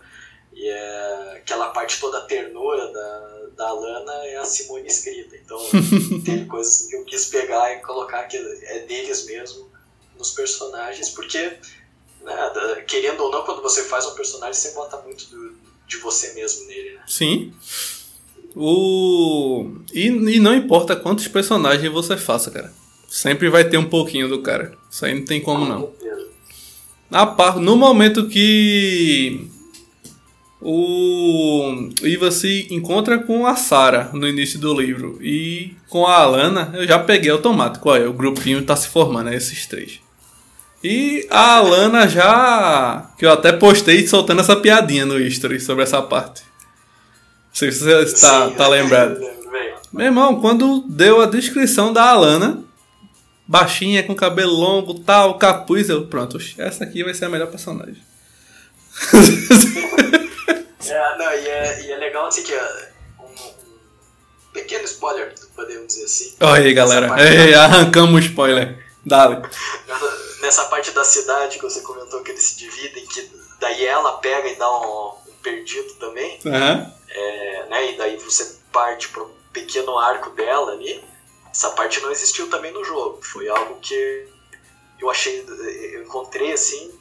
E 0.51 0.68
é, 0.68 1.34
aquela 1.38 1.70
parte 1.70 1.99
toda 1.99 2.18
a 2.18 2.26
ternura 2.26 2.91
da, 2.91 3.36
da 3.58 3.74
Lana 3.74 4.14
é 4.26 4.38
a 4.38 4.45
Simone 4.45 4.88
escrita. 4.88 5.36
Então 5.36 5.60
tem 6.24 6.45
coisas 6.45 6.88
que 6.88 6.95
eu 6.95 7.03
quis 7.03 7.26
pegar 7.26 7.74
e 7.74 7.82
colocar 7.82 8.24
que 8.26 8.38
é 8.38 8.80
deles 8.88 9.26
mesmo 9.26 9.68
nos 10.18 10.32
personagens, 10.32 11.10
porque, 11.10 11.58
né, 12.22 12.84
querendo 12.88 13.22
ou 13.22 13.32
não, 13.32 13.43
quando 13.43 13.62
você 13.62 13.84
faz 13.84 14.05
um 14.05 14.16
personagem, 14.16 14.53
você 14.53 14.72
bota 14.72 14.97
muito 15.01 15.26
do, 15.30 15.55
de 15.88 15.97
você 15.97 16.34
mesmo 16.34 16.68
nele. 16.68 16.93
Né? 16.93 17.01
Sim. 17.08 17.53
O... 18.55 19.76
E, 19.93 20.08
e 20.08 20.39
não 20.39 20.55
importa 20.55 20.95
quantos 20.95 21.28
personagens 21.28 21.91
você 21.91 22.18
faça, 22.18 22.49
cara. 22.49 22.74
Sempre 23.08 23.49
vai 23.49 23.70
ter 23.70 23.78
um 23.78 23.88
pouquinho 23.89 24.28
do 24.28 24.41
cara. 24.41 24.76
Isso 24.89 25.05
aí 25.05 25.14
não 25.14 25.26
tem 25.26 25.41
como 25.41 25.66
não. 25.66 25.93
A 27.12 27.26
par... 27.26 27.58
No 27.60 27.76
momento 27.76 28.28
que 28.28 29.49
o 30.60 31.89
Iva 32.01 32.32
se 32.32 32.68
encontra 32.72 33.20
com 33.20 33.45
a 33.45 33.55
Sara 33.55 34.10
no 34.14 34.28
início 34.28 34.58
do 34.60 34.74
livro 34.80 35.20
e 35.22 35.76
com 35.88 36.08
a 36.08 36.16
Alana 36.16 36.72
eu 36.74 36.88
já 36.88 36.97
peguei 36.97 37.30
automático, 37.30 37.89
olha, 37.89 38.10
o 38.10 38.14
grupinho 38.14 38.64
tá 38.64 38.76
se 38.76 38.88
formando, 38.88 39.30
é 39.30 39.36
esses 39.36 39.68
três. 39.68 39.99
E 40.84 41.28
a 41.30 41.58
Alana 41.58 42.08
já. 42.08 43.12
que 43.18 43.26
eu 43.26 43.32
até 43.32 43.51
postei 43.51 44.08
soltando 44.08 44.41
essa 44.41 44.55
piadinha 44.55 45.05
no 45.05 45.20
history 45.20 45.60
sobre 45.60 45.84
essa 45.84 46.01
parte. 46.01 46.41
Não 46.41 47.53
sei 47.53 47.72
se 47.72 47.80
você 47.80 48.03
está 48.03 48.49
tá 48.51 48.68
lembrado. 48.68 49.20
Meu 49.91 50.05
irmão, 50.05 50.39
quando 50.39 50.84
deu 50.88 51.22
a 51.22 51.26
descrição 51.26 51.91
da 51.91 52.03
Alana, 52.03 52.64
baixinha, 53.47 54.03
com 54.03 54.14
cabelo 54.14 54.53
longo, 54.53 54.95
tal, 54.95 55.38
capuz, 55.38 55.89
eu, 55.89 56.05
pronto, 56.05 56.38
essa 56.58 56.84
aqui 56.84 57.03
vai 57.03 57.14
ser 57.14 57.26
a 57.26 57.30
melhor 57.30 57.47
personagem. 57.47 57.97
É, 60.89 61.17
não, 61.17 61.33
e 61.33 61.47
é, 61.47 61.81
e 61.81 61.91
é 61.91 61.97
legal 61.97 62.27
assim 62.27 62.43
que 62.43 62.53
é 62.53 62.91
um, 63.19 63.25
um, 63.25 63.53
pequeno 64.53 64.85
spoiler, 64.85 65.33
podemos 65.53 65.87
dizer 65.87 66.05
assim. 66.05 66.35
Olha 66.39 66.63
aí, 66.63 66.73
galera. 66.73 67.07
Ei, 67.21 67.51
da... 67.51 67.65
Arrancamos 67.65 68.23
o 68.23 68.27
spoiler. 68.27 68.85
Dale. 69.05 69.41
Nessa 70.41 70.65
parte 70.65 70.91
da 70.91 71.03
cidade 71.03 71.57
que 71.57 71.63
você 71.63 71.81
comentou 71.81 72.21
que 72.23 72.31
eles 72.31 72.43
se 72.43 72.57
dividem, 72.57 73.05
que 73.05 73.29
daí 73.59 73.85
ela 73.85 74.17
pega 74.19 74.47
e 74.47 74.55
dá 74.55 74.69
um, 74.69 75.09
um 75.27 75.33
perdido 75.43 75.93
também. 75.95 76.39
Uhum. 76.45 76.91
É, 77.09 77.65
né, 77.69 77.91
e 77.91 77.97
daí 77.97 78.17
você 78.17 78.57
parte 78.71 79.09
um 79.19 79.29
pequeno 79.51 79.97
arco 79.97 80.29
dela 80.31 80.71
ali. 80.71 81.03
Essa 81.51 81.71
parte 81.71 81.99
não 82.01 82.11
existiu 82.11 82.49
também 82.49 82.71
no 82.71 82.83
jogo. 82.83 83.19
Foi 83.21 83.47
algo 83.49 83.79
que 83.81 84.27
eu 84.99 85.09
achei, 85.09 85.45
eu 85.93 86.03
encontrei 86.03 86.53
assim, 86.53 86.91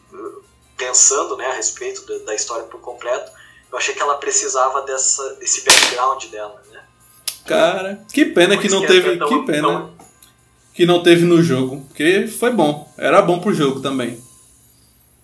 pensando 0.76 1.36
né, 1.36 1.46
a 1.46 1.54
respeito 1.54 2.06
da, 2.06 2.18
da 2.26 2.34
história 2.34 2.64
por 2.64 2.80
completo 2.80 3.30
eu 3.70 3.78
achei 3.78 3.94
que 3.94 4.02
ela 4.02 4.16
precisava 4.16 4.82
dessa, 4.82 5.34
desse 5.34 5.64
background 5.64 6.24
dela, 6.26 6.62
né? 6.70 6.82
Cara, 7.44 8.04
que 8.12 8.24
pena 8.24 8.56
que 8.56 8.68
não 8.68 8.80
que 8.80 8.86
teve. 8.86 9.18
Tão, 9.18 9.28
que 9.28 9.46
pena. 9.46 9.68
Tão... 9.68 9.96
Que 10.72 10.86
não 10.86 11.02
teve 11.02 11.24
no 11.24 11.42
jogo. 11.42 11.84
Porque 11.88 12.26
foi 12.26 12.50
bom. 12.50 12.90
Era 12.96 13.22
bom 13.22 13.40
pro 13.40 13.52
jogo 13.52 13.80
também. 13.80 14.22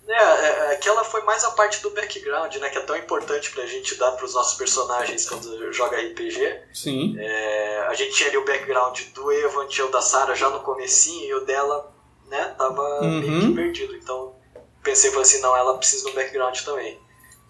É, 0.07 0.13
é, 0.13 0.73
é 0.73 0.75
que 0.75 0.87
ela 0.87 1.03
foi 1.03 1.23
mais 1.23 1.43
a 1.43 1.51
parte 1.51 1.81
do 1.81 1.89
background, 1.91 2.55
né? 2.57 2.69
Que 2.69 2.77
é 2.77 2.81
tão 2.81 2.95
importante 2.95 3.49
pra 3.51 3.65
gente 3.65 3.95
dar 3.95 4.11
pros 4.11 4.33
nossos 4.33 4.57
personagens 4.57 5.27
quando 5.27 5.73
joga 5.73 5.97
RPG. 5.97 6.59
Sim. 6.73 7.15
É, 7.17 7.85
a 7.87 7.93
gente 7.93 8.13
tinha 8.13 8.29
ali 8.29 8.37
o 8.37 8.45
background 8.45 8.99
do 9.15 9.31
Evan, 9.31 9.67
tinha 9.67 9.87
o 9.87 9.91
da 9.91 10.01
Sarah 10.01 10.35
já 10.35 10.49
no 10.49 10.59
comecinho, 10.59 11.25
e 11.25 11.33
o 11.33 11.45
dela, 11.45 11.91
né, 12.29 12.53
tava 12.57 12.81
uhum. 13.01 13.19
meio 13.19 13.41
que 13.41 13.55
perdido. 13.55 13.95
Então 13.95 14.35
pensei, 14.83 15.09
falei 15.09 15.23
assim, 15.23 15.41
não, 15.41 15.55
ela 15.55 15.77
precisa 15.77 16.03
do 16.03 16.13
background 16.13 16.59
também. 16.61 16.99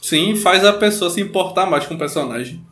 Sim, 0.02 0.36
faz 0.36 0.64
a 0.66 0.74
pessoa 0.74 1.10
se 1.10 1.22
importar 1.22 1.66
mais 1.66 1.86
com 1.86 1.96
o 1.96 1.98
personagem. 1.98 2.66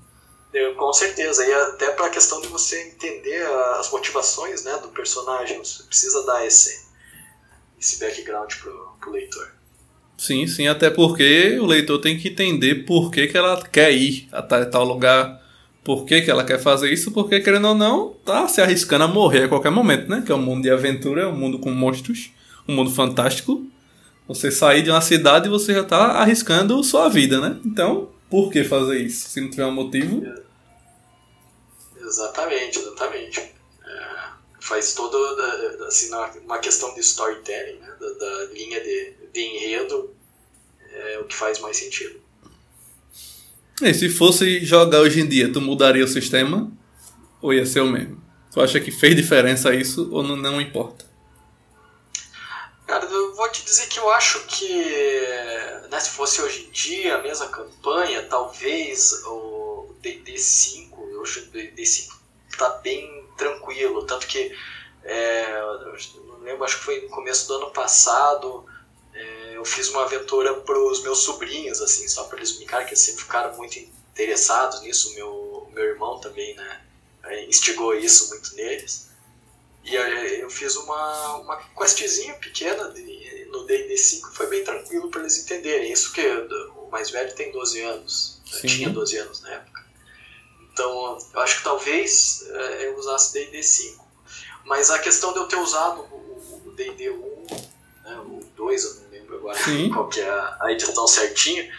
Eu, 0.53 0.75
com 0.75 0.91
certeza, 0.91 1.45
e 1.45 1.53
até 1.53 1.91
para 1.91 2.07
a 2.07 2.09
questão 2.09 2.41
de 2.41 2.47
você 2.47 2.89
entender 2.89 3.41
as 3.79 3.89
motivações 3.89 4.65
né, 4.65 4.77
do 4.81 4.89
personagem, 4.89 5.57
você 5.57 5.83
precisa 5.83 6.25
dar 6.25 6.45
esse, 6.45 6.85
esse 7.79 7.99
background 7.99 8.53
pro, 8.55 8.97
pro 8.99 9.11
leitor. 9.11 9.47
Sim, 10.17 10.45
sim, 10.45 10.67
até 10.67 10.89
porque 10.89 11.57
o 11.59 11.65
leitor 11.65 11.99
tem 11.99 12.19
que 12.19 12.27
entender 12.27 12.85
por 12.85 13.09
que, 13.09 13.27
que 13.27 13.37
ela 13.37 13.59
quer 13.63 13.91
ir 13.91 14.27
a 14.31 14.43
tal 14.43 14.83
lugar, 14.83 15.41
por 15.83 16.05
que, 16.05 16.21
que 16.21 16.29
ela 16.29 16.43
quer 16.43 16.59
fazer 16.59 16.91
isso, 16.91 17.11
porque 17.11 17.39
querendo 17.39 17.69
ou 17.69 17.75
não, 17.75 18.13
tá 18.25 18.47
se 18.47 18.61
arriscando 18.61 19.05
a 19.05 19.07
morrer 19.07 19.45
a 19.45 19.47
qualquer 19.47 19.71
momento, 19.71 20.07
né? 20.09 20.21
Que 20.23 20.31
é 20.31 20.35
um 20.35 20.41
mundo 20.41 20.61
de 20.61 20.69
aventura, 20.69 21.23
é 21.23 21.27
um 21.27 21.35
mundo 21.35 21.57
com 21.57 21.71
monstros, 21.71 22.29
um 22.67 22.75
mundo 22.75 22.91
fantástico. 22.91 23.65
Você 24.27 24.51
sair 24.51 24.81
de 24.83 24.89
uma 24.89 25.01
cidade 25.01 25.47
e 25.47 25.49
você 25.49 25.73
já 25.73 25.81
está 25.81 25.97
arriscando 26.13 26.83
sua 26.83 27.09
vida, 27.09 27.39
né? 27.39 27.59
Então, 27.65 28.09
por 28.29 28.49
que 28.51 28.63
fazer 28.63 28.99
isso? 28.99 29.29
Se 29.29 29.41
não 29.41 29.49
tiver 29.49 29.65
um 29.65 29.73
motivo. 29.73 30.23
Exatamente, 31.99 32.79
exatamente. 32.79 33.39
É, 33.39 33.53
faz 34.59 34.93
todo, 34.93 35.17
assim, 35.85 36.09
uma 36.45 36.59
questão 36.59 36.93
de 36.93 37.01
storytelling, 37.01 37.79
né? 37.79 37.93
da, 37.99 38.09
da 38.13 38.45
linha 38.53 38.79
de, 38.81 39.13
de 39.33 39.41
enredo, 39.41 40.15
é 40.93 41.19
o 41.19 41.25
que 41.25 41.35
faz 41.35 41.59
mais 41.59 41.77
sentido. 41.77 42.19
E 43.81 43.93
se 43.93 44.09
fosse 44.09 44.63
jogar 44.63 44.99
hoje 44.99 45.21
em 45.21 45.27
dia, 45.27 45.51
tu 45.51 45.59
mudaria 45.59 46.05
o 46.05 46.07
sistema? 46.07 46.71
Ou 47.41 47.53
ia 47.53 47.65
ser 47.65 47.81
o 47.81 47.89
mesmo? 47.89 48.21
Tu 48.51 48.61
acha 48.61 48.79
que 48.79 48.91
fez 48.91 49.15
diferença 49.15 49.73
isso 49.73 50.09
ou 50.11 50.21
não, 50.21 50.35
não 50.35 50.61
importa? 50.61 51.05
Cara, 52.91 53.05
eu 53.05 53.33
vou 53.35 53.47
te 53.47 53.63
dizer 53.63 53.87
que 53.87 53.99
eu 53.99 54.11
acho 54.11 54.45
que 54.47 54.83
né, 55.89 55.97
se 55.97 56.09
fosse 56.09 56.41
hoje 56.41 56.65
em 56.65 56.71
dia 56.71 57.15
a 57.15 57.21
mesma 57.21 57.47
campanha, 57.47 58.27
talvez 58.27 59.13
o 59.27 59.95
DD5, 60.03 60.89
eu 61.09 61.21
acho 61.21 61.41
que 61.43 61.47
o 61.47 61.51
DD5 61.53 62.11
tá 62.57 62.67
bem 62.83 63.25
tranquilo, 63.37 64.05
tanto 64.05 64.27
que 64.27 64.53
é, 65.05 65.61
não 66.27 66.39
lembro, 66.39 66.65
acho 66.65 66.79
que 66.79 66.83
foi 66.83 66.99
no 66.99 67.07
começo 67.07 67.47
do 67.47 67.53
ano 67.53 67.71
passado, 67.71 68.65
é, 69.13 69.53
eu 69.55 69.63
fiz 69.63 69.87
uma 69.87 70.03
aventura 70.03 70.53
para 70.55 70.77
os 70.77 71.01
meus 71.01 71.19
sobrinhos, 71.19 71.81
assim, 71.81 72.05
só 72.09 72.25
para 72.25 72.39
eles 72.39 72.57
brincarem, 72.57 72.85
que 72.85 72.91
eles 72.91 73.05
sempre 73.05 73.21
ficaram 73.21 73.55
muito 73.55 73.79
interessados 73.79 74.81
nisso, 74.81 75.15
meu, 75.15 75.65
meu 75.71 75.85
irmão 75.85 76.19
também, 76.19 76.53
né, 76.55 76.81
é, 77.23 77.45
instigou 77.45 77.95
isso 77.95 78.27
muito 78.27 78.53
neles. 78.53 79.10
E 79.83 79.95
eu 79.95 80.49
fiz 80.49 80.75
uma, 80.75 81.37
uma 81.37 81.57
questzinha 81.57 82.33
pequena 82.35 82.89
de, 82.91 83.47
no 83.51 83.65
D&D 83.65 83.97
5, 83.97 84.31
foi 84.33 84.47
bem 84.47 84.63
tranquilo 84.63 85.09
para 85.09 85.21
eles 85.21 85.43
entenderem. 85.43 85.91
Isso 85.91 86.13
que 86.13 86.21
o 86.21 86.89
mais 86.91 87.09
velho 87.09 87.33
tem 87.33 87.51
12 87.51 87.81
anos, 87.81 88.41
né, 88.51 88.59
tinha 88.69 88.89
12 88.89 89.17
anos 89.17 89.41
na 89.41 89.53
época. 89.53 89.85
Então, 90.71 91.17
eu 91.33 91.39
acho 91.41 91.57
que 91.57 91.63
talvez 91.63 92.45
é, 92.47 92.87
eu 92.87 92.97
usasse 92.97 93.33
D&D 93.33 93.61
5. 93.61 94.07
Mas 94.65 94.91
a 94.91 94.99
questão 94.99 95.33
de 95.33 95.39
eu 95.39 95.47
ter 95.47 95.57
usado 95.57 96.01
o 96.01 96.73
D&D 96.75 97.09
1, 97.09 97.15
né, 98.03 98.17
o 98.19 98.39
2, 98.55 98.83
eu 98.83 98.93
não 98.93 99.09
lembro 99.09 99.35
agora 99.37 99.57
Sim. 99.63 99.89
qual 99.93 100.07
que 100.07 100.21
é 100.21 100.29
a, 100.29 100.57
a 100.61 100.71
edição 100.71 101.07
certinha, 101.07 101.69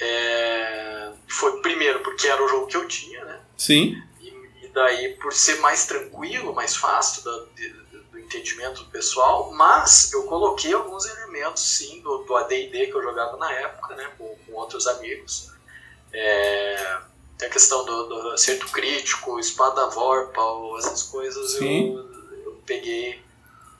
é, 0.00 1.12
foi 1.28 1.60
primeiro 1.62 2.00
porque 2.00 2.26
era 2.26 2.44
o 2.44 2.48
jogo 2.48 2.66
que 2.66 2.76
eu 2.76 2.88
tinha, 2.88 3.24
né? 3.24 3.40
Sim 3.56 4.02
daí 4.76 5.14
por 5.14 5.32
ser 5.32 5.58
mais 5.60 5.86
tranquilo, 5.86 6.54
mais 6.54 6.76
fácil 6.76 7.22
do, 7.22 7.46
do 8.12 8.18
entendimento 8.18 8.84
do 8.84 8.90
pessoal, 8.90 9.50
mas 9.54 10.12
eu 10.12 10.24
coloquei 10.24 10.74
alguns 10.74 11.06
elementos 11.06 11.62
sim 11.62 12.02
do, 12.02 12.18
do 12.18 12.36
AD&D 12.36 12.88
que 12.88 12.94
eu 12.94 13.02
jogava 13.02 13.38
na 13.38 13.50
época, 13.50 13.96
né, 13.96 14.12
com, 14.18 14.36
com 14.36 14.52
outros 14.52 14.86
amigos. 14.86 15.50
É, 16.12 16.98
tem 17.38 17.48
a 17.48 17.50
questão 17.50 17.86
do, 17.86 18.04
do 18.06 18.30
acerto 18.32 18.68
crítico, 18.68 19.40
espada 19.40 19.88
vorpal, 19.88 20.78
essas 20.78 21.04
coisas 21.04 21.54
eu, 21.54 21.66
eu, 22.44 22.62
peguei 22.66 23.24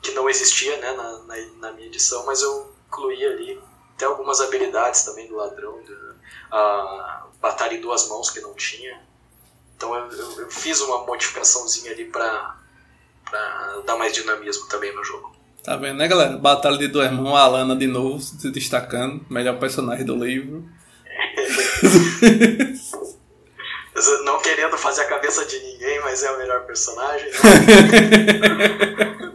que 0.01 0.11
não 0.13 0.27
existia 0.27 0.77
né, 0.77 0.93
na, 0.93 1.19
na, 1.19 1.35
na, 1.59 1.71
minha 1.73 1.87
edição, 1.87 2.25
mas 2.25 2.41
eu 2.41 2.73
incluí 2.87 3.23
ali 3.23 3.61
até 3.95 4.05
algumas 4.05 4.41
habilidades 4.41 5.03
também 5.03 5.27
do 5.27 5.35
ladrão, 5.35 5.79
a 6.51 7.27
batalha 7.39 7.75
em 7.75 7.81
duas 7.81 8.07
mãos 8.07 8.31
que 8.31 8.41
não 8.41 8.55
tinha. 8.55 9.06
Então 9.77 9.93
eu, 9.93 10.11
eu, 10.11 10.41
eu 10.41 10.49
fiz 10.49 10.81
uma 10.81 11.05
modificaçãozinha 11.05 11.91
ali 11.91 12.05
pra, 12.05 12.57
pra 13.29 13.81
dar 13.85 13.95
mais 13.95 14.11
dinamismo 14.11 14.67
também 14.67 14.93
no 14.93 15.03
jogo. 15.03 15.35
Tá 15.63 15.77
vendo, 15.77 15.97
né, 15.97 16.07
galera? 16.07 16.37
Batalha 16.37 16.77
de 16.77 16.87
dois 16.87 17.11
irmãos, 17.11 17.35
a 17.35 17.41
Alana 17.41 17.75
de 17.75 17.85
novo 17.85 18.19
se 18.19 18.49
destacando, 18.49 19.23
melhor 19.29 19.59
personagem 19.59 20.05
do 20.05 20.15
livro. 20.15 20.67
Não 24.23 24.39
querendo 24.41 24.77
fazer 24.77 25.01
a 25.01 25.07
cabeça 25.07 25.43
de 25.45 25.59
ninguém, 25.59 25.99
mas 26.01 26.23
é 26.23 26.31
o 26.31 26.37
melhor 26.37 26.65
personagem. 26.65 27.29
Né? 27.31 27.37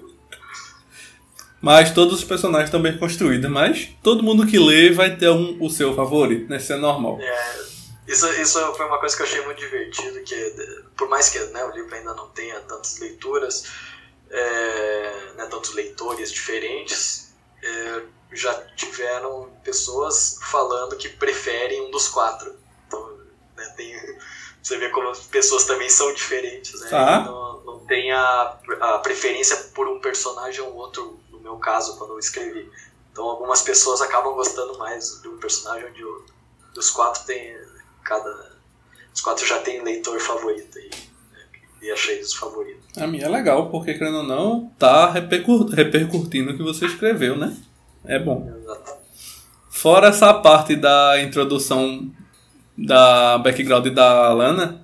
mas 1.61 1.91
todos 1.91 2.21
os 2.21 2.25
personagens 2.25 2.69
estão 2.69 2.81
bem 2.81 2.97
construídos, 2.97 3.51
mas 3.51 3.89
todo 4.03 4.23
mundo 4.23 4.47
que 4.47 4.59
lê 4.59 4.91
vai 4.91 5.17
ter 5.17 5.31
um, 5.31 5.57
o 5.61 5.69
seu 5.69 5.95
favorito, 5.95 6.49
né? 6.49 6.59
Isso 6.59 6.73
é 6.73 6.77
normal. 6.77 7.19
É, 7.21 7.72
isso, 8.07 8.29
isso 8.33 8.75
foi 8.75 8.87
uma 8.87 8.99
coisa 8.99 9.17
que 9.17 9.23
eu 9.23 9.27
achei 9.27 9.45
muito 9.45 9.59
divertido, 9.59 10.23
que 10.23 10.85
por 10.97 11.09
mais 11.09 11.29
que 11.29 11.39
né, 11.39 11.65
o 11.65 11.71
livro 11.71 11.95
ainda 11.95 12.15
não 12.15 12.29
tenha 12.31 12.61
tantas 12.61 12.99
leituras, 12.99 13.65
é, 14.31 15.33
né, 15.37 15.47
tantos 15.47 15.75
leitores 15.75 16.33
diferentes, 16.33 17.33
é, 17.63 18.03
já 18.33 18.55
tiveram 18.75 19.51
pessoas 19.63 20.39
falando 20.51 20.97
que 20.97 21.09
preferem 21.09 21.83
um 21.83 21.91
dos 21.91 22.09
quatro. 22.09 22.57
Então, 22.87 23.19
né, 23.57 23.73
tem, 23.77 23.95
você 24.61 24.79
vê 24.79 24.89
como 24.89 25.09
as 25.11 25.21
pessoas 25.27 25.65
também 25.65 25.89
são 25.89 26.13
diferentes, 26.13 26.81
né? 26.81 26.89
Ah. 26.93 27.21
Não, 27.21 27.61
não 27.65 27.87
tem 27.87 28.11
a, 28.11 28.59
a 28.81 28.99
preferência 28.99 29.57
por 29.75 29.87
um 29.87 30.01
personagem 30.01 30.61
ou 30.61 30.75
outro, 30.75 31.21
no 31.31 31.39
meu 31.39 31.57
caso, 31.59 31.97
quando 31.99 32.15
eu 32.15 32.19
escrevi. 32.19 32.69
Então, 33.13 33.25
algumas 33.27 33.63
pessoas 33.63 34.01
acabam 34.01 34.35
gostando 34.35 34.77
mais 34.79 35.21
de 35.21 35.29
um 35.29 35.37
personagem 35.37 35.85
ou 35.85 35.93
de 35.93 36.05
outro. 36.05 36.35
Dos 36.75 36.91
quatro 36.91 37.25
tem 37.25 37.55
cada. 38.05 38.53
Os 39.15 39.21
quatro 39.21 39.47
já 39.47 39.59
tem 39.59 39.83
leitor 39.83 40.19
favorito 40.21 40.79
aí. 40.79 40.91
Né? 41.33 41.41
E 41.83 41.91
achei 41.91 42.21
os 42.21 42.35
favoritos. 42.35 42.83
A 42.97 43.07
minha 43.07 43.25
é 43.25 43.29
legal, 43.29 43.71
porque 43.71 43.95
querendo 43.95 44.19
ou 44.19 44.23
não, 44.23 44.73
tá 44.79 45.11
repercutindo 45.11 46.53
o 46.53 46.57
que 46.57 46.63
você 46.63 46.87
escreveu, 46.87 47.37
né? 47.37 47.57
É 48.05 48.19
bom. 48.19 48.49
Exatamente. 48.49 49.03
Fora 49.71 50.09
essa 50.09 50.33
parte 50.35 50.77
da 50.77 51.21
introdução 51.23 52.11
da 52.77 53.39
background 53.39 53.89
da 53.89 54.33
Lana, 54.33 54.81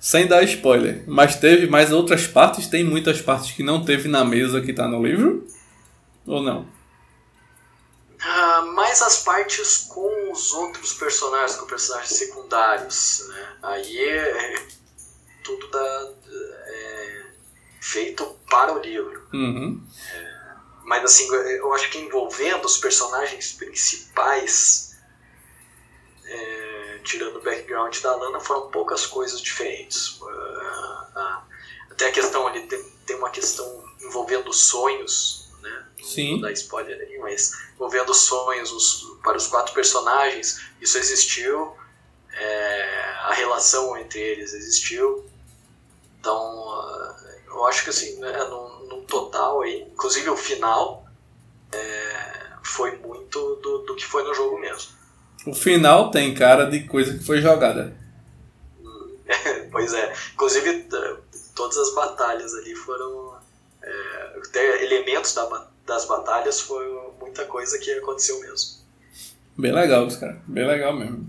sem 0.00 0.26
dar 0.26 0.42
spoiler, 0.42 1.02
mas 1.06 1.36
teve 1.36 1.66
mais 1.66 1.92
outras 1.92 2.26
partes? 2.26 2.66
Tem 2.66 2.84
muitas 2.84 3.20
partes 3.20 3.52
que 3.52 3.62
não 3.62 3.84
teve 3.84 4.08
na 4.08 4.24
mesa 4.24 4.60
que 4.60 4.72
tá 4.72 4.86
no 4.88 5.04
livro? 5.04 5.46
Ou 6.26 6.42
não? 6.42 6.66
Uh, 8.24 8.72
mais 8.72 9.02
as 9.02 9.22
partes 9.22 9.86
com 9.88 10.32
os 10.32 10.54
outros 10.54 10.94
personagens, 10.94 11.58
com 11.58 11.66
personagens 11.66 12.16
secundários. 12.16 13.28
Né? 13.28 13.56
Aí 13.62 13.98
é, 13.98 14.54
é 14.54 14.66
tudo 15.42 15.68
da, 15.68 16.12
é, 16.66 17.26
feito 17.80 18.24
para 18.48 18.72
o 18.72 18.78
livro. 18.78 19.28
Uhum. 19.32 19.86
É, 20.14 20.34
mas 20.84 21.04
assim, 21.04 21.30
eu 21.34 21.72
acho 21.74 21.90
que 21.90 21.98
envolvendo 21.98 22.64
os 22.64 22.78
personagens 22.78 23.52
principais, 23.52 24.96
é, 26.24 27.00
tirando 27.04 27.36
o 27.36 27.42
background 27.42 28.00
da 28.00 28.16
Lana, 28.16 28.40
foram 28.40 28.70
poucas 28.70 29.06
coisas 29.06 29.40
diferentes. 29.40 30.18
Uh, 30.20 30.26
uh, 30.26 31.42
até 31.90 32.08
a 32.08 32.12
questão 32.12 32.46
ali, 32.46 32.66
tem, 32.66 32.82
tem 33.06 33.16
uma 33.16 33.30
questão 33.30 33.84
envolvendo 34.00 34.50
sonhos? 34.52 35.43
Sim. 36.04 36.34
Não 36.34 36.40
dar 36.42 36.52
spoiler 36.52 36.98
aí, 37.00 37.18
mas 37.18 37.52
envolvendo 37.74 38.12
sonhos 38.12 38.70
os, 38.72 39.18
para 39.22 39.36
os 39.36 39.46
quatro 39.46 39.74
personagens, 39.74 40.60
isso 40.80 40.98
existiu, 40.98 41.72
é, 42.32 43.14
a 43.22 43.32
relação 43.32 43.96
entre 43.96 44.20
eles 44.20 44.52
existiu. 44.52 45.24
Então, 46.20 46.64
eu 47.46 47.66
acho 47.66 47.84
que 47.84 47.90
assim, 47.90 48.18
né, 48.18 48.32
no, 48.44 48.86
no 48.86 49.02
total, 49.02 49.62
aí, 49.62 49.82
inclusive 49.82 50.28
o 50.30 50.36
final, 50.36 51.06
é, 51.72 52.34
foi 52.62 52.96
muito 52.98 53.56
do, 53.56 53.78
do 53.78 53.94
que 53.94 54.04
foi 54.04 54.22
no 54.24 54.34
jogo 54.34 54.58
mesmo. 54.58 54.92
O 55.46 55.54
final 55.54 56.10
tem 56.10 56.34
cara 56.34 56.64
de 56.64 56.84
coisa 56.84 57.16
que 57.16 57.24
foi 57.24 57.40
jogada. 57.40 57.96
pois 59.70 59.92
é. 59.92 60.14
Inclusive, 60.32 60.88
todas 61.54 61.76
as 61.76 61.94
batalhas 61.94 62.54
ali 62.54 62.74
foram 62.74 63.36
é, 63.82 64.84
elementos 64.84 65.34
da, 65.34 65.68
das 65.86 66.06
batalhas 66.06 66.60
foi 66.60 66.84
muita 67.20 67.44
coisa 67.44 67.78
que 67.78 67.90
aconteceu 67.92 68.40
mesmo. 68.40 68.84
Bem 69.56 69.72
legal, 69.72 70.08
cara. 70.18 70.42
Bem 70.46 70.66
legal 70.66 70.96
mesmo. 70.96 71.28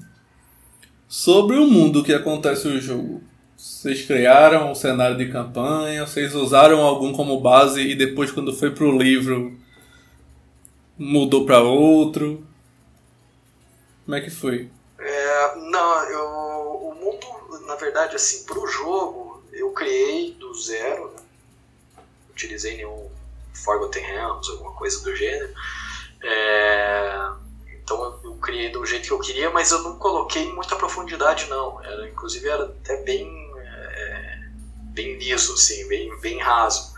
Sobre 1.08 1.58
o 1.58 1.68
mundo 1.68 2.03
que 2.03 2.14
acontece 2.14 2.68
no 2.68 2.80
jogo. 2.80 3.22
Vocês 3.56 4.06
criaram 4.06 4.72
o 4.72 4.76
cenário 4.76 5.18
de 5.18 5.32
campanha? 5.32 6.06
Vocês 6.06 6.34
usaram 6.36 6.82
algum 6.82 7.14
como 7.14 7.39
base 7.39 7.82
e 7.82 7.95
depois, 7.95 8.32
quando 8.32 8.53
foi 8.53 8.72
pro 8.72 8.97
livro, 8.97 9.58
mudou 10.97 11.45
para 11.45 11.62
outro? 11.62 12.45
Como 14.03 14.16
é 14.16 14.22
que 14.22 14.30
foi? 14.30 14.70
É, 14.99 15.56
não, 15.56 16.03
eu, 16.10 16.26
o 16.89 16.95
mundo, 16.95 17.66
na 17.66 17.76
verdade, 17.76 18.16
assim, 18.16 18.43
pro 18.45 18.68
jogo, 18.68 19.43
eu 19.53 19.72
criei 19.72 20.34
do 20.34 20.53
zero, 20.53 21.12
né? 21.12 21.24
utilizei 22.30 22.78
nenhum 22.78 23.10
Forgotten 23.56 24.03
Realms, 24.03 24.49
alguma 24.49 24.74
coisa 24.74 25.03
do 25.03 25.16
gênero. 25.16 25.53
É, 26.24 27.30
então 27.70 28.20
eu 28.24 28.36
criei 28.36 28.70
do 28.70 28.86
jeito 28.86 29.08
que 29.08 29.14
eu 29.14 29.20
queria, 29.20 29.49
mas 29.49 29.72
eu 29.72 29.82
não 29.84 29.97
coloquei 29.97 30.51
muita 30.53 30.76
profundidade 30.76 31.47
não. 31.49 31.84
Era, 31.84 32.08
inclusive 32.10 32.47
era 32.47 32.66
até 32.66 33.01
bem 33.03 33.51
é, 33.58 34.49
bem 34.93 35.18
liso, 35.18 35.53
assim, 35.53 35.88
bem, 35.88 36.16
bem 36.20 36.39
raso. 36.39 36.93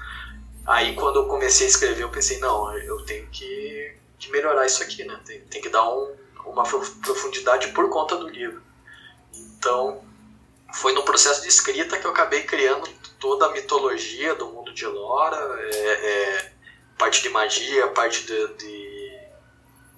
Aí 0.65 0.95
quando 0.95 1.17
eu 1.17 1.27
comecei 1.27 1.67
a 1.67 1.69
escrever 1.69 2.03
eu 2.03 2.09
pensei, 2.09 2.39
não, 2.39 2.75
eu 2.77 3.03
tenho 3.05 3.27
que, 3.27 3.95
que 4.19 4.31
melhorar 4.31 4.65
isso 4.65 4.83
aqui, 4.83 5.03
né? 5.03 5.19
Tem, 5.25 5.39
tem 5.41 5.61
que 5.61 5.69
dar 5.69 5.87
um, 5.89 6.15
um 6.45 6.51
uma 6.51 6.63
profundidade 6.63 7.67
por 7.69 7.89
conta 7.89 8.15
do 8.15 8.27
livro. 8.27 8.61
Então, 9.33 10.01
foi 10.77 10.93
no 10.93 11.01
processo 11.01 11.41
de 11.41 11.47
escrita 11.47 11.97
que 11.97 12.05
eu 12.05 12.11
acabei 12.11 12.43
criando 12.43 12.87
toda 13.19 13.47
a 13.47 13.51
mitologia 13.51 14.35
do 14.35 14.45
mundo 14.45 14.71
de 14.71 14.85
Lora, 14.85 15.37
é, 15.59 15.89
é, 15.89 16.51
parte 16.97 17.23
de 17.23 17.29
magia, 17.29 17.87
parte 17.87 18.27
de, 18.27 18.47
de 18.53 19.17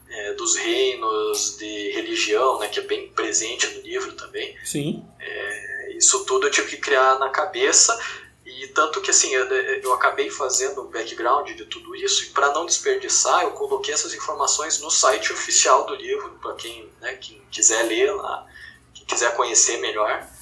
é, 0.09 0.33
dos 0.35 0.55
reinos, 0.55 1.57
de 1.57 1.91
religião, 1.91 2.59
né, 2.59 2.69
que 2.69 2.79
é 2.79 2.83
bem 2.83 3.11
presente 3.11 3.67
no 3.67 3.81
livro 3.81 4.13
também. 4.13 4.57
Sim. 4.63 5.05
É, 5.19 5.97
isso 5.97 6.23
tudo 6.23 6.47
eu 6.47 6.51
tive 6.51 6.69
que 6.69 6.77
criar 6.77 7.19
na 7.19 7.29
cabeça 7.29 7.99
e 8.45 8.67
tanto 8.67 9.01
que 9.01 9.11
assim, 9.11 9.35
eu, 9.35 9.45
eu 9.47 9.93
acabei 9.93 10.29
fazendo 10.29 10.81
um 10.81 10.89
background 10.89 11.49
de 11.51 11.65
tudo 11.65 11.93
isso, 11.93 12.23
e 12.23 12.29
para 12.29 12.53
não 12.53 12.65
desperdiçar, 12.65 13.43
eu 13.43 13.51
coloquei 13.51 13.93
essas 13.93 14.13
informações 14.13 14.79
no 14.79 14.89
site 14.89 15.33
oficial 15.33 15.85
do 15.85 15.93
livro, 15.93 16.39
para 16.41 16.53
quem, 16.55 16.89
né, 17.01 17.15
quem 17.15 17.41
quiser 17.51 17.83
ler 17.83 18.15
lá, 18.15 18.47
quem 18.93 19.05
quiser 19.05 19.35
conhecer 19.35 19.77
melhor. 19.77 20.38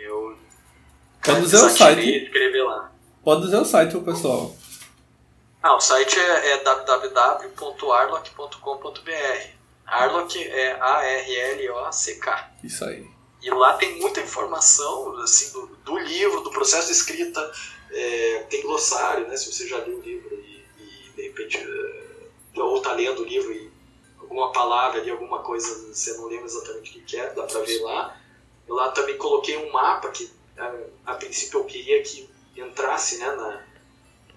Eu 0.00 0.36
Pode 1.22 1.42
dizer 1.42 1.58
o 1.58 1.70
site. 1.70 2.24
escrever 2.24 2.62
lá. 2.62 2.90
Pode 3.22 3.42
dizer 3.42 3.58
o 3.58 3.64
site 3.64 3.90
pro 3.90 4.02
pessoal. 4.02 4.56
Ah, 5.62 5.76
o 5.76 5.80
site 5.80 6.18
é, 6.18 6.52
é 6.52 6.62
www.arlock.com.br. 6.62 9.50
Arlock 9.86 10.42
é 10.42 10.72
A-R-L-O-C-K. 10.80 12.50
Isso 12.64 12.84
aí. 12.84 13.06
E 13.42 13.50
lá 13.50 13.74
tem 13.74 13.98
muita 13.98 14.20
informação 14.20 15.16
assim, 15.18 15.52
do, 15.52 15.66
do 15.84 15.98
livro, 15.98 16.40
do 16.42 16.50
processo 16.50 16.86
de 16.86 16.92
escrita. 16.92 17.52
É, 17.90 18.46
tem 18.48 18.62
glossário, 18.62 19.26
né? 19.28 19.36
Se 19.36 19.52
você 19.52 19.66
já 19.66 19.78
leu 19.78 19.98
o 19.98 20.00
livro 20.00 20.34
e, 20.36 20.64
e 20.78 21.12
de 21.16 21.22
repente 21.22 21.58
é, 21.58 22.60
ou 22.60 22.78
está 22.78 22.92
lendo 22.92 23.22
o 23.22 23.24
livro 23.24 23.52
e 23.52 23.70
alguma 24.18 24.52
palavra 24.52 25.00
ali, 25.00 25.10
alguma 25.10 25.40
coisa 25.40 25.92
você 25.92 26.12
não 26.14 26.28
lembra 26.28 26.46
exatamente 26.46 26.98
o 26.98 27.02
que 27.02 27.16
é, 27.16 27.34
dá 27.34 27.42
para 27.42 27.60
ver 27.60 27.82
lá. 27.82 28.16
Eu 28.70 28.76
lá 28.76 28.92
também 28.92 29.18
coloquei 29.18 29.56
um 29.56 29.72
mapa 29.72 30.10
que 30.10 30.30
a, 30.56 30.72
a 31.06 31.14
princípio 31.14 31.58
eu 31.58 31.64
queria 31.64 32.00
que 32.04 32.30
entrasse 32.56 33.18
né, 33.18 33.26
na, 33.26 33.60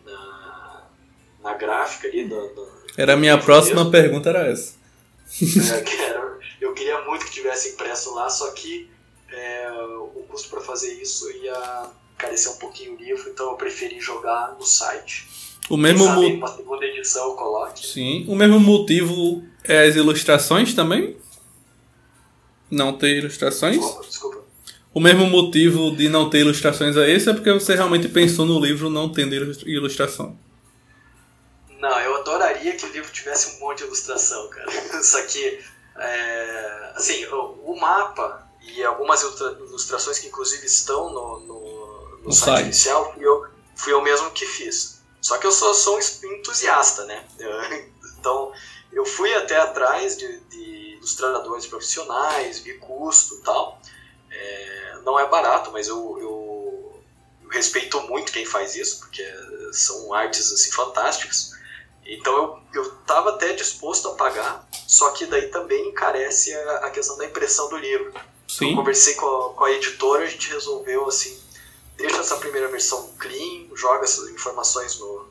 na, 0.03 0.87
na 1.43 1.53
gráfica 1.53 2.07
ali. 2.07 2.27
Da, 2.27 2.35
da, 2.35 2.63
era 2.97 3.13
a 3.13 3.15
minha 3.17 3.37
próxima 3.37 3.83
mesmo. 3.83 3.91
pergunta, 3.91 4.29
era 4.29 4.47
essa. 4.47 4.73
É, 5.39 6.65
eu 6.65 6.73
queria 6.73 7.01
muito 7.03 7.25
que 7.25 7.31
tivesse 7.31 7.73
impresso 7.73 8.15
lá, 8.15 8.27
só 8.27 8.51
que 8.51 8.89
é, 9.31 9.71
o 10.15 10.25
custo 10.27 10.49
para 10.49 10.61
fazer 10.61 10.93
isso 10.99 11.29
ia 11.31 11.91
carecer 12.17 12.53
um 12.53 12.57
pouquinho 12.57 12.93
o 12.93 12.97
livro, 12.97 13.29
então 13.29 13.51
eu 13.51 13.55
preferi 13.55 13.99
jogar 13.99 14.55
no 14.57 14.65
site. 14.65 15.27
O 15.69 15.77
mesmo 15.77 16.05
sabe, 16.05 16.41
segunda 16.55 16.85
edição 16.85 17.29
eu 17.29 17.35
coloque. 17.35 17.85
Sim, 17.85 18.25
o 18.27 18.35
mesmo 18.35 18.59
motivo 18.59 19.43
é 19.63 19.87
as 19.87 19.95
ilustrações 19.95 20.73
também? 20.73 21.17
Não 22.69 22.97
ter 22.97 23.17
ilustrações? 23.17 23.77
Desculpa, 23.77 24.07
desculpa. 24.07 24.43
O 24.93 24.99
mesmo 24.99 25.25
motivo 25.25 25.95
de 25.95 26.07
não 26.07 26.29
ter 26.29 26.39
ilustrações 26.39 26.95
é 26.95 27.09
esse? 27.09 27.29
É 27.29 27.33
porque 27.33 27.51
você 27.51 27.73
realmente 27.73 28.07
pensou 28.07 28.45
no 28.45 28.59
livro 28.59 28.89
não 28.89 29.11
tendo 29.11 29.33
ilustração? 29.65 30.37
Não, 31.79 31.99
eu 31.99 32.15
adoraria 32.17 32.77
que 32.77 32.85
o 32.85 32.91
livro 32.91 33.11
tivesse 33.11 33.57
um 33.57 33.59
monte 33.59 33.79
de 33.79 33.85
ilustração, 33.85 34.47
cara. 34.49 34.71
Só 35.03 35.21
que, 35.23 35.59
é, 35.97 36.91
assim, 36.95 37.25
o, 37.25 37.71
o, 37.71 37.79
mapa 37.79 38.47
e 38.61 38.83
algumas 38.83 39.21
ilustrações 39.23 40.19
que 40.19 40.27
inclusive 40.27 40.65
estão 40.65 41.11
no, 41.11 41.39
no, 41.39 42.19
no 42.23 42.31
site, 42.31 42.45
site 42.45 42.65
inicial, 42.65 43.13
fui 43.13 43.25
eu, 43.25 43.47
fui 43.75 43.93
eu 43.93 44.01
mesmo 44.01 44.31
que 44.31 44.45
fiz. 44.45 45.01
Só 45.19 45.37
que 45.39 45.47
eu 45.47 45.51
sou, 45.51 45.73
sou 45.73 45.97
um 45.97 46.33
entusiasta, 46.33 47.03
né? 47.05 47.25
então, 48.19 48.51
eu 48.91 49.05
fui 49.05 49.33
até 49.33 49.57
atrás 49.57 50.15
de, 50.15 50.39
de 50.51 50.82
ilustradores 51.03 51.67
profissionais, 51.67 52.59
vi 52.59 52.73
custo 52.75 53.35
e 53.35 53.41
tal. 53.41 53.79
É, 54.31 54.99
não 55.03 55.19
é 55.19 55.27
barato, 55.27 55.71
mas 55.71 55.87
eu, 55.87 56.17
eu, 56.19 57.03
eu, 57.43 57.49
respeito 57.49 58.01
muito 58.01 58.31
quem 58.31 58.45
faz 58.45 58.75
isso, 58.75 58.99
porque 58.99 59.23
são 59.73 60.13
artes 60.13 60.51
assim, 60.51 60.71
fantásticas. 60.71 61.51
Então 62.05 62.61
eu 62.73 62.83
estava 62.83 63.31
até 63.31 63.53
disposto 63.53 64.07
a 64.09 64.15
pagar, 64.15 64.67
só 64.87 65.11
que 65.11 65.25
daí 65.25 65.49
também 65.49 65.89
encarece 65.89 66.53
a, 66.53 66.77
a 66.77 66.89
questão 66.89 67.17
da 67.17 67.25
impressão 67.25 67.69
do 67.69 67.77
livro. 67.77 68.13
Sim. 68.47 68.71
Eu 68.71 68.77
conversei 68.77 69.15
com 69.15 69.25
a, 69.25 69.53
com 69.53 69.65
a 69.65 69.71
editora, 69.71 70.23
a 70.23 70.27
gente 70.27 70.49
resolveu 70.49 71.07
assim, 71.07 71.37
deixa 71.95 72.17
essa 72.17 72.37
primeira 72.37 72.67
versão 72.69 73.13
clean, 73.19 73.67
joga 73.75 74.03
essas 74.03 74.29
informações 74.29 74.97
no, 74.99 75.27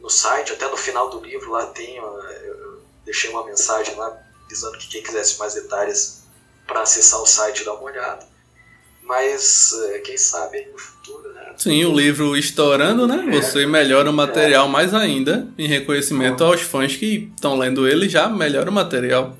no 0.00 0.10
site, 0.10 0.52
até 0.52 0.68
no 0.68 0.76
final 0.76 1.10
do 1.10 1.20
livro 1.20 1.50
lá 1.50 1.66
tem, 1.66 1.96
eu 1.96 2.82
deixei 3.04 3.30
uma 3.30 3.44
mensagem 3.44 3.94
lá 3.94 4.27
dizendo 4.48 4.78
que 4.78 4.88
quem 4.88 5.02
quisesse 5.02 5.38
mais 5.38 5.54
detalhes 5.54 6.24
para 6.66 6.82
acessar 6.82 7.20
o 7.20 7.26
site 7.26 7.64
dar 7.64 7.74
uma 7.74 7.84
olhada. 7.84 8.26
Mas 9.02 9.72
é, 9.90 9.98
quem 10.00 10.18
sabe 10.18 10.68
no 10.70 10.78
futuro, 10.78 11.32
né? 11.32 11.54
Sim, 11.56 11.84
o 11.86 11.94
livro 11.94 12.36
estourando, 12.36 13.06
né? 13.06 13.24
É. 13.28 13.40
Você 13.40 13.66
melhora 13.66 14.10
o 14.10 14.12
material 14.12 14.66
é. 14.66 14.70
mais 14.70 14.92
ainda, 14.92 15.48
em 15.56 15.66
reconhecimento 15.66 16.44
aos 16.44 16.60
fãs 16.60 16.94
que 16.94 17.30
estão 17.34 17.56
lendo 17.56 17.88
ele, 17.88 18.08
já 18.08 18.28
melhora 18.28 18.70
o 18.70 18.72
material. 18.72 19.34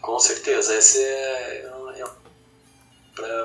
Com 0.00 0.18
certeza, 0.18 0.76
esse 0.76 0.98
é, 0.98 1.70
é 1.96 2.04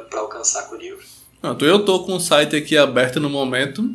para 0.09 0.19
alcançar 0.19 0.63
com 0.63 0.75
o 0.75 0.77
livro. 0.77 1.03
Pronto, 1.39 1.63
eu 1.63 1.85
tô 1.85 2.03
com 2.03 2.15
o 2.15 2.19
site 2.19 2.55
aqui 2.55 2.77
aberto 2.77 3.19
no 3.19 3.29
momento. 3.29 3.87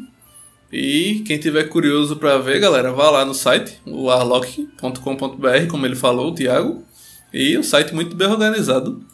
E 0.72 1.22
quem 1.26 1.38
tiver 1.38 1.64
curioso 1.64 2.16
para 2.16 2.38
ver, 2.38 2.58
galera, 2.58 2.92
vá 2.92 3.10
lá 3.10 3.26
no 3.26 3.34
site, 3.34 3.78
o 3.84 4.08
arlock.com.br, 4.08 5.66
como 5.70 5.84
ele 5.84 5.94
falou, 5.94 6.30
o 6.30 6.34
Thiago. 6.34 6.82
E 7.30 7.58
o 7.58 7.62
site 7.62 7.94
muito 7.94 8.16
bem 8.16 8.28
organizado. 8.28 9.04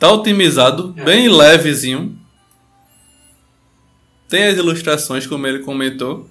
Tá 0.00 0.10
otimizado, 0.10 0.92
é. 0.96 1.04
bem 1.04 1.28
levezinho. 1.28 2.18
Tem 4.28 4.46
as 4.46 4.56
ilustrações, 4.56 5.24
como 5.24 5.46
ele 5.46 5.60
comentou. 5.60 6.28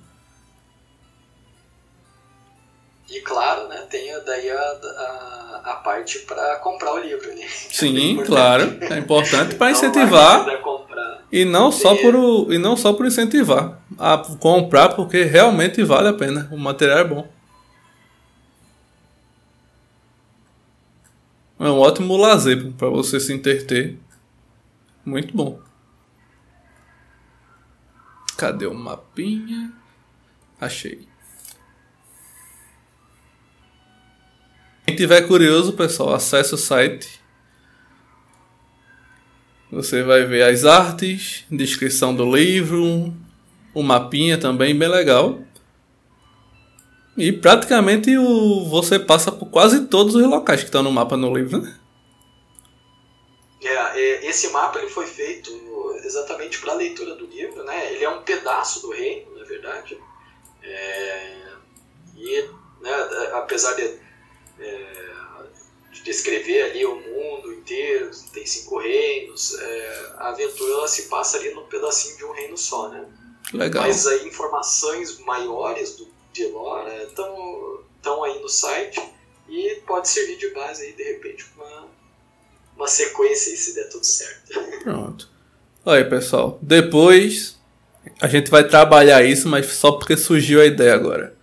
E 3.10 3.22
claro, 3.22 3.70
né, 3.70 3.86
tem 3.89 4.12
daí 4.26 4.49
a, 4.49 4.62
a, 4.62 5.62
a 5.64 5.74
parte 5.76 6.20
para 6.20 6.58
comprar 6.58 6.93
o 6.93 6.99
livro 6.99 7.30
ali. 7.32 7.47
Sim, 7.47 8.20
é 8.22 8.26
claro. 8.26 8.78
É 8.82 8.97
importante 8.97 9.56
para 9.56 9.72
incentivar. 9.72 10.45
E 11.32 11.45
não, 11.45 11.71
só 11.71 11.95
por 11.95 12.13
o, 12.13 12.51
e 12.51 12.57
não 12.57 12.75
só 12.75 12.91
por 12.91 13.05
incentivar 13.05 13.82
a 13.97 14.17
comprar, 14.17 14.89
porque 14.89 15.23
realmente 15.23 15.82
vale 15.84 16.09
a 16.09 16.13
pena. 16.13 16.49
O 16.51 16.57
material 16.57 16.99
é 16.99 17.03
bom. 17.05 17.32
É 21.57 21.69
um 21.69 21.79
ótimo 21.79 22.17
lazer 22.17 22.73
para 22.73 22.89
você 22.89 23.19
se 23.19 23.32
interter. 23.32 23.97
Muito 25.05 25.36
bom. 25.36 25.59
Cadê 28.36 28.65
o 28.65 28.73
mapinha? 28.73 29.71
Achei. 30.59 31.07
Quem 34.86 34.95
tiver 34.95 35.21
curioso, 35.27 35.73
pessoal, 35.73 36.13
acesse 36.13 36.53
o 36.53 36.57
site. 36.57 37.20
Você 39.72 40.03
vai 40.03 40.26
ver 40.26 40.43
as 40.43 40.65
artes, 40.65 41.45
descrição 41.49 42.13
do 42.13 42.36
livro, 42.36 43.13
o 43.74 43.82
mapinha 43.82 44.38
também, 44.38 44.78
bem 44.78 44.89
legal. 44.89 45.39
E 47.17 47.32
praticamente 47.32 48.17
o, 48.17 48.65
você 48.69 48.99
passa 48.99 49.32
por 49.32 49.47
quase 49.47 49.86
todos 49.86 50.15
os 50.15 50.26
locais 50.26 50.61
que 50.61 50.65
estão 50.65 50.84
no 50.84 50.91
mapa 50.91 51.15
no 51.15 51.34
livro, 51.36 51.61
né? 51.61 51.78
É, 53.63 53.99
é, 53.99 54.26
esse 54.28 54.49
mapa 54.49 54.80
ele 54.80 54.89
foi 54.89 55.05
feito 55.05 55.51
exatamente 56.03 56.59
para 56.59 56.74
a 56.74 56.76
leitura 56.76 57.15
do 57.15 57.26
livro, 57.28 57.63
né? 57.63 57.93
Ele 57.93 58.03
é 58.03 58.09
um 58.09 58.22
pedaço 58.24 58.82
do 58.82 58.91
reino, 58.91 59.38
na 59.38 59.45
verdade. 59.45 59.97
É, 60.63 61.43
e, 62.17 62.41
né, 62.82 62.91
apesar 63.34 63.74
de, 63.76 63.84
é, 64.59 65.11
de 66.02 66.06
descrever 66.06 66.64
ali 66.64 66.86
o 66.86 66.95
mundo 66.95 67.54
inteiro, 67.54 68.10
tem 68.34 68.45
cinco 68.45 68.80
reinos, 68.80 69.58
é, 69.60 70.14
a 70.18 70.30
aventura 70.30 70.74
ela 70.74 70.88
se 70.88 71.04
passa 71.04 71.38
ali 71.38 71.54
num 71.54 71.66
pedacinho 71.66 72.18
de 72.18 72.26
um 72.26 72.32
reino 72.32 72.58
só, 72.58 72.89
né? 72.89 73.06
Legal. 73.54 73.84
Mas 73.84 74.08
aí 74.08 74.28
informações 74.28 75.20
maiores 75.20 75.95
do 75.95 76.12
de 76.34 76.45
lore 76.47 76.89
estão 77.08 77.84
né, 78.06 78.32
aí 78.32 78.41
no 78.41 78.49
site 78.49 79.02
e 79.49 79.82
pode 79.86 80.08
servir 80.08 80.38
de 80.38 80.49
base 80.52 80.84
aí 80.84 80.93
de 80.93 81.04
repente 81.04 81.45
uma, 81.56 81.88
uma 82.76 82.88
sequência 82.88 83.52
aí, 83.52 83.58
se 83.58 83.76
der 83.76 83.89
tudo 83.89 84.06
certo. 84.06 84.54
Pronto. 84.84 85.30
Olha 85.86 86.08
pessoal, 86.08 86.58
depois 86.62 87.60
a 88.20 88.28
gente 88.28 88.49
vai 88.49 88.68
trabalhar 88.68 89.24
isso, 89.24 89.47
mas 89.47 89.66
só 89.68 89.91
porque 89.91 90.16
surgiu 90.16 90.62
a 90.62 90.66
ideia 90.66 90.93
agora. 90.93 91.36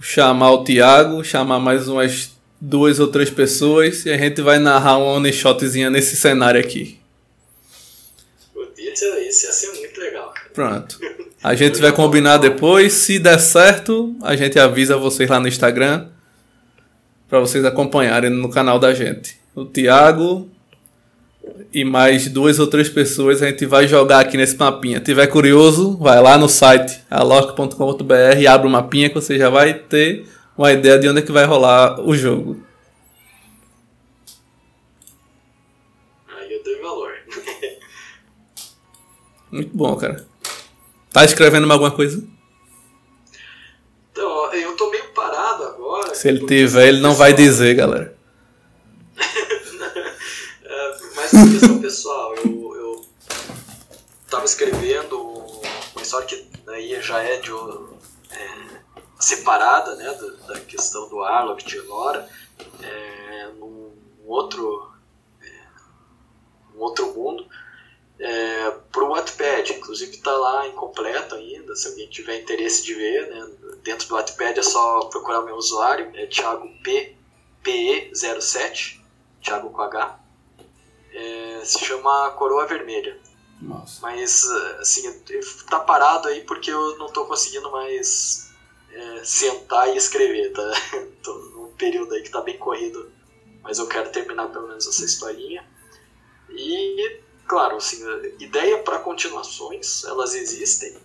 Chamar 0.00 0.52
o 0.52 0.64
Thiago, 0.64 1.24
chamar 1.24 1.58
mais 1.58 1.88
umas 1.88 2.35
duas 2.60 2.98
ou 2.98 3.08
três 3.08 3.30
pessoas 3.30 4.04
e 4.06 4.10
a 4.10 4.16
gente 4.16 4.40
vai 4.40 4.58
narrar 4.58 4.98
uma 4.98 5.12
one 5.12 5.32
shotzinha 5.32 5.90
nesse 5.90 6.16
cenário 6.16 6.60
aqui. 6.60 6.98
Isso 8.76 9.46
ia 9.46 9.52
ser 9.52 9.72
muito 9.72 10.00
legal, 10.00 10.32
cara. 10.32 10.50
Pronto. 10.54 10.98
A 11.42 11.54
gente 11.54 11.80
vai 11.80 11.92
combinar 11.92 12.38
depois. 12.38 12.92
Se 12.92 13.18
der 13.18 13.38
certo, 13.38 14.16
a 14.22 14.34
gente 14.34 14.58
avisa 14.58 14.96
vocês 14.96 15.28
lá 15.28 15.38
no 15.38 15.48
Instagram. 15.48 16.08
para 17.28 17.40
vocês 17.40 17.64
acompanharem 17.64 18.30
no 18.30 18.48
canal 18.48 18.78
da 18.78 18.94
gente. 18.94 19.36
O 19.54 19.64
Thiago 19.64 20.48
e 21.72 21.84
mais 21.84 22.28
duas 22.28 22.58
ou 22.58 22.66
três 22.66 22.88
pessoas 22.88 23.42
a 23.42 23.48
gente 23.48 23.66
vai 23.66 23.86
jogar 23.86 24.20
aqui 24.20 24.36
nesse 24.36 24.56
mapinha. 24.56 25.00
Tiver 25.00 25.26
curioso, 25.26 25.96
vai 25.98 26.20
lá 26.22 26.38
no 26.38 26.48
site 26.48 27.00
aloc.com.br 27.10 28.38
e 28.38 28.46
abre 28.46 28.66
o 28.66 28.70
mapinha 28.70 29.08
que 29.08 29.14
você 29.14 29.36
já 29.38 29.50
vai 29.50 29.74
ter 29.74 30.26
uma 30.56 30.72
ideia 30.72 30.98
de 30.98 31.08
onde 31.08 31.20
é 31.20 31.22
que 31.22 31.32
vai 31.32 31.44
rolar 31.44 32.00
o 32.00 32.16
jogo. 32.16 32.64
Aí 36.28 36.52
eu 36.52 36.62
dei 36.62 36.80
valor. 36.80 37.12
Muito 39.50 39.76
bom, 39.76 39.96
cara. 39.96 40.26
Tá 41.12 41.24
escrevendo 41.24 41.70
alguma 41.70 41.90
coisa? 41.90 42.22
Então, 44.12 44.52
eu 44.54 44.76
tô 44.76 44.90
meio 44.90 45.12
parado 45.12 45.64
agora. 45.64 46.14
Se 46.14 46.28
ele 46.28 46.46
tiver, 46.46 46.88
ele 46.88 47.00
não 47.00 47.14
vai 47.14 47.32
dizer, 47.34 47.74
galera. 47.74 48.16
é, 50.64 50.96
mas 51.14 51.30
questão 51.30 51.80
pessoal, 51.80 52.34
eu, 52.36 52.76
eu 52.76 53.04
tava 54.28 54.44
escrevendo 54.44 55.18
uma 55.94 56.02
história 56.02 56.26
que 56.26 56.46
aí 56.68 57.00
já 57.00 57.22
é 57.22 57.38
de 57.40 57.50
separada 59.18 59.94
né, 59.96 60.12
da, 60.12 60.54
da, 60.54 60.60
questão 60.60 61.08
do 61.08 61.22
Arlok 61.22 61.64
de 61.64 61.78
Elora, 61.78 62.28
é, 62.82 63.46
num 63.58 63.92
outro, 64.26 64.92
é, 65.42 65.62
um 66.74 66.80
outro 66.80 67.12
mundo 67.14 67.46
é, 68.18 68.70
para 68.92 69.04
o 69.04 69.10
Wattpad, 69.10 69.72
inclusive 69.72 70.12
está 70.12 70.32
lá 70.32 70.66
incompleto 70.68 71.34
ainda, 71.34 71.74
se 71.74 71.88
alguém 71.88 72.08
tiver 72.08 72.40
interesse 72.40 72.84
de 72.84 72.94
ver, 72.94 73.28
né, 73.28 73.50
dentro 73.82 74.08
do 74.08 74.14
Wattpad 74.14 74.58
é 74.58 74.62
só 74.62 75.00
procurar 75.06 75.40
o 75.40 75.44
meu 75.44 75.56
usuário, 75.56 76.10
é 76.14 76.26
Thiago 76.26 76.68
P, 76.82 77.14
PE07, 77.64 79.00
Thiago 79.42 79.70
com 79.70 79.82
H, 79.82 80.18
é, 81.12 81.60
se 81.64 81.78
chama 81.84 82.30
Coroa 82.32 82.66
Vermelha. 82.66 83.18
Nossa. 83.60 84.00
Mas, 84.02 84.44
assim, 84.80 85.10
tá 85.70 85.80
parado 85.80 86.28
aí 86.28 86.42
porque 86.42 86.70
eu 86.70 86.98
não 86.98 87.06
estou 87.06 87.24
conseguindo 87.24 87.70
mais 87.70 88.45
é, 88.96 89.24
sentar 89.24 89.88
e 89.88 89.96
escrever, 89.96 90.52
tá? 90.52 90.72
tô 91.22 91.34
num 91.34 91.72
período 91.72 92.14
aí 92.14 92.22
que 92.22 92.30
tá 92.30 92.40
bem 92.40 92.56
corrido, 92.56 93.10
mas 93.62 93.78
eu 93.78 93.86
quero 93.86 94.10
terminar 94.10 94.48
pelo 94.48 94.68
menos 94.68 94.86
essa 94.86 95.04
historinha. 95.04 95.62
E 96.48 97.20
claro, 97.46 97.76
assim, 97.76 98.02
ideia 98.40 98.78
para 98.78 98.98
continuações, 98.98 100.04
elas 100.04 100.34
existem, 100.34 100.96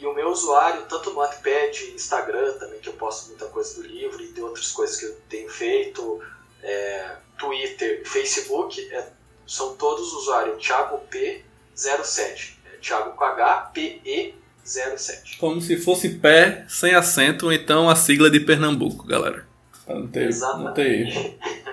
e 0.00 0.06
o 0.06 0.12
meu 0.12 0.30
usuário, 0.30 0.82
tanto 0.88 1.10
no 1.10 1.20
Wattpad, 1.20 1.92
Instagram 1.94 2.54
também, 2.54 2.80
que 2.80 2.88
eu 2.88 2.94
posto 2.94 3.28
muita 3.28 3.46
coisa 3.46 3.80
do 3.80 3.86
livro 3.86 4.20
e 4.20 4.32
de 4.32 4.42
outras 4.42 4.72
coisas 4.72 4.96
que 4.96 5.04
eu 5.04 5.16
tenho 5.28 5.48
feito, 5.48 6.20
é, 6.60 7.18
Twitter, 7.38 8.02
Facebook, 8.04 8.80
é, 8.92 9.12
são 9.46 9.76
todos 9.76 10.12
usuários 10.12 10.60
Thiago 10.60 11.00
P07. 11.08 12.54
É, 12.64 12.78
Thiago 12.78 13.12
com 13.12 13.22
H, 13.22 13.70
PE07. 13.72 15.38
Como 15.38 15.60
se 15.60 15.76
fosse 15.76 16.18
pé 16.18 16.66
sem 16.68 16.96
acento, 16.96 17.46
ou 17.46 17.52
então 17.52 17.88
a 17.88 17.94
sigla 17.94 18.28
de 18.28 18.40
Pernambuco, 18.40 19.06
galera. 19.06 19.46
Não 19.86 20.08
ter, 20.08 20.26
Exatamente. 20.26 21.14
Não 21.14 21.22
erro. 21.22 21.69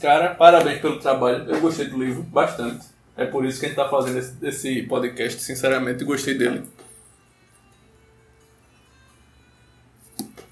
Cara, 0.00 0.34
parabéns 0.34 0.80
pelo 0.80 1.00
trabalho. 1.00 1.50
Eu 1.50 1.60
gostei 1.60 1.86
do 1.86 1.98
livro 1.98 2.22
bastante. 2.22 2.86
É 3.16 3.24
por 3.24 3.44
isso 3.44 3.58
que 3.58 3.66
a 3.66 3.68
gente 3.70 3.78
está 3.78 3.88
fazendo 3.88 4.18
esse, 4.18 4.34
esse, 4.42 4.82
podcast, 4.82 5.42
sinceramente, 5.42 6.04
gostei 6.04 6.34
dele. 6.34 6.66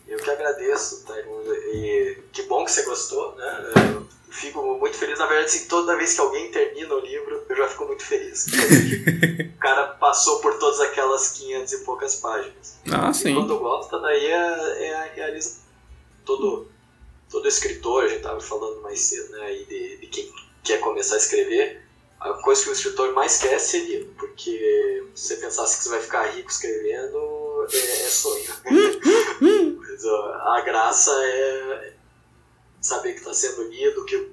Eu 0.09 0.19
que 0.19 0.31
agradeço, 0.31 1.05
Taigo. 1.05 1.43
E 1.75 2.19
que 2.33 2.45
bom 2.45 2.65
que 2.65 2.73
você 2.73 2.85
gostou, 2.85 3.35
né? 3.37 3.73
Eu 3.95 4.07
fico 4.31 4.79
muito 4.79 4.97
feliz. 4.97 5.19
Na 5.19 5.27
verdade, 5.27 5.47
assim, 5.47 5.69
toda 5.69 5.97
vez 5.97 6.15
que 6.15 6.21
alguém 6.23 6.51
termina 6.51 6.95
o 6.95 7.01
livro, 7.01 7.45
eu 7.47 7.57
já 7.57 7.69
fico 7.69 7.85
muito 7.85 8.03
feliz. 8.03 8.47
o 8.47 9.59
cara 9.59 9.89
passou 9.89 10.41
por 10.41 10.59
todas 10.59 10.81
aquelas 10.81 11.33
500 11.33 11.73
e 11.73 11.79
poucas 11.85 12.17
páginas. 12.17 12.79
Ah, 12.91 13.13
sim. 13.13 13.33
E 13.33 13.35
quando 13.35 13.59
gosta, 13.59 13.99
daí 13.99 14.25
é, 14.25 14.87
é 14.87 14.95
a 14.95 15.05
realização. 15.15 15.65
Todo, 16.25 16.69
todo 17.35 17.49
escritor, 17.49 18.05
a 18.05 18.09
gente 18.09 18.19
estava 18.19 18.41
falando 18.41 18.81
mais 18.81 19.01
cedo, 19.01 19.33
né? 19.33 19.41
Aí 19.43 19.65
de, 19.65 19.97
de 19.97 20.07
quem 20.07 20.33
quer 20.63 20.79
começar 20.79 21.17
a 21.17 21.19
escrever 21.19 21.83
a 22.21 22.33
coisa 22.35 22.63
que 22.63 22.71
o 22.71 22.73
escritor 22.73 23.13
mais 23.13 23.39
quer 23.39 23.55
é 23.55 23.59
ser 23.59 23.81
lido, 23.81 24.07
porque 24.17 25.05
se 25.15 25.29
você 25.29 25.37
pensasse 25.37 25.77
que 25.77 25.83
você 25.83 25.91
vai 25.91 26.01
ficar 26.01 26.23
rico 26.29 26.49
escrevendo, 26.49 27.67
é, 27.73 27.77
é 27.77 28.09
sonho. 28.09 28.45
Mas 29.79 30.05
a 30.07 30.63
graça 30.65 31.11
é 31.11 31.93
saber 32.81 33.15
que 33.15 33.19
está 33.19 33.35
sendo 33.35 33.65
lido, 33.65 34.05
que 34.05 34.17
o 34.17 34.31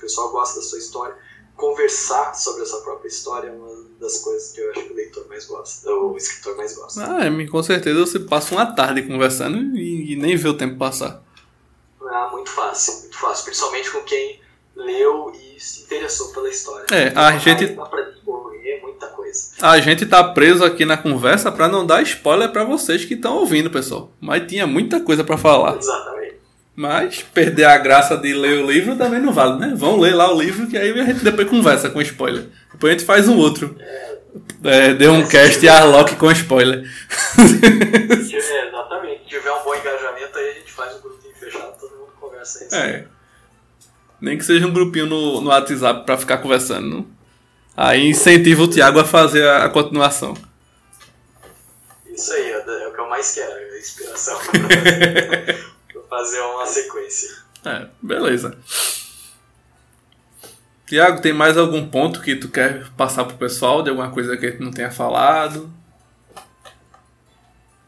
pessoal 0.00 0.32
gosta 0.32 0.60
da 0.60 0.66
sua 0.66 0.78
história. 0.78 1.16
Conversar 1.54 2.34
sobre 2.34 2.62
a 2.62 2.66
sua 2.66 2.80
própria 2.80 3.08
história 3.08 3.48
é 3.48 3.52
uma 3.52 3.84
das 4.00 4.18
coisas 4.20 4.52
que 4.52 4.62
eu 4.62 4.70
acho 4.70 4.84
que 4.84 4.92
o 4.92 4.96
leitor 4.96 5.28
mais 5.28 5.44
gosta, 5.44 5.90
o 5.90 6.16
escritor 6.16 6.56
mais 6.56 6.74
gosta. 6.74 7.04
Ah, 7.04 7.26
é, 7.26 7.46
com 7.46 7.62
certeza 7.62 8.00
você 8.00 8.18
passa 8.18 8.54
uma 8.54 8.74
tarde 8.74 9.02
conversando 9.02 9.76
e, 9.76 10.14
e 10.14 10.16
nem 10.16 10.36
vê 10.36 10.48
o 10.48 10.56
tempo 10.56 10.78
passar. 10.78 11.22
Ah, 12.10 12.28
muito 12.32 12.50
fácil, 12.50 13.00
muito 13.00 13.16
fácil. 13.16 13.44
Principalmente 13.44 13.90
com 13.90 14.00
quem 14.00 14.40
leu 14.76 15.32
e 15.34 15.60
se 15.60 15.82
interessou 15.82 16.32
pela 16.32 16.48
história. 16.48 16.86
É, 16.90 17.12
a 17.14 17.38
gente. 17.38 17.66
Dá 17.66 17.84
pra 17.84 18.02
desenvolver 18.02 18.80
muita 18.82 19.06
coisa. 19.08 19.50
A 19.62 19.78
gente 19.80 20.06
tá 20.06 20.24
preso 20.24 20.64
aqui 20.64 20.84
na 20.84 20.96
conversa 20.96 21.52
para 21.52 21.68
não 21.68 21.86
dar 21.86 22.02
spoiler 22.02 22.50
para 22.50 22.64
vocês 22.64 23.04
que 23.04 23.14
estão 23.14 23.36
ouvindo, 23.36 23.70
pessoal. 23.70 24.10
Mas 24.20 24.46
tinha 24.46 24.66
muita 24.66 25.00
coisa 25.00 25.22
para 25.22 25.38
falar. 25.38 25.76
Exatamente. 25.76 26.34
Mas 26.74 27.22
perder 27.22 27.64
a 27.64 27.76
graça 27.78 28.16
de 28.16 28.32
ler 28.32 28.64
o 28.64 28.70
livro 28.70 28.96
também 28.96 29.20
não 29.20 29.32
vale, 29.32 29.58
né? 29.58 29.74
Vão 29.76 29.98
ler 30.00 30.14
lá 30.14 30.32
o 30.32 30.40
livro 30.40 30.66
que 30.66 30.78
aí 30.78 30.98
a 30.98 31.04
gente 31.04 31.22
depois 31.22 31.48
conversa 31.48 31.90
com 31.90 32.00
spoiler. 32.00 32.46
Depois 32.72 32.90
a 32.90 32.96
gente 32.96 33.06
faz 33.06 33.28
um 33.28 33.36
outro. 33.36 33.76
É, 33.78 34.88
é 34.88 34.94
deu 34.94 35.12
um 35.12 35.26
cast 35.26 35.68
Arlock 35.68 36.16
com 36.16 36.30
spoiler. 36.32 36.88
É. 42.72 43.06
Nem 44.20 44.36
que 44.36 44.44
seja 44.44 44.66
um 44.66 44.72
grupinho 44.72 45.06
no, 45.06 45.40
no 45.40 45.48
WhatsApp 45.48 46.04
para 46.04 46.18
ficar 46.18 46.38
conversando. 46.38 47.06
Aí 47.76 48.08
incentiva 48.08 48.62
o 48.62 48.68
Thiago 48.68 49.00
a 49.00 49.04
fazer 49.04 49.46
a, 49.48 49.64
a 49.64 49.70
continuação. 49.70 50.34
Isso 52.06 52.32
aí, 52.32 52.52
é, 52.52 52.82
é 52.82 52.88
o 52.88 52.92
que 52.92 53.00
eu 53.00 53.08
mais 53.08 53.32
quero, 53.32 53.52
a 53.52 53.78
inspiração 53.78 54.38
pra 55.92 56.02
fazer 56.08 56.40
uma 56.40 56.66
sequência. 56.66 57.30
É, 57.64 57.88
beleza. 58.02 58.58
Tiago, 60.86 61.22
tem 61.22 61.32
mais 61.32 61.56
algum 61.56 61.88
ponto 61.88 62.20
que 62.20 62.34
tu 62.34 62.48
quer 62.48 62.90
passar 62.96 63.24
pro 63.24 63.36
pessoal 63.36 63.82
de 63.82 63.90
alguma 63.90 64.10
coisa 64.10 64.36
que 64.36 64.44
a 64.44 64.50
gente 64.50 64.60
não 64.60 64.72
tenha 64.72 64.90
falado? 64.90 65.72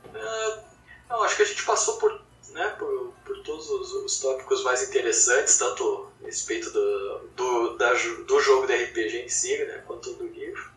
Uh, 0.07 0.63
não, 1.11 1.23
acho 1.25 1.37
que 1.37 1.43
a 1.43 1.47
gente 1.47 1.65
passou 1.65 1.99
por, 1.99 2.23
né, 2.55 2.69
por 2.79 3.12
todos 3.43 3.69
os, 3.71 3.93
os 3.93 4.21
tópicos 4.21 4.63
mais 4.63 4.83
interessantes, 4.89 5.59
tanto 5.59 6.09
a 6.23 6.27
respeito 6.27 6.71
do, 6.71 7.19
do, 7.37 7.77
da, 7.77 7.93
do 7.93 8.41
jogo 8.41 8.67
de 8.67 8.75
RPG 8.75 9.19
em 9.19 9.29
si, 9.29 9.57
né, 9.59 9.83
quanto 9.87 10.13
do 10.15 10.27
livro. 10.27 10.71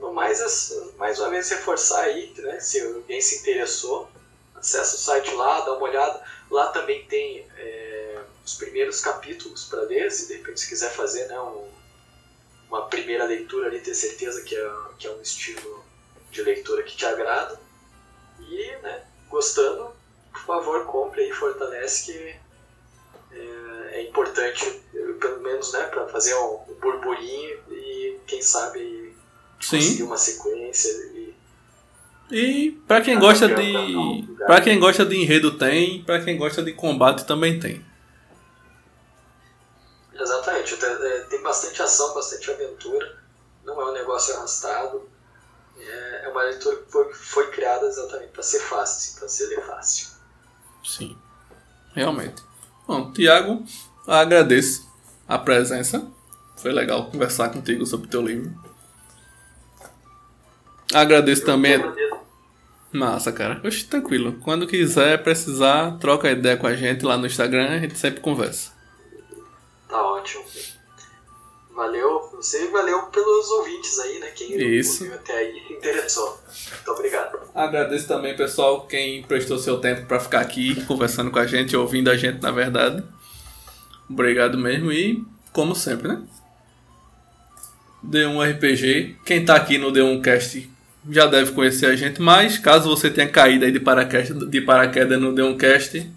No 0.00 0.12
mais, 0.12 0.40
mais 0.98 1.18
uma 1.18 1.30
vez 1.30 1.48
reforçar 1.48 2.04
aí, 2.04 2.32
né, 2.38 2.60
se 2.60 2.80
alguém 2.80 3.20
se 3.20 3.40
interessou, 3.40 4.10
acessa 4.54 4.96
o 4.96 4.98
site 4.98 5.34
lá, 5.34 5.60
dá 5.60 5.72
uma 5.72 5.82
olhada. 5.82 6.22
Lá 6.50 6.68
também 6.68 7.04
tem 7.06 7.46
é, 7.56 8.22
os 8.44 8.54
primeiros 8.54 9.00
capítulos 9.00 9.64
para 9.64 9.82
ler, 9.82 10.10
se 10.10 10.28
de 10.28 10.34
repente 10.34 10.60
você 10.60 10.68
quiser 10.68 10.92
fazer 10.92 11.26
né, 11.26 11.40
um, 11.40 11.68
uma 12.68 12.86
primeira 12.88 13.24
leitura 13.24 13.68
ali, 13.68 13.80
ter 13.80 13.94
certeza 13.94 14.42
que 14.42 14.54
é, 14.54 14.72
que 14.98 15.06
é 15.06 15.10
um 15.10 15.20
estilo 15.20 15.84
de 16.30 16.42
leitura 16.42 16.82
que 16.82 16.96
te 16.96 17.06
agrada. 17.06 17.58
E, 18.38 18.66
né, 18.82 19.04
gostando, 19.28 19.95
por 20.36 20.44
favor, 20.44 20.84
compre 20.84 21.28
e 21.28 21.32
fortalece 21.32 22.12
que 22.12 22.36
é, 23.32 23.98
é 23.98 24.02
importante, 24.02 24.82
pelo 25.20 25.40
menos, 25.40 25.72
né, 25.72 25.84
para 25.84 26.06
fazer 26.08 26.34
um, 26.34 26.58
burburinho 26.80 27.58
e 27.70 28.18
quem 28.26 28.42
sabe 28.42 29.16
Sim. 29.60 29.78
conseguir 29.78 30.02
uma 30.02 30.16
sequência 30.16 30.90
e 30.90 31.34
E 32.30 32.70
para 32.86 33.00
quem 33.00 33.18
gosta 33.18 33.48
de 33.48 34.36
para 34.38 34.60
quem 34.60 34.78
gosta 34.78 35.04
de 35.06 35.16
enredo 35.16 35.56
tem, 35.56 36.04
para 36.04 36.22
quem 36.22 36.36
gosta 36.36 36.62
de 36.62 36.72
combate 36.72 37.24
também 37.24 37.58
tem. 37.58 37.84
Exatamente. 40.14 40.74
É, 40.74 41.20
tem 41.30 41.42
bastante 41.42 41.80
ação, 41.82 42.14
bastante 42.14 42.50
aventura. 42.50 43.18
Não 43.64 43.80
é 43.80 43.90
um 43.90 43.92
negócio 43.92 44.34
arrastado. 44.34 45.08
É, 45.78 46.22
é 46.24 46.28
uma 46.28 46.42
leitura 46.42 46.76
que 46.76 46.90
foi, 46.90 47.12
foi 47.12 47.50
criada 47.50 47.86
exatamente 47.86 48.32
para 48.32 48.42
ser 48.42 48.60
fácil, 48.60 49.18
para 49.18 49.28
ser 49.28 49.46
ler 49.48 49.64
fácil. 49.64 50.15
Sim, 50.86 51.16
realmente. 51.94 52.42
Bom, 52.86 53.12
Tiago, 53.12 53.64
agradeço 54.06 54.88
a 55.26 55.36
presença. 55.36 56.06
Foi 56.56 56.72
legal 56.72 57.10
conversar 57.10 57.50
contigo 57.50 57.84
sobre 57.84 58.06
o 58.06 58.10
teu 58.10 58.22
livro. 58.22 58.54
Agradeço 60.94 61.42
Eu 61.42 61.46
também. 61.46 61.82
Massa, 62.92 63.32
cara. 63.32 63.60
Oxe, 63.64 63.84
tranquilo. 63.84 64.38
Quando 64.42 64.66
quiser, 64.66 65.22
precisar, 65.22 65.98
troca 65.98 66.30
ideia 66.30 66.56
com 66.56 66.66
a 66.66 66.74
gente 66.74 67.04
lá 67.04 67.18
no 67.18 67.26
Instagram, 67.26 67.68
a 67.68 67.78
gente 67.78 67.98
sempre 67.98 68.20
conversa. 68.20 68.72
Tá 69.88 70.02
ótimo. 70.02 70.44
Valeu 71.76 72.30
você 72.32 72.64
e 72.64 72.68
valeu 72.68 73.02
pelos 73.02 73.50
ouvintes 73.50 73.98
aí, 73.98 74.18
né? 74.18 74.28
Quem 74.28 74.58
Isso. 74.58 75.04
ouviu 75.04 75.18
até 75.18 75.36
aí 75.36 75.62
interessou. 75.70 76.40
Muito 76.72 76.90
obrigado. 76.90 77.38
Agradeço 77.54 78.08
também, 78.08 78.34
pessoal, 78.34 78.86
quem 78.86 79.22
prestou 79.22 79.58
seu 79.58 79.78
tempo 79.78 80.06
para 80.06 80.18
ficar 80.18 80.40
aqui 80.40 80.82
conversando 80.86 81.30
com 81.30 81.38
a 81.38 81.46
gente, 81.46 81.76
ouvindo 81.76 82.10
a 82.10 82.16
gente, 82.16 82.40
na 82.42 82.50
verdade. 82.50 83.04
Obrigado 84.08 84.56
mesmo 84.56 84.90
e, 84.90 85.22
como 85.52 85.74
sempre, 85.74 86.08
né? 86.08 86.22
D1 88.02 88.54
RPG. 88.54 89.16
Quem 89.26 89.44
tá 89.44 89.56
aqui 89.56 89.76
no 89.76 89.92
D1 89.92 90.22
Cast 90.22 90.70
já 91.10 91.26
deve 91.26 91.52
conhecer 91.52 91.86
a 91.86 91.94
gente, 91.94 92.22
mas 92.22 92.56
caso 92.56 92.88
você 92.88 93.10
tenha 93.10 93.28
caído 93.28 93.66
aí 93.66 93.70
de 93.70 93.80
paraquedas, 93.80 94.48
de 94.48 94.60
paraquedas 94.62 95.20
no 95.20 95.34
D1 95.34 95.58
Cast, 95.58 96.10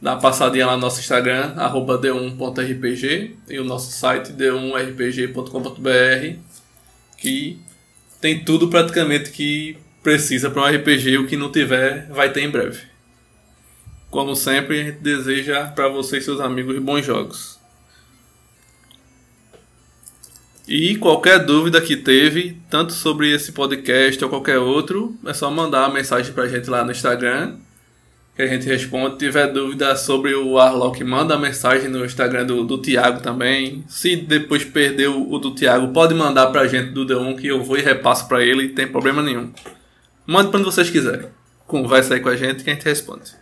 dá 0.00 0.14
uma 0.14 0.20
passadinha 0.20 0.66
lá 0.66 0.76
no 0.76 0.82
nosso 0.82 1.00
Instagram, 1.00 1.54
arroba 1.56 1.98
d1.rpg 1.98 3.36
e 3.48 3.58
o 3.58 3.64
nosso 3.64 3.90
site 3.92 4.32
d1rpg.com.br 4.32 6.38
que 7.16 7.58
tem 8.20 8.44
tudo 8.44 8.68
praticamente 8.68 9.30
que 9.30 9.76
precisa 10.02 10.50
para 10.50 10.62
um 10.62 10.76
RPG, 10.76 11.18
o 11.18 11.26
que 11.26 11.36
não 11.36 11.50
tiver 11.50 12.06
vai 12.08 12.32
ter 12.32 12.42
em 12.42 12.50
breve. 12.50 12.80
Como 14.10 14.34
sempre, 14.34 14.80
a 14.80 14.84
gente 14.84 15.00
deseja 15.00 15.66
para 15.66 15.88
você 15.88 16.18
e 16.18 16.22
seus 16.22 16.40
amigos 16.40 16.78
bons 16.78 17.04
jogos. 17.04 17.58
E 20.66 20.96
qualquer 20.96 21.44
dúvida 21.44 21.80
que 21.80 21.96
teve, 21.96 22.60
tanto 22.70 22.92
sobre 22.92 23.34
esse 23.34 23.52
podcast 23.52 24.22
ou 24.22 24.30
qualquer 24.30 24.58
outro, 24.58 25.16
é 25.26 25.34
só 25.34 25.50
mandar 25.50 25.86
uma 25.86 25.94
mensagem 25.94 26.32
para 26.32 26.44
a 26.44 26.48
gente 26.48 26.68
lá 26.68 26.84
no 26.84 26.92
Instagram 26.92 27.56
que 28.38 28.42
a 28.42 28.46
gente 28.46 28.68
responde. 28.68 29.14
Se 29.14 29.18
tiver 29.18 29.48
dúvida 29.48 29.96
sobre 29.96 30.32
o 30.32 30.60
Arlock, 30.60 31.02
manda 31.02 31.36
mensagem 31.36 31.88
no 31.88 32.04
Instagram 32.04 32.46
do, 32.46 32.62
do 32.62 32.80
Thiago 32.80 33.20
também. 33.20 33.84
Se 33.88 34.14
depois 34.14 34.64
perder 34.64 35.08
o, 35.08 35.36
do 35.38 35.52
Thiago, 35.56 35.92
pode 35.92 36.14
mandar 36.14 36.46
pra 36.52 36.68
gente 36.68 36.92
do 36.92 37.04
D1 37.04 37.36
que 37.36 37.48
eu 37.48 37.64
vou 37.64 37.76
e 37.76 37.82
repasso 37.82 38.28
pra 38.28 38.40
ele, 38.40 38.68
tem 38.68 38.86
problema 38.86 39.20
nenhum. 39.20 39.52
Mande 40.24 40.54
onde 40.54 40.64
vocês 40.64 40.88
quiserem. 40.88 41.28
Conversa 41.66 42.14
aí 42.14 42.20
com 42.20 42.28
a 42.28 42.36
gente 42.36 42.62
que 42.62 42.70
a 42.70 42.74
gente 42.74 42.84
responde. 42.84 43.32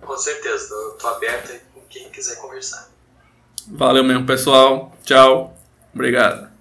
Com 0.00 0.16
certeza, 0.16 0.72
eu 0.72 0.90
tô 0.92 1.08
aberto 1.08 1.50
aí 1.50 1.58
com 1.74 1.80
quem 1.88 2.08
quiser 2.10 2.36
conversar. 2.36 2.88
Valeu 3.66 4.04
mesmo, 4.04 4.24
pessoal. 4.24 4.96
Tchau. 5.02 5.58
Obrigado. 5.92 6.57